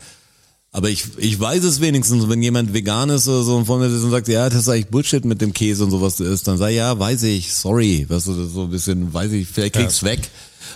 [0.72, 3.90] Aber ich, ich weiß es wenigstens, wenn jemand vegan ist oder so und vor mir
[3.90, 6.62] sitzt und sagt, ja, das ist eigentlich Bullshit mit dem Käse und sowas ist, dann
[6.62, 10.30] ich, ja, weiß ich, sorry, weißt du, so ein bisschen, weiß ich, vielleicht krieg's weg.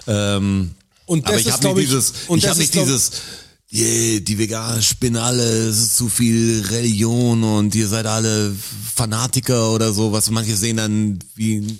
[0.08, 0.72] Ähm,
[1.06, 3.12] Und aber das ich ist, habe nicht ich- dieses, und ich habe nicht dieses,
[3.74, 8.54] yeah, die Veganer spinnen alle, es ist zu viel Religion und ihr seid alle
[8.94, 11.78] Fanatiker oder so, was manche sehen dann wie, ein-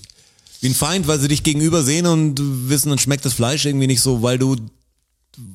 [0.61, 3.87] wie ein Feind, weil sie dich gegenüber sehen und wissen, dann schmeckt das Fleisch irgendwie
[3.87, 4.57] nicht so, weil du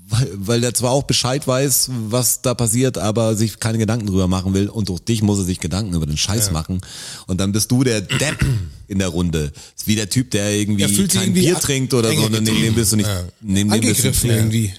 [0.10, 4.28] weil, weil der zwar auch Bescheid weiß, was da passiert, aber sich keine Gedanken drüber
[4.28, 6.82] machen will und durch dich muss er sich Gedanken über den Scheiß machen
[7.28, 8.46] und dann bist du der Depp
[8.88, 9.54] in der Runde.
[9.78, 12.62] Ist wie der Typ, der irgendwie sich kein irgendwie Bier trinkt oder so, und neben
[12.62, 13.10] dem bist du nicht,
[13.40, 14.74] neben dem bist du irgendwie.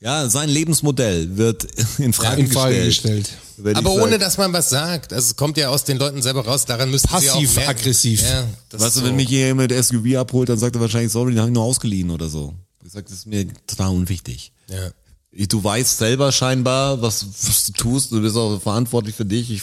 [0.00, 1.64] Ja, sein Lebensmodell wird
[1.98, 3.24] in Frage, In Frage gestellt.
[3.24, 3.38] gestellt.
[3.56, 5.12] Wenn Aber ohne, dass man was sagt.
[5.12, 6.64] Also es kommt ja aus den Leuten selber raus.
[6.64, 7.54] Daran müssten sie auch merken.
[7.54, 8.22] Passiv-aggressiv.
[8.22, 9.14] Ja, das Weißt du, wenn so.
[9.14, 12.10] mich hier mit SUV abholt, dann sagt er wahrscheinlich, sorry, den habe ich nur ausgeliehen
[12.10, 12.54] oder so.
[12.84, 14.52] Ich sag, das ist mir total unwichtig.
[14.70, 14.90] Ja.
[15.32, 18.12] Ich- Du weißt selber scheinbar, was, was du tust.
[18.12, 19.50] Du bist auch verantwortlich für dich.
[19.50, 19.62] Ich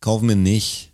[0.00, 0.90] kaufe mir nicht.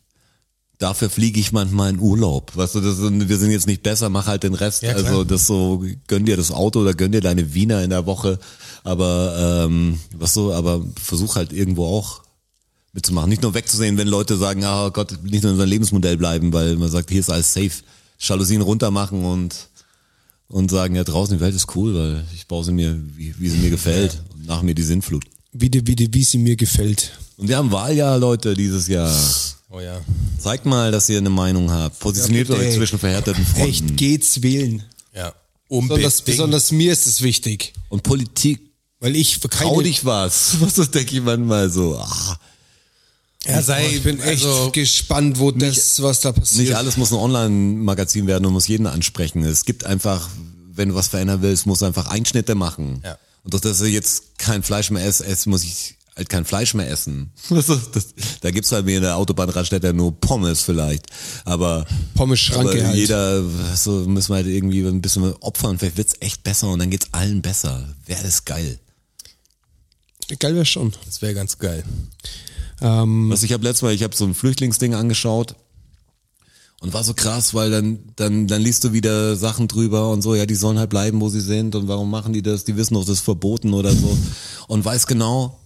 [0.81, 2.57] Dafür fliege ich manchmal in Urlaub.
[2.57, 4.83] Weißt du, das wir sind jetzt nicht besser, mach halt den Rest.
[4.83, 8.07] Ja, also das so, gönn dir das Auto oder gönn dir deine Wiener in der
[8.07, 8.39] Woche.
[8.83, 12.23] Aber ähm, was so, aber versuch halt irgendwo auch
[12.95, 13.29] mitzumachen.
[13.29, 16.77] Nicht nur wegzusehen, wenn Leute sagen, ah Gott, nicht nur in unserem Lebensmodell bleiben, weil
[16.77, 17.73] man sagt, hier ist alles safe.
[18.19, 19.69] Jalousien runter machen und
[20.49, 23.49] und sagen, ja draußen die Welt ist cool, weil ich baue sie mir, wie, wie
[23.51, 24.23] sie mir gefällt.
[24.33, 25.25] Und nach mir die Sintflut.
[25.53, 27.13] Wie, die, wie, die, wie sie mir gefällt.
[27.37, 29.15] Und wir haben Wahljahr, Leute, dieses Jahr.
[29.71, 30.01] Oh ja.
[30.39, 31.99] Zeigt mal, dass ihr eine Meinung habt.
[32.01, 32.79] Positioniert Ja, bitte, euch ey.
[32.79, 33.69] zwischen verhärteten Fronten.
[33.71, 34.83] Echt, geht's wählen.
[35.15, 35.33] Ja.
[35.69, 36.25] Besonders, Unbedingt.
[36.25, 37.73] besonders mir ist es wichtig.
[37.89, 38.61] Und Politik,
[38.99, 40.57] Weil ich keine, trau dich was.
[40.61, 41.97] Was das denke ich manchmal so.
[41.97, 42.39] Ah,
[43.47, 46.61] Ja, sei, ich bin echt also, gespannt, wo das, was da passiert.
[46.69, 49.45] nicht alles muss ein Online-Magazin werden und muss jeden ansprechen.
[49.45, 50.29] Es gibt einfach,
[50.73, 53.01] wenn du was verändern willst, musst du einfach Einschnitte machen.
[53.05, 53.17] Ja.
[53.45, 56.75] Und durch das ich jetzt kein Fleisch mehr esse, esse muss ich halt kein Fleisch
[56.75, 57.33] mehr essen.
[57.51, 61.07] Das ist, das, da gibt's halt mir in der Autobahnraststätte nur Pommes vielleicht.
[61.45, 62.97] Aber, Pommes-Schranke aber halt.
[62.97, 63.43] jeder,
[63.75, 65.79] so müssen wir halt irgendwie ein bisschen opfern.
[65.79, 67.89] Vielleicht wird's echt besser und dann geht's allen besser.
[68.07, 68.79] Wäre das geil.
[70.39, 70.93] Geil wäre schon.
[71.07, 71.83] das wäre ganz geil.
[72.81, 75.57] Ähm, Was ich habe letztes Mal, ich habe so ein Flüchtlingsding angeschaut
[76.81, 80.35] und war so krass, weil dann dann dann liest du wieder Sachen drüber und so,
[80.35, 82.65] ja, die sollen halt bleiben, wo sie sind und warum machen die das?
[82.65, 84.17] Die wissen doch, das ist verboten oder so
[84.69, 85.60] und weiß genau,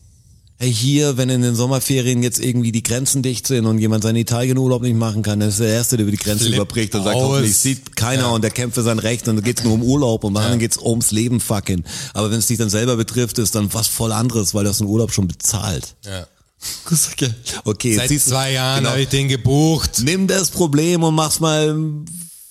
[0.59, 4.17] hey, hier, wenn in den Sommerferien jetzt irgendwie die Grenzen dicht sind und jemand seinen
[4.17, 7.05] Italienurlaub nicht machen kann, dann ist der Erste, der über die Grenze Flip überbricht und
[7.05, 7.23] sagt, aus.
[7.23, 10.25] hoffentlich sieht keiner und der kämpft für sein Recht und dann geht's nur um Urlaub
[10.25, 11.85] und bei anderen geht's ums Leben fucking.
[12.13, 14.81] Aber wenn es dich dann selber betrifft, ist dann was voll anderes, weil du hast
[14.81, 15.97] den Urlaub schon bezahlt.
[16.05, 16.27] Ja.
[17.65, 18.91] Okay, Seit zwei Jahren genau.
[18.91, 20.01] habe ich den gebucht.
[20.03, 21.77] Nimm das Problem und mach's mal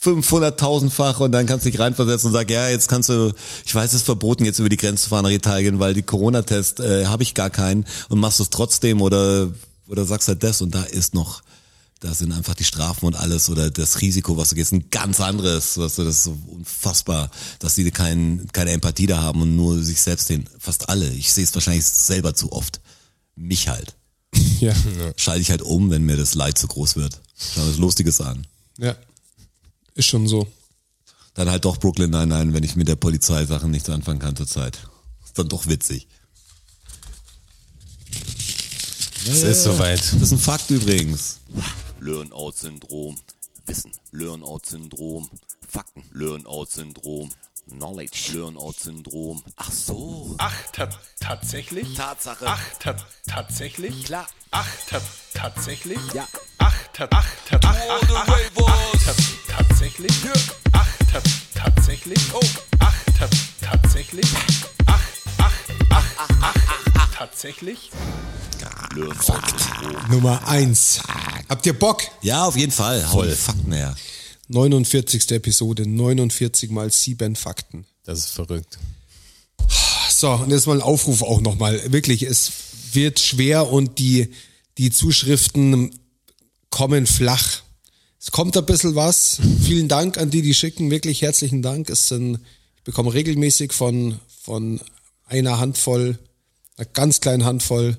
[0.04, 3.32] 500.000-fach und dann kannst du dich reinversetzen und sag, ja, jetzt kannst du,
[3.66, 6.04] ich weiß, es ist verboten, jetzt über die Grenze zu fahren nach Italien, weil die
[6.04, 9.50] Corona-Test äh, habe ich gar keinen und machst es trotzdem oder
[9.88, 11.44] oder sagst halt das und da ist noch,
[12.00, 15.22] da sind einfach die Strafen und alles oder das Risiko, was du gehst, ein ganz
[15.22, 17.30] anderes, was du, das ist so unfassbar,
[17.60, 20.50] dass die kein, keine Empathie da haben und nur sich selbst sehen.
[20.58, 21.10] Fast alle.
[21.10, 22.82] Ich sehe es wahrscheinlich selber zu oft.
[23.36, 23.96] Mich halt
[24.60, 24.74] ja.
[25.16, 27.20] schalte ich halt um, wenn mir das Leid zu groß wird.
[27.54, 28.48] Schau was Lustiges an.
[28.78, 28.96] ja.
[29.96, 30.48] Ist schon so.
[31.34, 34.88] Dann halt doch Brooklyn Nine-Nine, wenn ich mit der Polizeisachen nichts anfangen kann zurzeit.
[35.24, 36.08] Ist dann doch witzig.
[39.26, 40.00] Es ist soweit.
[40.00, 41.40] Das ist ein Fakt übrigens.
[42.02, 43.18] Learn-out-Syndrom.
[43.66, 43.92] Wissen.
[44.12, 45.30] Learn-out-Syndrom.
[45.68, 46.04] Fakten.
[46.12, 47.30] Learn-out-Syndrom.
[47.70, 48.32] Knowledge.
[48.34, 49.44] Learn-out-Syndrom.
[49.56, 50.36] Ach so.
[50.38, 50.90] Ach, ta
[51.20, 51.96] tatsächlich?
[51.96, 52.46] Tatsache.
[52.48, 52.96] Ach, ta
[53.28, 54.06] tatsächlich?
[54.06, 54.28] Klar.
[54.52, 55.02] Ach, ta
[55.34, 56.00] tatsächlich?
[56.14, 56.28] Ja.
[56.60, 60.24] Ach, ta ach, ta ach, ach, ach, ach, ach, tatsächlich?
[60.24, 60.34] Ja.
[60.74, 61.22] Ach, ta
[61.56, 62.20] tatsächlich?
[62.34, 62.40] Oh.
[62.80, 63.28] Ach, ta
[63.62, 64.26] tatsächlich?
[64.86, 65.02] Ach,
[65.38, 65.54] ach,
[65.90, 66.56] ach, ach, ach,
[66.96, 67.92] ach, tatsächlich?
[70.10, 71.02] Nummer 1.
[71.50, 72.04] Habt ihr Bock?
[72.22, 73.02] Ja, auf jeden Fall.
[73.02, 73.36] Voll.
[73.36, 73.96] Fakten her.
[74.54, 75.32] 49.
[75.32, 77.86] Episode, 49 mal 7 Fakten.
[78.04, 78.78] Das ist verrückt.
[80.10, 81.92] So, und jetzt mal ein Aufruf auch nochmal.
[81.92, 82.52] Wirklich, es
[82.94, 84.30] wird schwer und die,
[84.78, 85.98] die Zuschriften
[86.70, 87.62] kommen flach.
[88.20, 89.38] Es kommt ein bisschen was.
[89.64, 90.90] Vielen Dank an die, die schicken.
[90.92, 91.90] Wirklich herzlichen Dank.
[91.90, 92.40] Es sind,
[92.78, 94.80] ich bekomme regelmäßig von, von
[95.26, 96.18] einer Handvoll,
[96.78, 97.98] einer ganz kleinen Handvoll,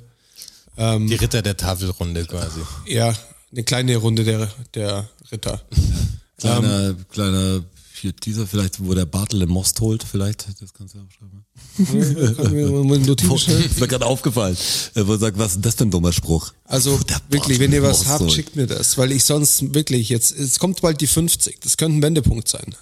[0.77, 2.61] Die Ritter der Tafelrunde quasi.
[2.87, 3.15] ja,
[3.53, 5.63] eine kleine Runde der, der Ritter.
[6.39, 7.65] Kleiner, kleiner
[8.05, 13.07] hier Teaser, vielleicht, wo der Bartel im Most holt, vielleicht, das kannst du ja aufschreiben.
[13.07, 13.65] Notiz stellen?
[13.65, 14.57] ist mir gerade aufgefallen,
[14.95, 16.53] äh, wo er sagt, was ist denn das für ein dummer Spruch?
[16.65, 18.33] Also der wirklich, wenn ihr was Most habt, holt.
[18.33, 21.99] schickt mir das, weil ich sonst wirklich jetzt, es kommt bald die 50, das könnte
[21.99, 22.75] ein Wendepunkt sein.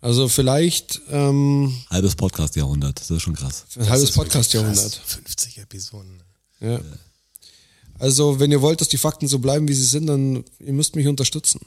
[0.00, 3.66] Also vielleicht ähm, Halbes Podcast-Jahrhundert, das ist schon krass.
[3.76, 4.92] ein halbes Podcast-Jahrhundert.
[4.92, 5.18] krass.
[5.24, 6.22] 50 Episoden.
[6.60, 6.80] Ja.
[7.98, 10.96] Also wenn ihr wollt, dass die Fakten so bleiben, wie sie sind, dann ihr müsst
[10.96, 11.60] mich unterstützen.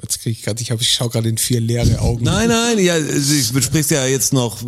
[0.00, 2.22] Jetzt krieg ich gerade, ich, hab, ich schaue gerade in vier leere Augen.
[2.24, 4.58] Nein, nein, ja, du sprichst ja jetzt noch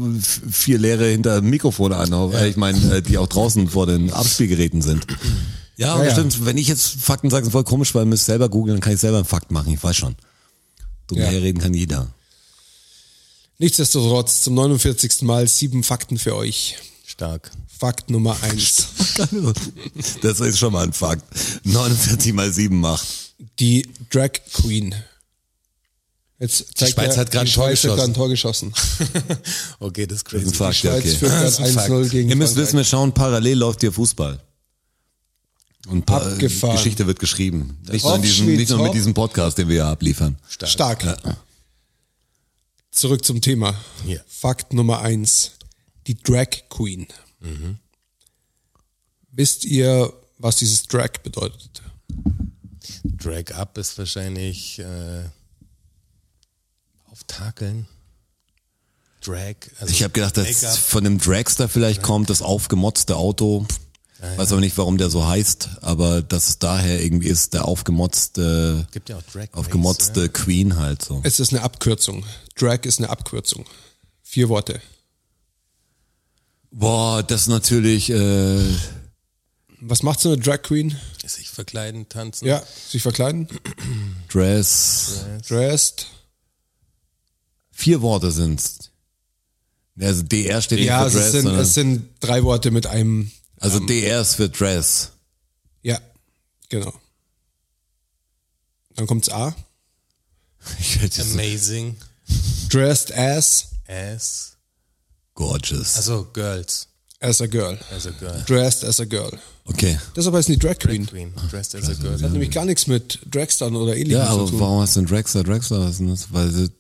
[0.51, 4.13] vier Leere hinter dem Mikrofon an, weil ich meine, äh, die auch draußen vor den
[4.13, 5.07] Abspielgeräten sind.
[5.77, 6.11] Ja, Ja, ja.
[6.13, 8.81] stimmt, wenn ich jetzt Fakten sage, ist voll komisch, weil ihr müsst selber googeln, dann
[8.83, 10.17] kann ich selber einen Fakt machen, ich weiß schon.
[11.07, 11.27] Dumm Ja.
[11.27, 12.13] herreden kann jeder.
[13.59, 15.23] Nichtsdestotrotz, zum 49.
[15.23, 16.77] Mal sieben Fakten für euch.
[17.07, 17.51] Stark.
[17.79, 18.87] Fakt Nummer eins.
[20.23, 21.23] Das ist schon mal ein Fakt.
[21.65, 23.07] 49 mal 7 macht.
[23.59, 24.95] Die Drag Queen.
[26.41, 28.73] Jetzt zeigt Schweiz er, hat gerade die ein Tor Schweiz hat gerade ein geschossen.
[28.73, 29.39] Tor geschossen.
[29.79, 30.57] Okay, das ist Das ist ein crazy.
[30.57, 31.17] Fakt, ja, Schweiz okay.
[31.17, 32.11] führt Das gerade ist ein 1-0 Fakt.
[32.11, 32.67] gegen Ihr müsst Frankreich.
[32.69, 34.41] wissen, wir schauen parallel läuft hier Fußball.
[35.89, 36.77] Und pa Abgefahren.
[36.77, 37.79] Geschichte wird geschrieben.
[37.91, 40.39] Nicht nur, in diesem, nicht nur mit diesem Podcast, den wir hier abliefern.
[40.49, 41.05] Stark.
[42.91, 43.75] Zurück zum Thema.
[44.05, 44.25] Hier.
[44.27, 45.53] Fakt Nummer eins.
[46.07, 47.07] Die Drag Queen.
[49.31, 51.83] Wisst ihr, was dieses Drag bedeutet?
[53.05, 55.25] Drag up ist wahrscheinlich äh,
[57.21, 57.87] auftakeln.
[59.23, 59.55] Drag.
[59.79, 63.67] Also Ich habe gedacht, dass von dem Dragster vielleicht kommt, das aufgemotzte Auto.
[64.37, 68.87] Weiß aber nicht, warum der so heißt, aber dass es daher irgendwie ist, der aufgemotzte,
[68.93, 71.21] Gibt ja auch Drag aufgemotzte Queen halt so.
[71.23, 72.25] Es ist eine Abkürzung.
[72.55, 73.65] Drag ist eine Abkürzung.
[74.23, 74.81] Vier Worte.
[76.71, 78.61] Boah, das ist natürlich, äh,
[79.81, 80.99] Was macht so eine Drag Queen?
[81.27, 82.47] Sich verkleiden, tanzen.
[82.47, 83.49] Ja, sich verkleiden,
[84.29, 85.25] Dress.
[85.49, 86.09] dressed.
[87.81, 88.91] Vier Worte sind's.
[89.99, 92.87] Also DR steht nicht Ja, für es Dress, sind, sondern, es sind drei Worte mit
[92.87, 95.13] einem, also DR ist für Dress.
[95.83, 95.99] ja,
[96.69, 96.93] genau.
[98.97, 99.55] Dann kommt's A.
[100.79, 101.97] Ich hätte jetzt Amazing.
[102.69, 104.57] Dressed as, Ass.
[105.35, 105.97] gorgeous.
[105.97, 106.87] Also Girls.
[107.21, 107.79] as a girl.
[107.97, 108.43] As a girl.
[108.47, 109.33] Dressed as a girl.
[109.65, 109.99] okay.
[110.15, 111.07] Deshalb heißt die Drag Queen.
[111.07, 111.33] Queen.
[111.51, 112.13] Dressed as a girl.
[112.13, 114.61] Das hat nämlich gar nichts mit Dragstern oder ähnlichem Ja, aber zu tun.
[114.61, 115.81] warum hast du einen Dragster, Dragster?
[115.81, 116.31] Was ist denn das?
[116.33, 116.71] Weil sie-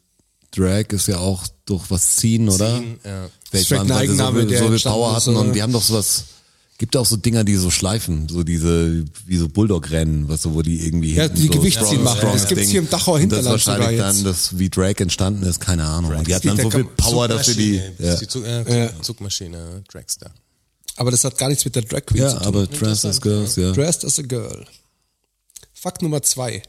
[0.57, 2.79] Drag ist ja auch durch was ziehen, oder?
[2.79, 3.25] Ziehen, ja.
[3.25, 6.25] Ein weil sie Eigenname, so, viel- so viel Power hatten und die haben doch sowas,
[6.79, 10.63] gibt auch so Dinger, die so schleifen, so diese, wie so Bulldog-Rennen, was so, wo
[10.63, 12.29] die irgendwie Ja, hinten die so Gewichtsziehen machen.
[12.33, 12.71] Das gibt's Ding.
[12.71, 14.27] hier im Dachauer Und Hinterland Das ist wahrscheinlich sogar dann, jetzt.
[14.53, 16.15] das, wie Drag entstanden ist, keine Ahnung.
[16.17, 18.13] Und die hatten dann so viel Power, dass sie die, ja.
[18.15, 19.03] ist die Zug, äh, Ja.
[19.03, 20.31] Zugmaschine, Dragster.
[20.97, 22.47] Aber das hat gar nichts mit der Drag Queen ja, zu tun.
[22.47, 23.73] aber Dress as Girls, ja.
[23.73, 24.65] Dressed as a girl.
[25.75, 26.63] Fakt Nummer zwei.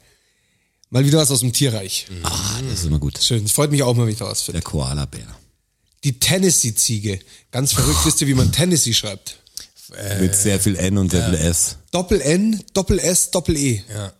[0.91, 2.07] Mal wieder was aus dem Tierreich.
[2.23, 3.17] Ah, das ist immer gut.
[3.17, 3.43] Schön.
[3.45, 4.61] Es freut mich auch mal, wenn ich da was Der finde.
[4.61, 5.25] Koala-Bär.
[6.03, 7.19] Die Tennessee-Ziege.
[7.49, 7.99] Ganz verrückt.
[8.05, 9.37] Wisst ihr, wie man Tennessee schreibt?
[10.19, 11.77] Mit sehr viel N und sehr viel S.
[11.91, 13.81] Doppel N, Doppel S, Doppel E.
[13.93, 14.13] Ja.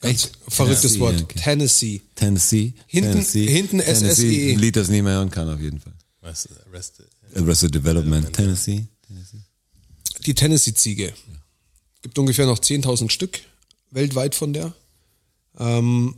[0.00, 1.22] Ganz verrücktes Tennessee, Wort.
[1.22, 1.38] okay.
[1.40, 2.02] Tennessee.
[2.14, 2.74] Tennessee.
[2.86, 4.12] Hinten- Tennessee, hinten Tennessee.
[4.12, 4.52] SSE.
[4.52, 5.94] Ein Lied, das nicht mehr hören kann, auf jeden Fall.
[6.22, 7.06] Arrested.
[7.34, 8.32] Arrested Development.
[8.32, 8.86] Tennessee.
[10.26, 11.12] Die Tennessee-Ziege.
[12.02, 13.40] Gibt ungefähr noch 10.000 Stück
[13.90, 14.74] weltweit von der.
[15.58, 16.14] Ähm,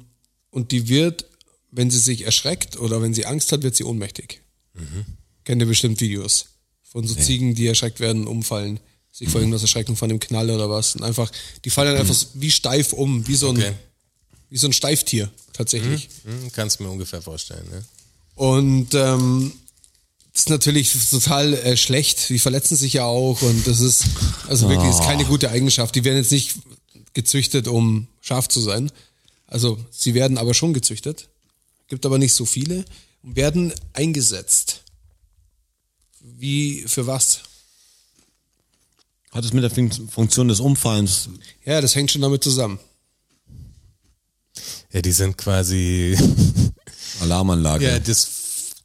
[0.50, 1.26] und die wird,
[1.70, 4.42] wenn sie sich erschreckt oder wenn sie Angst hat, wird sie ohnmächtig.
[5.44, 6.46] Kennt ihr bestimmt Videos
[6.82, 8.80] von so Ziegen, die erschreckt werden, umfallen,
[9.12, 10.94] sich vor irgendwas erschrecken von einem Knall oder was.
[10.94, 11.30] Und einfach,
[11.64, 13.72] die fallen dann einfach wie steif um, wie so ein, Okay.
[14.50, 16.08] wie so ein Steiftier tatsächlich.
[16.24, 17.84] Hm, kannst mir ungefähr vorstellen, ne?
[18.36, 19.52] Und ähm,
[20.32, 22.28] das ist natürlich total äh, schlecht.
[22.28, 24.04] Die verletzen sich ja auch und das ist
[24.46, 25.96] also wirklich ist keine gute Eigenschaft.
[25.96, 26.54] Die werden jetzt nicht
[27.14, 28.92] gezüchtet, um scharf zu sein.
[29.48, 31.28] Also sie werden aber schon gezüchtet,
[31.88, 32.84] gibt aber nicht so viele
[33.22, 34.82] und werden eingesetzt.
[36.20, 37.40] Wie für was?
[39.32, 41.28] Hat es mit der Fun- Funktion des Umfallens
[41.64, 42.78] Ja, das hängt schon damit zusammen.
[44.92, 46.16] Ja, die sind quasi
[47.20, 47.84] Alarmanlage?
[47.84, 48.28] ja, das,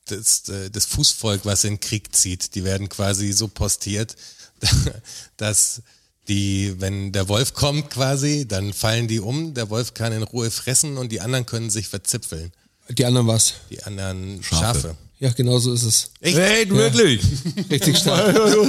[0.05, 4.15] das, äh, das Fußvolk, was in den Krieg zieht, die werden quasi so postiert,
[5.37, 5.81] dass
[6.27, 10.51] die, wenn der Wolf kommt quasi, dann fallen die um, der Wolf kann in Ruhe
[10.51, 12.51] fressen und die anderen können sich verzipfeln.
[12.89, 13.55] Die anderen was?
[13.69, 14.63] Die anderen Schafe.
[14.81, 14.97] Schafe.
[15.19, 16.11] Ja, genau so ist es.
[16.19, 16.37] Echt?
[16.37, 17.21] Hey, wirklich?
[17.69, 18.35] Richtig stark.
[18.37, 18.65] okay,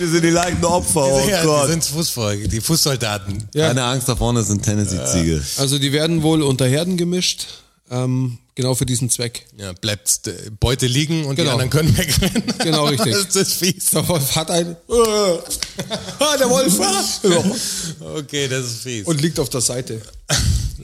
[0.00, 1.66] das sind die leichten Opfer, oh ja, Gott.
[1.66, 3.48] die sind Fußvolk, die Fußsoldaten.
[3.54, 3.68] Ja.
[3.68, 5.40] Keine Angst, da vorne sind Tennessee-Ziege.
[5.58, 7.46] Also die werden wohl unter Herden gemischt,
[7.90, 9.46] ähm, genau für diesen Zweck.
[9.56, 10.20] Ja, bleibt
[10.60, 11.52] Beute liegen und die Genau.
[11.52, 12.42] anderen können wegrennen.
[12.58, 13.14] Genau, richtig.
[13.26, 13.90] das ist fies.
[13.90, 14.76] Der Wolf hat einen.
[14.88, 16.78] ah, der Wolf!
[17.22, 18.08] Ja.
[18.16, 19.06] Okay, das ist fies.
[19.06, 20.00] Und liegt auf der Seite.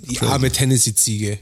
[0.08, 1.38] Die arme Tennessee-Ziege.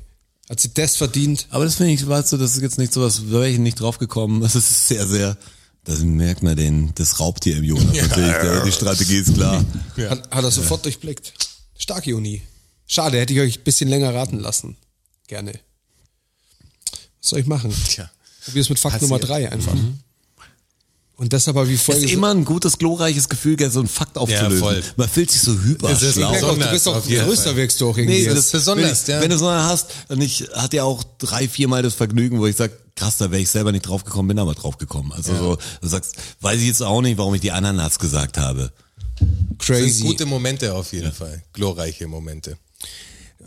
[0.51, 1.47] Hat sie das verdient?
[1.51, 3.81] Aber das finde ich, weißt du, das ist jetzt nicht sowas, da wäre ich nicht
[3.81, 4.41] drauf gekommen.
[4.43, 5.37] Das ist sehr, sehr,
[5.85, 8.11] das merkt man den, das Raubtier im Jonas natürlich.
[8.33, 9.65] Der, die Strategie ist klar.
[9.97, 11.33] Hat, hat er sofort durchblickt.
[11.79, 12.43] Stark, Juni.
[12.87, 14.77] Schade, hätte ich euch ein bisschen länger raten lassen.
[15.33, 15.53] Gerne.
[17.23, 17.75] Was soll ich machen?
[17.89, 18.11] Tja.
[18.45, 19.11] Probier's mit Fakt Passiert.
[19.11, 19.73] Nummer drei einfach.
[21.17, 24.19] Und deshalb habe ich Das vorher ist immer ein gutes, glorreiches Gefühl, so einen Fakt
[24.19, 24.59] aufzulösen.
[24.59, 24.83] voll.
[24.97, 26.33] Man fühlt sich so hyper Das ist schlau.
[26.33, 28.19] gesagt, du bist jeden größer, wirkst du auch irgendwie.
[28.19, 29.21] Nee, das ist besonders, wenn, ja.
[29.23, 32.47] Wenn du so eine hast, und ich hatte ja auch drei, viermal das Vergnügen, wo
[32.47, 35.13] ich sag, krass, da wäre ich selber nicht drauf gekommen, bin aber drauf gekommen.
[35.13, 38.71] Also so, du sagst, weiß ich jetzt auch nicht, warum ich die Ananas gesagt habe.
[39.19, 40.03] Das sind crazy.
[40.03, 41.43] gute Momente auf jeden Fall.
[41.55, 42.59] Glorreiche Momente.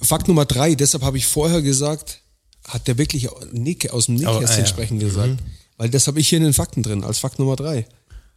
[0.02, 2.22] Fakt Nummer drei, deshalb habe ich vorher gesagt,
[2.68, 4.66] hat der wirklich Nick aus dem Nähkästchen Oh, ah, ja.
[4.66, 5.40] sprechen gesagt.
[5.78, 7.86] Weil das habe ich hier in den Fakten drin, als Fakt Nummer drei.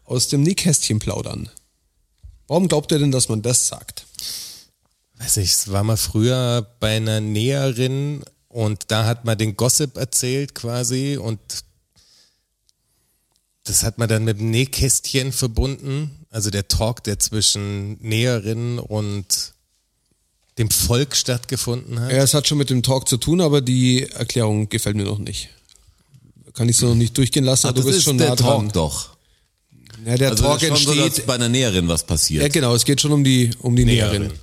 [0.04, 1.48] Aus dem Nähkästchen plaudern.
[2.46, 4.06] Warum glaubt ihr denn, dass man das sagt?
[5.18, 9.96] Weiß ich, es war mal früher bei einer Näherin und da hat man den Gossip
[9.96, 11.38] erzählt quasi und
[13.64, 16.24] das hat man dann mit dem Nähkästchen verbunden.
[16.30, 19.52] Also der Talk, der zwischen Näherin und
[20.58, 22.10] dem Volk stattgefunden hat.
[22.12, 25.18] Ja, es hat schon mit dem Talk zu tun, aber die Erklärung gefällt mir noch
[25.18, 25.48] nicht.
[26.54, 28.30] Kann ich so noch nicht durchgehen lassen, Ah, aber du das bist ist schon der
[28.30, 28.68] nah Talk dran.
[28.72, 29.16] doch.
[30.04, 31.18] Ja, der Also Talk schon so, entsteht.
[31.18, 32.42] dass bei einer Näherin was passiert.
[32.42, 34.22] ja, genau, es geht schon um die, um die Näherin.
[34.22, 34.38] Näherin.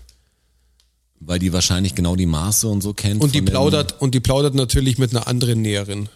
[1.19, 3.21] Weil die wahrscheinlich genau die Maße und so kennt.
[3.21, 6.07] Und die plaudert, und die plaudert natürlich mit einer anderen Näherin.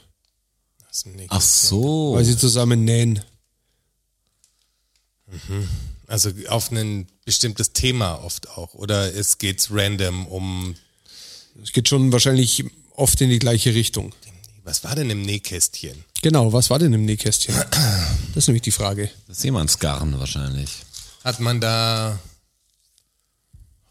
[1.30, 2.14] Ach so.
[2.16, 3.22] weil sie zusammen nähen.
[6.08, 8.74] Also auf ein bestimmtes Thema oft auch.
[8.74, 10.76] Oder es geht random um,
[11.62, 12.64] Es geht schon wahrscheinlich
[12.96, 14.14] oft in die gleiche Richtung.
[14.64, 16.04] was war denn im Nähkästchen?
[16.24, 17.54] Genau, was war denn im Nähkästchen?
[18.34, 19.10] Das ist nämlich die Frage.
[19.28, 19.38] Das
[19.68, 20.70] Skarren wahrscheinlich.
[21.24, 22.18] Hat man da,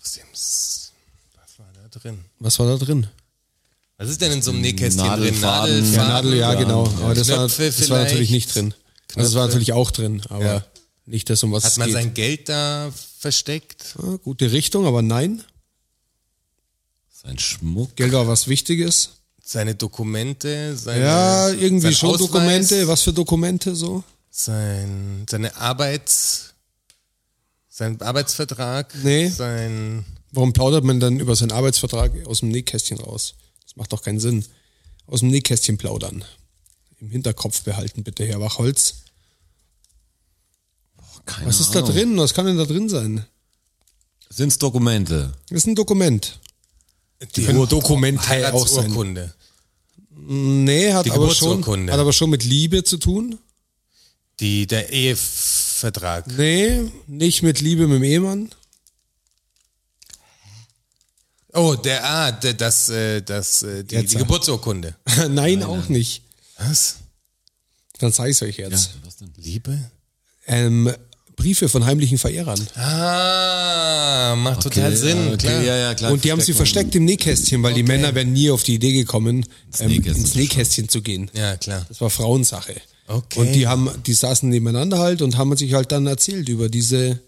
[0.03, 0.93] aus dem, S-
[1.37, 2.25] was war da drin?
[2.41, 3.07] Was war da drin?
[3.99, 5.41] Was ist denn in so einem Nähkästchen drin?
[5.41, 5.93] Nadelfaden.
[5.95, 6.87] Ja, Nadel, ja, genau.
[7.03, 8.75] Aber das war, Knöpfe das war natürlich nicht drin.
[9.15, 9.47] Also das war Knöpfe.
[9.47, 10.65] natürlich auch drin, aber Ja.
[11.09, 11.95] Nicht das, um was Hat es man geht.
[11.95, 13.97] sein Geld da versteckt?
[14.03, 15.43] Ja, gute Richtung, aber nein.
[17.11, 17.97] Sein Schmuck.
[17.97, 19.11] Geld war was Wichtiges.
[19.43, 20.77] Seine Dokumente?
[20.77, 22.89] Seine, Ja, irgendwie sein schon Ausweis, Dokumente.
[22.89, 24.05] Was für Dokumente so?
[24.31, 26.53] Sein, seine Arbeits,
[27.69, 28.95] sein Arbeitsvertrag?
[29.03, 29.29] Nee.
[29.29, 33.35] Sein, Warum plaudert man dann über seinen Arbeitsvertrag aus dem Nähkästchen raus?
[33.65, 34.45] Das macht doch keinen Sinn.
[35.07, 36.23] Aus dem Nähkästchen plaudern.
[37.01, 38.97] Im Hinterkopf behalten, bitte, Herr Wachholz.
[41.29, 41.93] Keine Was ist da Ahnung.
[41.93, 42.17] drin?
[42.19, 43.25] Was kann denn da drin sein?
[44.31, 45.33] Sind's Dokumente?
[45.49, 46.39] Das ist ein Dokument.
[47.37, 48.85] die können Dokumente auch sein.
[48.85, 49.35] Heiratsurkunde.
[50.11, 51.93] Nee, hat Die aber, schon, Geburtsurkunde.
[51.93, 53.39] hat aber schon mit Liebe zu tun.
[54.41, 56.27] Die, der Ehevertrag.
[56.37, 58.51] Nee, nicht mit Liebe mit dem Ehemann.
[61.55, 64.19] Oh, der, ah, der, das, äh, das, äh, die, Jetzt die.
[64.19, 64.95] Geburtsurkunde.
[65.31, 66.23] nein, auch nicht.
[66.59, 66.97] Was?
[67.99, 68.91] Dann sage ich euch jetzt.
[69.05, 69.33] Was denn?
[69.37, 69.91] Liebe?
[70.47, 70.93] Ähm,
[71.39, 72.61] Briefe von heimlichen Verehrern.
[72.75, 75.63] Ah, macht total Sinn, okay, klar.
[75.63, 76.13] Ja, ja, klar.
[76.13, 78.93] Und die haben sie versteckt im Nähkästchen, weil die Männer wären nie auf die Idee
[78.93, 79.47] gekommen,
[79.79, 81.31] ähm, Nähkästchen ins Nähkästchen zu gehen.
[81.33, 81.87] Ja, klar.
[81.89, 82.75] Das war Frauensache.
[83.07, 83.41] Okay.
[83.41, 87.21] Und die haben, die saßen nebeneinander halt und haben sich halt dann erzählt über diese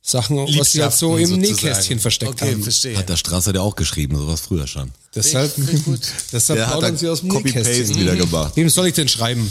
[0.00, 2.62] Sachen, was sie halt so im Nähkästchen versteckt okay, haben.
[2.62, 2.96] verstehe.
[2.96, 4.92] Hat der Strasser der auch geschrieben, sowas früher schon.
[5.16, 5.52] Deshalb,
[6.32, 8.00] deshalb Der plaudern sie aus dem Copy-Paste Nähkästchen.
[8.00, 8.52] wieder gemacht.
[8.54, 9.50] Wem soll ich denn schreiben?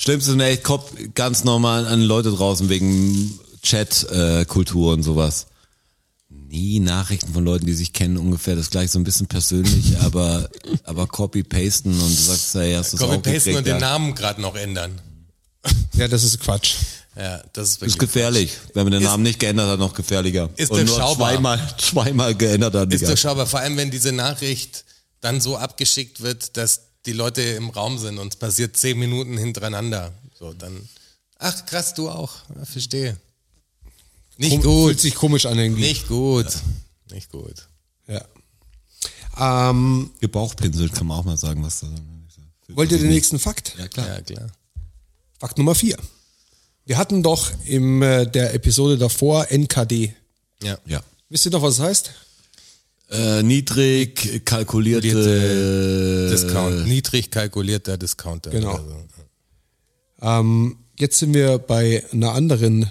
[0.00, 5.46] Schlimmste ist echt Kopf ganz normal an Leute draußen wegen Chat-Kultur und sowas.
[6.30, 10.48] Nie Nachrichten von Leuten, die sich kennen, ungefähr das gleiche, so ein bisschen persönlich, aber,
[10.84, 13.76] aber Copy-Pasten und du sagst, ja, hast du Copy-pasten und den.
[13.76, 14.98] Namen gerade noch ändern.
[15.92, 16.76] Ja, das ist Quatsch.
[17.14, 18.52] Ja, das ist Ist wirklich gefährlich.
[18.72, 20.48] Wenn man den Ist- Namen nicht geändert hat, noch gefährlicher.
[20.56, 21.32] Ist und nur durchschaubar.
[21.32, 22.90] zweimal, zweimal geändert hat.
[22.94, 24.86] Ist durchschaubar, vor allem wenn diese Nachricht
[25.20, 29.36] dann so abgeschickt wird, dass die Leute im Raum sind und es passiert zehn Minuten
[29.38, 30.12] hintereinander.
[30.38, 30.88] So, dann,
[31.38, 33.16] ach krass, du auch, ja, verstehe.
[34.36, 35.82] Nicht Kom- gut, Fühlt sich komisch an irgendwie.
[35.82, 36.46] nicht gut,
[37.10, 37.66] nicht gut.
[38.06, 38.24] Ja.
[39.38, 41.86] Ähm, Gebauchpinselt kann man auch mal sagen, was da
[42.68, 43.74] Wollt ihr den nächsten Fakt?
[43.78, 44.06] Ja, klar.
[44.08, 44.46] Ja, klar.
[45.38, 45.96] Fakt Nummer vier.
[46.84, 50.14] Wir hatten doch in äh, der Episode davor NKD.
[50.62, 50.78] Ja.
[50.86, 51.02] Ja.
[51.28, 52.10] Wisst ihr noch, was es heißt?
[53.10, 56.86] Äh, niedrig kalkulierte Discount.
[56.86, 58.50] Niedrig kalkulierter Discounter.
[58.50, 58.74] Genau.
[58.74, 60.26] oder so.
[60.26, 62.90] Ähm, jetzt sind wir bei einer anderen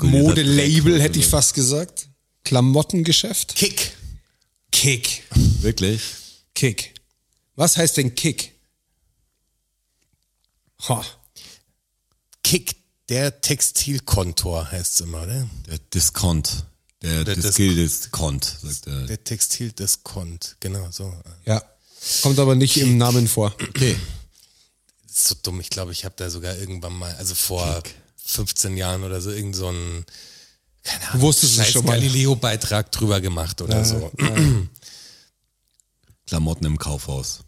[0.00, 2.08] Modelabel, hätte ich fast gesagt.
[2.44, 3.54] Klamottengeschäft.
[3.54, 3.92] Kick.
[4.70, 5.22] Kick.
[5.60, 6.00] Wirklich?
[6.54, 6.94] Kick.
[7.56, 8.52] Was heißt denn Kick?
[10.88, 11.04] Ha.
[12.42, 12.76] Kick,
[13.08, 15.48] der Textilkontor heißt es immer, oder?
[15.66, 16.64] Der Discount.
[17.04, 19.04] Der, Der der Dis- Discount, sagt er.
[19.06, 21.12] Der Textildiskont, genau so.
[21.44, 21.62] Ja.
[22.22, 23.54] Kommt aber nicht im Namen vor.
[23.60, 23.94] Okay.
[25.06, 25.60] Das ist so dumm.
[25.60, 27.82] Ich glaube, ich habe da sogar irgendwann mal, also vor
[28.24, 30.06] 15 Jahren oder so, irgend so ein,
[30.82, 31.74] keine Ahnung, Wusstest scheiß.
[31.84, 34.10] Galileo-Beitrag drüber gemacht oder so.
[36.26, 37.40] Klamotten im Kaufhaus.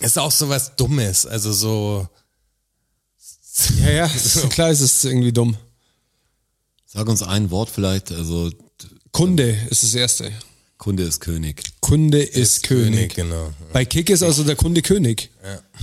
[0.00, 2.08] Ist auch so was Dummes, also so,
[3.80, 5.56] Ja, ja, ist, klar ist es irgendwie dumm.
[6.94, 8.50] Sag uns ein Wort vielleicht, also
[9.12, 10.32] Kunde ist das erste.
[10.78, 11.62] Kunde ist König.
[11.80, 13.14] Kunde ist, König.
[13.14, 13.52] genau.
[13.72, 15.30] Bei Kick ist also der Kunde König.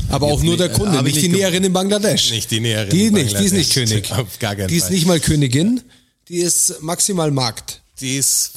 [0.09, 2.31] Aber auch nur der Kunde, nicht die nicht ge- Näherin in Bangladesch.
[2.31, 3.73] Nicht die Näherin Die in nicht, die ist nicht.
[3.73, 4.11] König.
[4.11, 4.91] Auf gar keinen die ist Fall.
[4.93, 5.81] nicht mal Königin,
[6.29, 7.81] die ist maximal Markt.
[7.99, 8.51] Die ist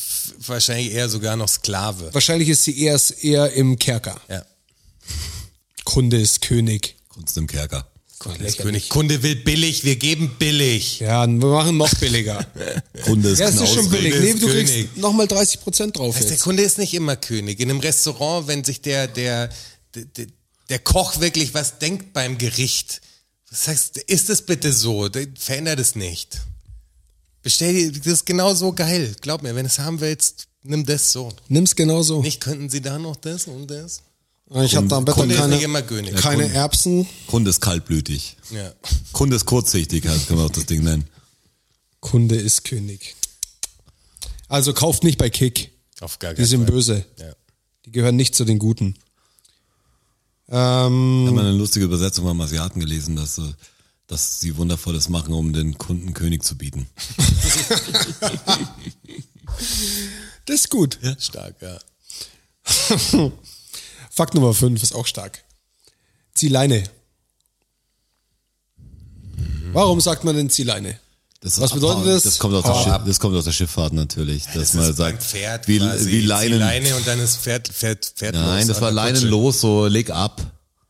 [0.47, 2.11] wahrscheinlich eher sogar noch Sklave.
[2.13, 4.21] Wahrscheinlich ist sie erst eher im Kerker.
[4.29, 4.45] Ja.
[5.85, 6.97] Kunde ist König.
[7.09, 7.87] Kunst im Kerker.
[8.33, 8.89] König.
[8.89, 11.01] Kunde will billig, wir geben billig.
[11.01, 12.47] Ja, wir machen noch billiger.
[13.05, 14.15] Kunde ist Ja, es ist schon billig.
[14.19, 14.67] Nee, du König.
[14.67, 16.37] kriegst nochmal 30 Prozent drauf Weißt, der.
[16.39, 17.61] Kunde ist nicht immer König.
[17.61, 19.51] In einem Restaurant, wenn sich der, der,
[19.95, 20.27] der,
[20.69, 23.01] der, Koch wirklich was denkt beim Gericht,
[23.51, 25.09] was sagst, ist es bitte so?
[25.09, 26.41] Der- Verändert es nicht.
[27.43, 29.15] Bestell dir, das ist genau so geil.
[29.21, 31.31] Glaub mir, wenn du es haben willst, nimm das so.
[31.49, 32.23] Nimm's genauso.
[32.23, 34.01] Nicht könnten sie da noch das und das?
[34.63, 36.15] Ich habe da am Bett Kunde ist keine, König.
[36.15, 37.09] keine Erbsen.
[37.27, 38.37] Kunde ist kaltblütig.
[38.51, 38.73] Ja.
[39.13, 41.09] Kunde ist kurzsichtig, heißt, können wir auch das Ding nennen.
[42.01, 43.17] Kunde ist König.
[44.49, 45.73] Also kauft nicht bei Kick.
[46.01, 46.73] Auf gar Die keinen sind Fall.
[46.73, 47.05] böse.
[47.19, 47.33] Ja.
[47.87, 48.95] Die gehören nicht zu den Guten.
[50.47, 53.43] Ich habe Ähm, mal eine lustige Übersetzung beim Asiaten gelesen, dass, äh,
[54.07, 56.87] dass sie Wundervolles machen, um den Kunden König zu bieten.
[60.47, 60.99] das ist gut.
[61.19, 61.79] Stark, ja.
[64.15, 65.43] Fakt Nummer 5 ist auch stark.
[66.35, 66.85] Ziehleine.
[69.73, 70.99] Warum sagt man denn Ziehleine?
[71.41, 72.23] Das Was bedeutet das?
[72.23, 75.23] Das kommt aus, der Schiff, das kommt aus der Schifffahrt natürlich, dass Das man sagt,
[75.23, 76.11] Pferd wie, quasi.
[76.11, 76.61] wie Leinen.
[76.61, 80.41] Leine und dann ist Pferd, Pferd, Pferd Nein, das war Leinen los, so leg ab,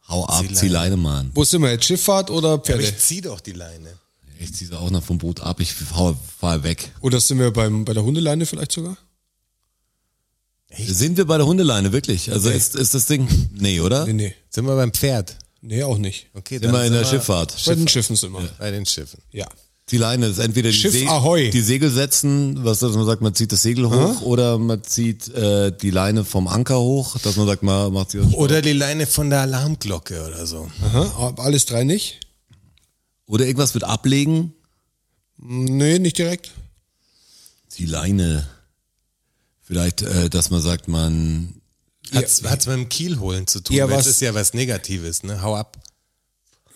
[0.06, 0.96] hau ab, Zieh Leine.
[0.96, 1.30] Mann.
[1.34, 1.86] Wo sind wir jetzt?
[1.86, 2.84] Schifffahrt oder Pferde?
[2.84, 3.98] ich zieh doch die Leine.
[4.38, 6.92] Ich zieh sie auch noch vom Boot ab, ich hau, fahr weg.
[7.00, 8.96] Oder sind wir beim, bei der Hundeleine vielleicht sogar?
[10.76, 12.30] Sind wir bei der Hundeleine, wirklich?
[12.32, 14.06] Also ist, ist das Ding, nee, oder?
[14.06, 14.34] Nee, nee.
[14.50, 15.36] Sind wir beim Pferd?
[15.60, 16.26] Nee, auch nicht.
[16.34, 17.54] Okay, Sind wir in der Schifffahrt.
[17.66, 18.48] Bei den Schiffen sind wir.
[18.58, 19.20] Bei den Schiffen.
[19.30, 19.46] Ja.
[19.90, 23.34] Die Leine ist entweder die, Schiff Se- die Segel setzen, was das man sagt, man
[23.34, 27.46] zieht das Segel hoch oder man zieht äh, die Leine vom Anker hoch, dass man
[27.46, 30.70] sagt, man macht sie Oder die Leine von der Alarmglocke oder so.
[30.82, 32.20] Aha, alles drei nicht?
[33.26, 34.52] oder irgendwas mit ablegen.
[35.38, 36.50] Nee, nicht direkt.
[37.78, 38.46] Die Leine.
[39.64, 41.54] Vielleicht, äh, dass man sagt, man
[42.12, 43.74] Hat's, hat's mit dem Kiel holen zu tun.
[43.76, 45.40] Ja, was- das ist ja was Negatives, ne?
[45.42, 45.78] Hau ab.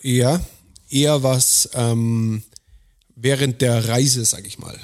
[0.01, 0.43] Ja,
[0.89, 2.41] eher was ähm,
[3.15, 4.79] während der Reise, sag ich mal.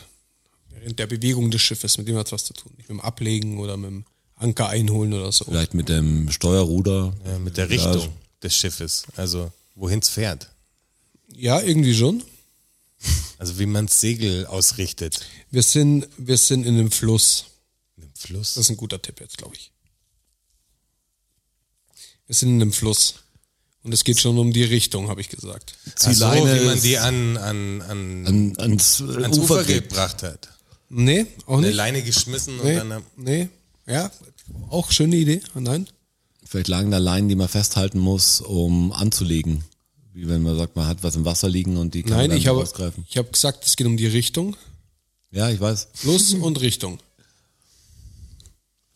[0.69, 2.71] Während der Bewegung des Schiffes, mit dem hat es was zu tun.
[2.77, 4.05] Nicht mit dem Ablegen oder mit dem
[4.35, 5.45] Anker einholen oder so.
[5.45, 7.13] vielleicht mit dem Steuerruder.
[7.25, 8.09] Ja, mit der Richtung
[8.43, 9.03] des Schiffes.
[9.15, 10.49] Also, wohin's fährt.
[11.33, 12.21] Ja, irgendwie schon.
[13.39, 15.21] Also, wie man's Segel ausrichtet.
[15.49, 17.45] Wir sind, wir sind in einem Fluss.
[18.25, 18.53] Fluss.
[18.55, 19.71] Das ist ein guter Tipp jetzt, glaube ich.
[22.27, 23.15] Wir sind in einem Fluss.
[23.83, 25.75] Und es geht schon um die Richtung, habe ich gesagt.
[25.85, 29.89] Die Ach so, Leine wie man die an, an, an, an, ans, ans Ufer, gibt.
[29.89, 30.49] gebracht hat.
[30.89, 31.75] Nee, auch Eine nicht.
[31.75, 33.49] Leine geschmissen und Nee, dann nee.
[33.85, 34.09] Ja,
[34.69, 35.41] auch schöne Idee.
[35.53, 35.87] Nein.
[36.43, 39.63] Vielleicht lagen da Leinen, die man festhalten muss, um anzulegen.
[40.13, 42.37] Wie wenn man sagt, man hat was im Wasser liegen und die kann Nein, man
[42.37, 43.05] ich habe, rausgreifen.
[43.07, 44.55] ich habe gesagt, es geht um die Richtung.
[45.29, 45.89] Ja, ich weiß.
[45.93, 46.97] Fluss und Richtung.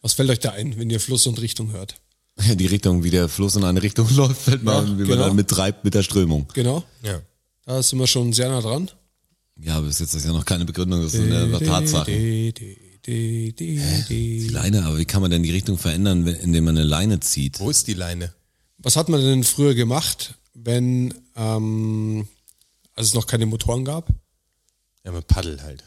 [0.02, 1.96] Was fällt euch da ein, wenn ihr Fluss und Richtung hört?
[2.56, 5.10] Die Richtung, wie der Fluss in eine Richtung läuft, fällt man, Ja, wie genau.
[5.10, 6.48] man dann mittreibt mit der Strömung.
[6.54, 6.84] Genau.
[7.04, 7.22] Ja.
[7.66, 8.90] Da sind wir schon sehr nah dran.
[9.62, 12.14] Ja, aber bis jetzt ist ja noch keine Begründung, das sind ja noch Tatsachen.
[12.14, 13.76] Die, die, die, die,
[14.08, 14.48] Die die.
[14.48, 17.60] Leine, aber wie kann man denn die Richtung verändern, wenn- indem man eine Leine zieht?
[17.60, 18.34] Wo ist die Leine?
[18.78, 22.26] Was hat man denn früher gemacht, wenn ähm,
[22.96, 24.08] als es noch keine Motoren gab?
[25.04, 25.84] Ja, mit Paddel halt.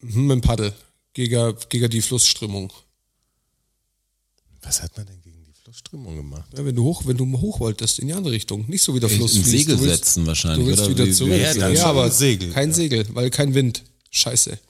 [0.00, 0.72] Mhm, mit dem Paddel.
[1.18, 2.72] Gegen, gegen die Flussströmung.
[4.62, 6.48] Was hat man denn gegen die doch Strömung gemacht.
[6.56, 8.64] Ja, wenn du hoch, wenn du hoch wolltest, in die andere Richtung.
[8.68, 9.64] Nicht so wie der Fluss ein fließt.
[9.66, 10.90] Segel Du willst- setzen wahrscheinlich, Du willst oder?
[10.90, 11.32] wieder Wie- zurück.
[11.56, 12.74] Ja, Ja, aber ein Segel, kein ja.
[12.76, 13.82] Segel, weil kein Wind.
[14.10, 14.60] Scheiße.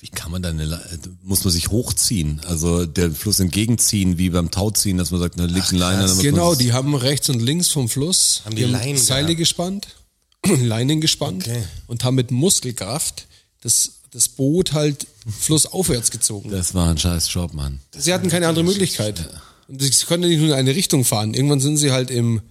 [0.00, 2.40] Wie kann man da eine, Le- muss man sich hochziehen?
[2.46, 6.12] Also der Fluss entgegenziehen, wie beim Tauziehen, dass man sagt, da liegt ein Leine.
[6.20, 9.38] Genau, die haben rechts und links vom Fluss Haben die Leinen Seile gehabt?
[9.38, 9.88] gespannt,
[10.44, 11.62] Leinen gespannt Okay.
[11.86, 13.28] und haben mit Muskelkraft
[13.60, 15.06] das, das Boot halt
[15.40, 16.50] flussaufwärts gezogen.
[16.50, 17.80] Das war ein scheiß Job, Mann.
[17.96, 19.28] Sie hatten keine andere Möglichkeit.
[19.68, 21.34] Und sie konnten nicht nur in eine Richtung fahren.
[21.34, 22.42] Irgendwann sind sie halt im,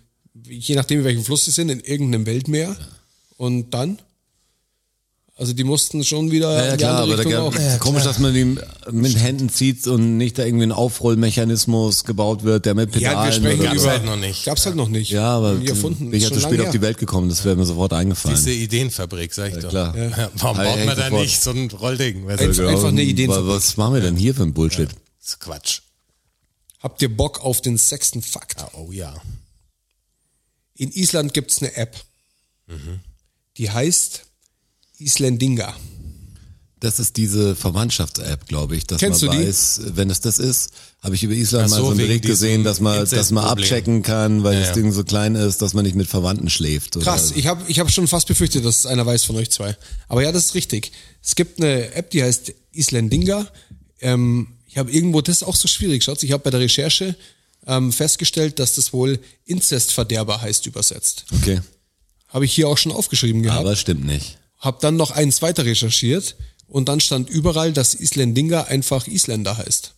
[0.47, 2.77] je nachdem in welchem Fluss sie sind, in irgendeinem Weltmeer.
[3.37, 3.99] Und dann?
[5.39, 7.79] Also die mussten schon wieder Ja, ja in die klar, andere aber da gab, auch.
[7.79, 8.57] komisch, dass man die
[8.91, 13.07] mit Händen zieht und nicht da irgendwie ein Aufrollmechanismus gebaut wird, der mit Ja, wir
[13.09, 14.43] Pedalen sprechen oder Gab's über, halt noch nicht.
[14.45, 15.11] Gab's halt noch nicht.
[15.11, 16.09] Ja, aber Nie erfunden.
[16.11, 16.81] bin ich ja zu spät lange auf die.
[16.81, 18.35] Welt gekommen, das wäre mir sofort eingefallen.
[18.35, 19.69] Diese Ideenfabrik, sag ich doch.
[19.69, 19.95] klar.
[19.97, 21.21] Ja, warum baut man da sofort.
[21.21, 22.27] nicht so ein Rollding?
[22.27, 22.67] Weißt Einfach- du?
[22.67, 23.47] einfach eine was, Ideenfabrik.
[23.47, 24.89] was machen wir denn hier für ein Bullshit?
[25.21, 25.79] Das ist Quatsch.
[26.81, 28.61] Habt ihr Bock auf den sechsten Fakt?
[28.61, 29.13] Ah, oh ja.
[30.75, 31.95] In Island gibt's eine App.
[32.67, 32.99] Mhm.
[33.57, 34.23] Die heißt
[34.99, 35.75] Islandinga.
[36.81, 39.47] Das ist diese Verwandtschafts-App, glaube ich, dass Kennst man du die?
[39.49, 40.69] weiß, wenn es das ist,
[41.03, 43.43] habe ich über Island Ach mal so, so einen Bericht gesehen, dass man, dass man
[43.43, 43.47] Inzestproblem.
[43.65, 44.73] abchecken kann, weil Ja, das ja.
[44.75, 46.97] Ding so klein ist, dass man nicht mit Verwandten schläft.
[47.01, 49.75] Krass, ich habe ich hab schon fast befürchtet, dass es einer weiß von euch zwei.
[50.07, 50.93] Aber ja, das ist richtig.
[51.21, 53.45] Es gibt eine App, die heißt Islandinga.
[53.99, 57.13] Ähm, ich habe irgendwo, das ist auch so schwierig, schaut, ich habe bei der Recherche
[57.67, 61.25] ähm, festgestellt, dass das wohl Inzestverderber heißt übersetzt.
[61.35, 61.59] Okay,
[62.29, 63.59] Habe ich hier auch schon aufgeschrieben gehabt.
[63.59, 64.37] aber stimmt nicht.
[64.59, 66.35] Hab dann noch eins weiter recherchiert
[66.67, 69.93] und dann stand überall, dass Islandinga einfach Isländer heißt.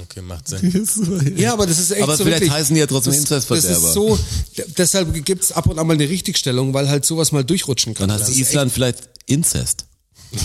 [0.00, 1.36] Okay, macht Sinn.
[1.36, 3.50] Ja, aber das ist echt Aber so vielleicht wirklich, heißen die ja trotzdem das, das
[3.50, 3.88] Inzestverderber.
[3.88, 4.18] ist so,
[4.78, 8.08] deshalb gibt's ab und an mal eine Richtigstellung, weil halt sowas mal durchrutschen kann.
[8.08, 9.86] Dann heißt Island vielleicht Inzest.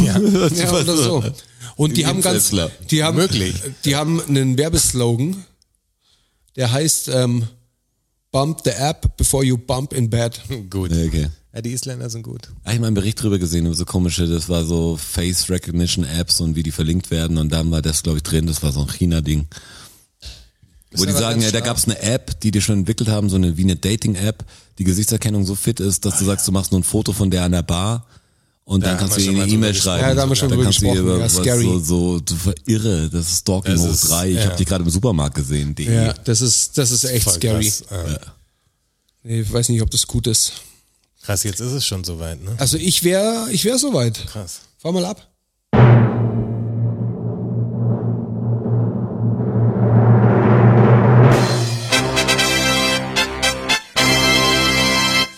[0.03, 0.17] Ja.
[0.49, 1.23] ja, oder so.
[1.77, 2.51] Und die haben ganz,
[2.91, 3.55] die haben, Möglich.
[3.85, 5.45] die haben einen Werbeslogan,
[6.57, 7.47] der heißt ähm,
[8.31, 10.39] Bump the app before you bump in bed.
[10.69, 10.91] gut.
[10.91, 11.27] Okay.
[11.53, 12.49] Ja, die Isländer sind gut.
[12.63, 16.39] Habe ich mal einen Bericht drüber gesehen, so komische, das war so Face Recognition Apps
[16.39, 18.81] und wie die verlinkt werden und dann war das, glaube ich, drin, das war so
[18.81, 19.47] ein China-Ding.
[20.91, 23.37] Wo die sagen, ja, da gab es eine App, die die schon entwickelt haben, so
[23.37, 24.45] eine wie eine Dating-App,
[24.77, 27.43] die Gesichtserkennung so fit ist, dass du sagst, du machst nur ein Foto von der
[27.43, 28.05] an der Bar
[28.67, 30.01] und Da dann haben kannst du mal eine E-Mail schreiben.
[30.09, 31.07] Ja, da haben wir schon Dann kannst du gesprochen.
[31.09, 31.63] Ja, was scary.
[31.63, 34.29] So, so, verirre, das ist Stalking Das hoch ist- drei.
[34.29, 34.45] Ich ja.
[34.47, 35.73] habe dich gerade im Supermarkt gesehen.
[35.73, 35.83] Die.
[35.85, 37.63] Ja, das ist, das ist echt Voll scary.
[37.63, 37.83] Krass.
[37.89, 38.19] Ja.
[39.23, 40.51] Nee, Ich weiß nicht, ob das gut ist.
[41.23, 42.55] krass, jetzt ist es schon soweit, ne?
[42.57, 44.27] Also ich wäre, ich wäre soweit.
[44.27, 44.59] Krass.
[44.79, 45.25] Fahr mal ab.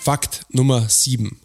[0.02, 1.40] Fakt Nummer sieben.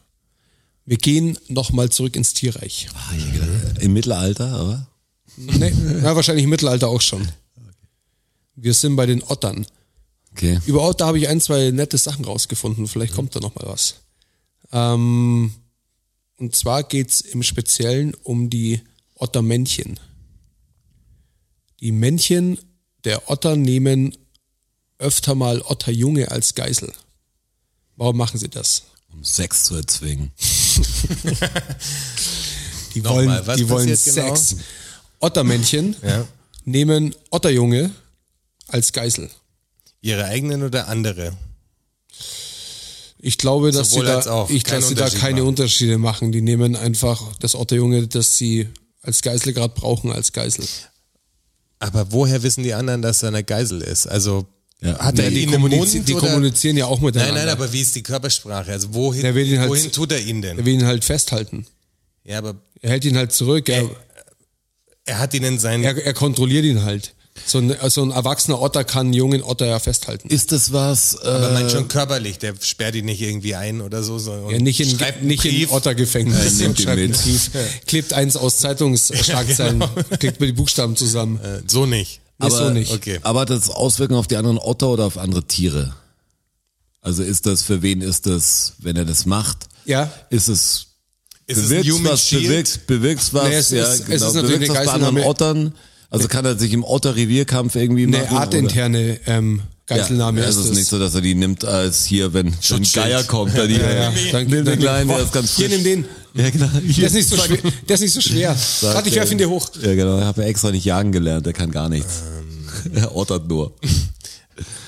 [0.86, 2.88] Wir gehen nochmal zurück ins Tierreich.
[2.94, 4.88] Ah, gedacht, Im Mittelalter, aber.
[5.36, 7.26] Nee, ja, wahrscheinlich im Mittelalter auch schon.
[8.54, 9.66] Wir sind bei den Ottern.
[10.32, 10.60] Okay.
[10.66, 12.86] Über Otter habe ich ein, zwei nette Sachen rausgefunden.
[12.86, 13.96] Vielleicht kommt da noch mal was.
[14.72, 15.52] Ähm,
[16.36, 18.80] und zwar geht's im Speziellen um die
[19.14, 19.98] Ottermännchen.
[21.80, 22.58] Die Männchen
[23.04, 24.16] der Otter nehmen
[24.98, 26.92] öfter mal Otterjunge als Geisel.
[27.96, 28.84] Warum machen sie das?
[29.12, 30.32] Um Sex zu erzwingen.
[32.94, 34.34] Die Nochmal, wollen, was die wollen passiert genau?
[34.36, 34.56] Sex.
[35.20, 36.26] Ottermännchen Ja.
[36.64, 37.90] nehmen Otterjunge
[38.68, 39.30] als Geisel.
[40.00, 41.32] Ihre eigenen oder andere?
[43.18, 45.48] Ich glaube, dass Sowohl sie da, ich, dass sie da keine machen.
[45.48, 46.30] Unterschiede machen.
[46.30, 48.68] Die nehmen einfach das Otterjunge, das sie
[49.02, 50.66] als Geisel gerade brauchen, als Geisel.
[51.78, 54.06] Aber woher wissen die anderen, dass er eine Geisel ist?
[54.06, 54.46] Also
[54.80, 54.98] Ja.
[54.98, 57.34] hat er die, ihn im kommunizi Mund die kommunizieren ja auch Nein, miteinander.
[57.34, 58.72] nein, aber wie ist die Körpersprache?
[58.72, 60.58] Also wohin, Der will ihn halt- wohin tut er ihn denn?
[60.58, 61.66] er will ihn halt festhalten.
[62.24, 63.68] Ja, aber Er hält ihn halt zurück.
[63.68, 63.88] Er,
[65.06, 65.84] er hat ihn in seinen.
[65.84, 67.14] er, er kontrolliert ihn halt.
[67.46, 70.28] So ein, so ein erwachsener Otter kann einen jungen Otter ja festhalten.
[70.28, 74.04] Ist das was, äh, aber man schon körperlich, der sperrt ihn nicht irgendwie ein oder
[74.04, 75.68] so, sondern Ja, nicht in, schreibt einen nicht in.
[75.68, 76.36] Ottergefängnis.
[76.60, 77.20] Ja, nimmt ihn Schreibt einen mit.
[77.22, 77.50] Brief,
[77.86, 79.82] klebt eins aus Zeitungsschlagzeilen,
[80.20, 81.40] klebt mir die Buchstaben zusammen.
[81.40, 82.20] Äh, so nicht.
[82.52, 82.92] Nee, so nicht.
[82.92, 83.18] Okay.
[83.22, 85.94] Aber hat das Auswirkungen auf die anderen Otter oder auf andere Tiere?
[87.00, 89.66] Also ist das, für wen ist das, wenn er das macht?
[89.84, 90.10] Ja.
[90.30, 90.86] Ist es,
[91.46, 92.42] Ist es bewirkt Human was, Shield?
[92.44, 95.18] bewirkt, bewirkt was, Nee, es ja, ist- es genau, ist natürlich was bei anderen.
[95.20, 95.74] Ottern?
[96.10, 98.26] Also kann er sich im Otter-Revierkampf irgendwie machen?
[98.28, 100.76] Eine artinterne ähm, Geiselnahme ja, ist es ist es.
[100.78, 102.92] nicht so, dass er die nimmt als hier, wenn, Schutzschild.
[102.94, 104.12] Geier kommt, da die, Ja, ja.
[104.32, 105.82] Dann- nimm den dann- Kleinen, der ist ganz Hier, frisch.
[105.82, 106.04] nimm den.
[106.34, 106.66] Ja, genau.
[106.66, 107.58] Der ist nicht so schwer.
[107.88, 108.56] Der ist nicht so schwer.
[108.80, 109.70] Warte, ich werf ihn dir hoch.
[109.80, 110.18] Ja, genau.
[110.18, 111.46] Ich habe ja extra nicht jagen gelernt.
[111.46, 112.22] Der kann gar nichts.
[112.94, 113.72] er ottert nur.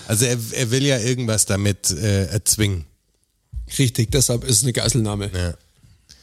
[0.08, 2.84] Also er, er will ja irgendwas damit äh, erzwingen.
[3.78, 5.30] Richtig, deshalb ist es eine Geiselnahme.
[5.34, 5.54] Ja.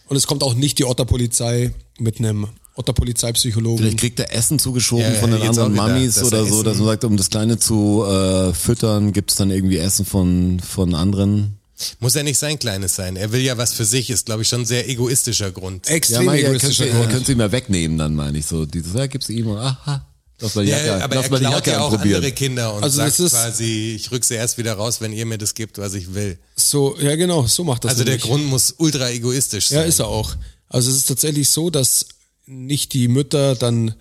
[0.08, 3.80] Und es kommt auch nicht die Otterpolizei mit einem Otter Polizeipsychologen.
[3.80, 6.64] Vielleicht kriegt er Essen zugeschoben Ja, ja, von den anderen dass oder er so, Essen-
[6.66, 10.95] dass man sagt, um das Kleine zu äh, füttern, gibt's dann irgendwie Essen von, von
[10.95, 11.58] anderen.
[12.00, 13.16] Muss ja nicht sein Kleines sein.
[13.16, 15.88] Er will ja was für sich, ist, glaube ich, schon ein sehr egoistischer Grund.
[15.88, 17.10] Extrem ja, könnt, egoistischer ihr Grund.
[17.12, 18.66] könnt sie mal wegnehmen, dann meine ich so.
[18.66, 20.06] Dieses, ja, gib's ihm und aha.
[20.40, 22.16] Lass mal die Ja, Jacke, aber lass er mal die Jacke ja auch anprobieren.
[22.18, 25.38] andere Kinder und Also sagt quasi, ich rück sie erst wieder raus, wenn ihr mir
[25.38, 26.38] das gibt, was ich will.
[26.56, 28.18] So, ja genau, so macht das Also der.
[28.18, 29.80] Grund muss ultra egoistisch sein.
[29.80, 30.36] Ja, ist er auch.
[30.70, 32.08] Also es ist tatsächlich so, dass
[32.46, 33.94] nicht die Mütter dann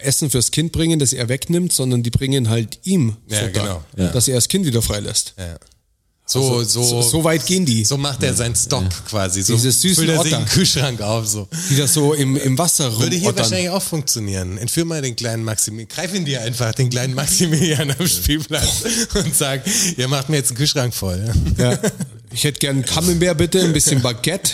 [0.00, 4.10] Essen fürs Kind bringen, das er wegnimmt, sondern die bringen halt ihm Ja, Futter, genau.
[4.12, 5.34] dass er das Kind wieder freilässt.
[5.38, 5.56] Ja.
[6.28, 9.42] So, so, So, so weit gehen die, so macht er seinen Stock quasi.
[9.42, 10.36] So Diese süßen füllt er sich Otter.
[10.38, 11.26] einen Kühlschrank auf.
[11.28, 11.46] So.
[11.70, 13.44] die das so im, im Wasser Würde hier rumottern.
[13.44, 14.58] wahrscheinlich auch funktionieren.
[14.58, 15.88] Entführ mal den kleinen Maximilian.
[15.88, 18.82] Greif ihn dir einfach, den kleinen Maximilian am Spielplatz
[19.14, 19.62] und sag,
[19.96, 21.32] ihr macht mir jetzt einen Kühlschrank voll.
[21.58, 21.78] Ja.
[22.32, 24.50] Ich hätte gern Camembert bitte, ein bisschen Baguette.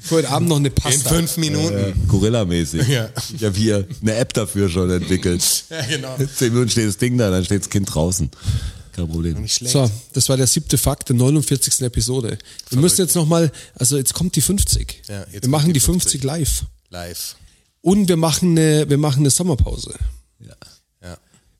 [0.00, 1.10] Für heute Abend noch eine In Pasta.
[1.10, 2.08] fünf Minuten.
[2.08, 2.88] Gorilla-mäßig.
[2.88, 3.10] Ja.
[3.36, 5.64] Ich habe hier eine App dafür schon entwickelt.
[5.68, 6.16] Ja, genau.
[6.34, 8.30] Zehn Minuten steht das Ding da, dann steht das Kind draußen.
[8.92, 9.40] Kein Problem.
[9.40, 9.72] Nicht schlecht.
[9.72, 11.80] So, das war der siebte Fakt der 49.
[11.82, 12.38] Episode.
[12.70, 15.02] Wir müssen jetzt nochmal, also jetzt kommt die 50.
[15.08, 16.64] Ja, jetzt wir machen die die 50, live.
[16.90, 17.36] Live.
[17.80, 19.94] Und wir machen eine, wir machen eine Sommerpause.
[20.40, 20.54] Ja.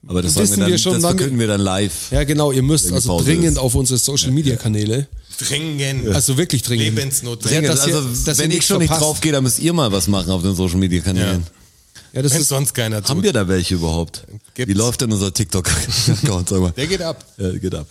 [0.07, 2.11] Aber das, Wissen sagen wir dann, wir schon, das verkünden wir dann live.
[2.11, 3.59] Ja, genau, ihr müsst also Pause dringend ist.
[3.59, 5.07] auf unsere Social Media Kanäle.
[5.39, 6.09] Dringend.
[6.09, 6.97] Also wirklich dringend.
[6.97, 7.63] Lebensnotwendig.
[7.63, 8.01] Ja, also,
[8.31, 9.07] ihr wenn ich schon nicht verpasst.
[9.07, 11.47] drauf gehe, dann müsst ihr mal was machen auf den Social Media Kanälen.
[12.13, 13.09] Ja, das Wenn ist, sonst keiner tut.
[13.11, 14.27] Haben wir da welche überhaupt?
[14.55, 14.69] Gibt's.
[14.73, 16.51] Wie läuft denn unser TikTok-Account?
[16.77, 17.25] Der geht ab.
[17.39, 17.87] Ja, geht ab.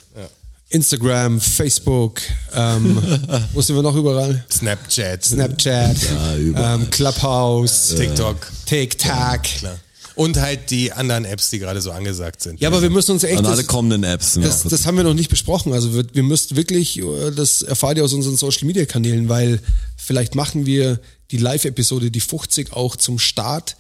[0.69, 2.22] Instagram, Facebook,
[2.53, 2.98] ähm,
[3.53, 4.45] wo sind wir noch überall?
[4.49, 5.26] Snapchat.
[5.26, 5.98] Snapchat,
[6.39, 6.81] überall.
[6.81, 8.38] ähm, Clubhouse, TikTok.
[8.65, 9.43] TikTok.
[9.43, 9.80] Klar.
[10.15, 12.61] Und halt die anderen Apps, die gerade so angesagt sind.
[12.61, 13.39] Ja, aber wir müssen uns echt.
[13.39, 14.34] Und alle Das, kommenden Apps.
[14.34, 15.73] sind das, das haben wir noch nicht besprochen.
[15.73, 19.60] Also wir, wir müssten wirklich, äh, das erfahrt ihr aus unseren Social Media Kanälen, weil
[19.98, 20.99] vielleicht machen wir
[21.31, 23.76] die Live-Episode, die 50, auch zum Start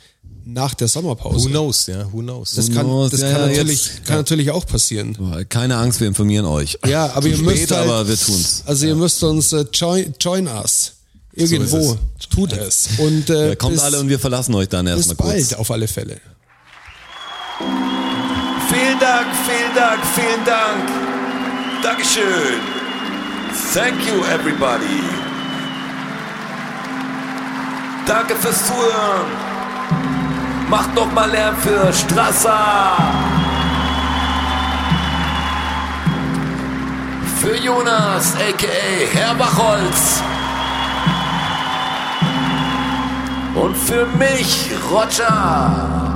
[0.45, 1.45] nach der Sommerpause.
[1.45, 2.53] Who knows, ja, who knows.
[2.55, 3.11] Das Who kann, knows?
[3.11, 5.45] das Ja, kann, ja, natürlich, jetzt- kann natürlich auch passieren.
[5.49, 6.77] Keine Angst, wir informieren euch.
[6.87, 8.63] Ja, aber Zu ihr müsst spät, halt, aber wir tun's.
[8.65, 10.93] Also ihr müsst uns äh, join, join us.
[11.33, 11.93] Irgendwo.
[12.19, 12.89] ist Tut es.
[12.97, 15.53] Und äh, Ja, kommt bis, alle und wir verlassen euch dann bis erstmal bald kurz.
[15.59, 16.19] auf alle Fälle.
[18.69, 20.89] Vielen Dank, vielen Dank, vielen Dank.
[21.83, 22.59] Dankeschön.
[23.73, 25.01] Thank you, everybody.
[28.07, 30.20] Danke fürs Zuhören.
[30.71, 32.95] Macht noch mal Lärm für Strasser.
[37.41, 39.05] Für Jonas, a.k.a.
[39.13, 40.23] Herr Bachholz.
[43.53, 46.13] Und für mich, Roger.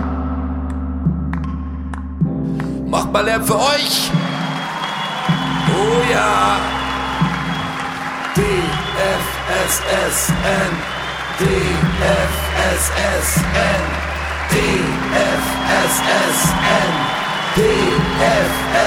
[2.88, 4.10] Macht mal Lärm für euch.
[5.68, 6.56] Oh ja.
[8.36, 9.91] DFSSN.
[11.40, 12.65] DFSSN.
[14.52, 16.06] DFSSN.
[17.56, 18.86] DFSSN.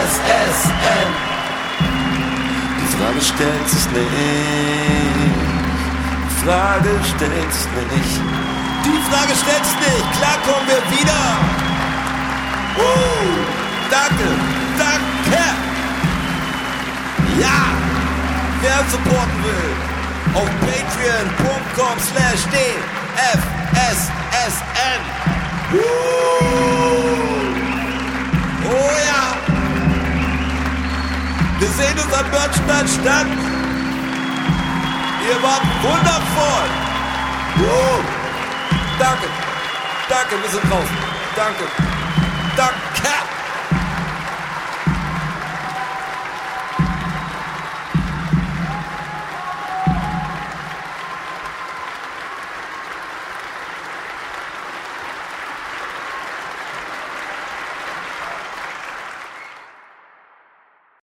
[2.80, 4.10] Die Frage stellt sich nicht.
[6.24, 8.20] Die Frage stellt sich nicht.
[8.85, 10.06] Die Frage stellt sich nicht.
[10.18, 11.22] Klar kommen wir wieder.
[12.78, 12.82] Uh,
[13.90, 14.28] danke,
[14.78, 15.43] danke.
[17.40, 17.60] Ja,
[18.62, 19.72] wer supporten will,
[20.35, 23.48] auf patreon.com slash dfssn.
[25.74, 26.08] Oh.
[31.58, 33.26] Wir sehen uns am Börnstein statt.
[35.26, 36.68] Ihr wart wundervoll.
[37.58, 38.00] Uh,
[38.98, 39.26] danke,
[40.08, 40.96] danke, wir sind draußen.
[41.36, 41.64] Danke.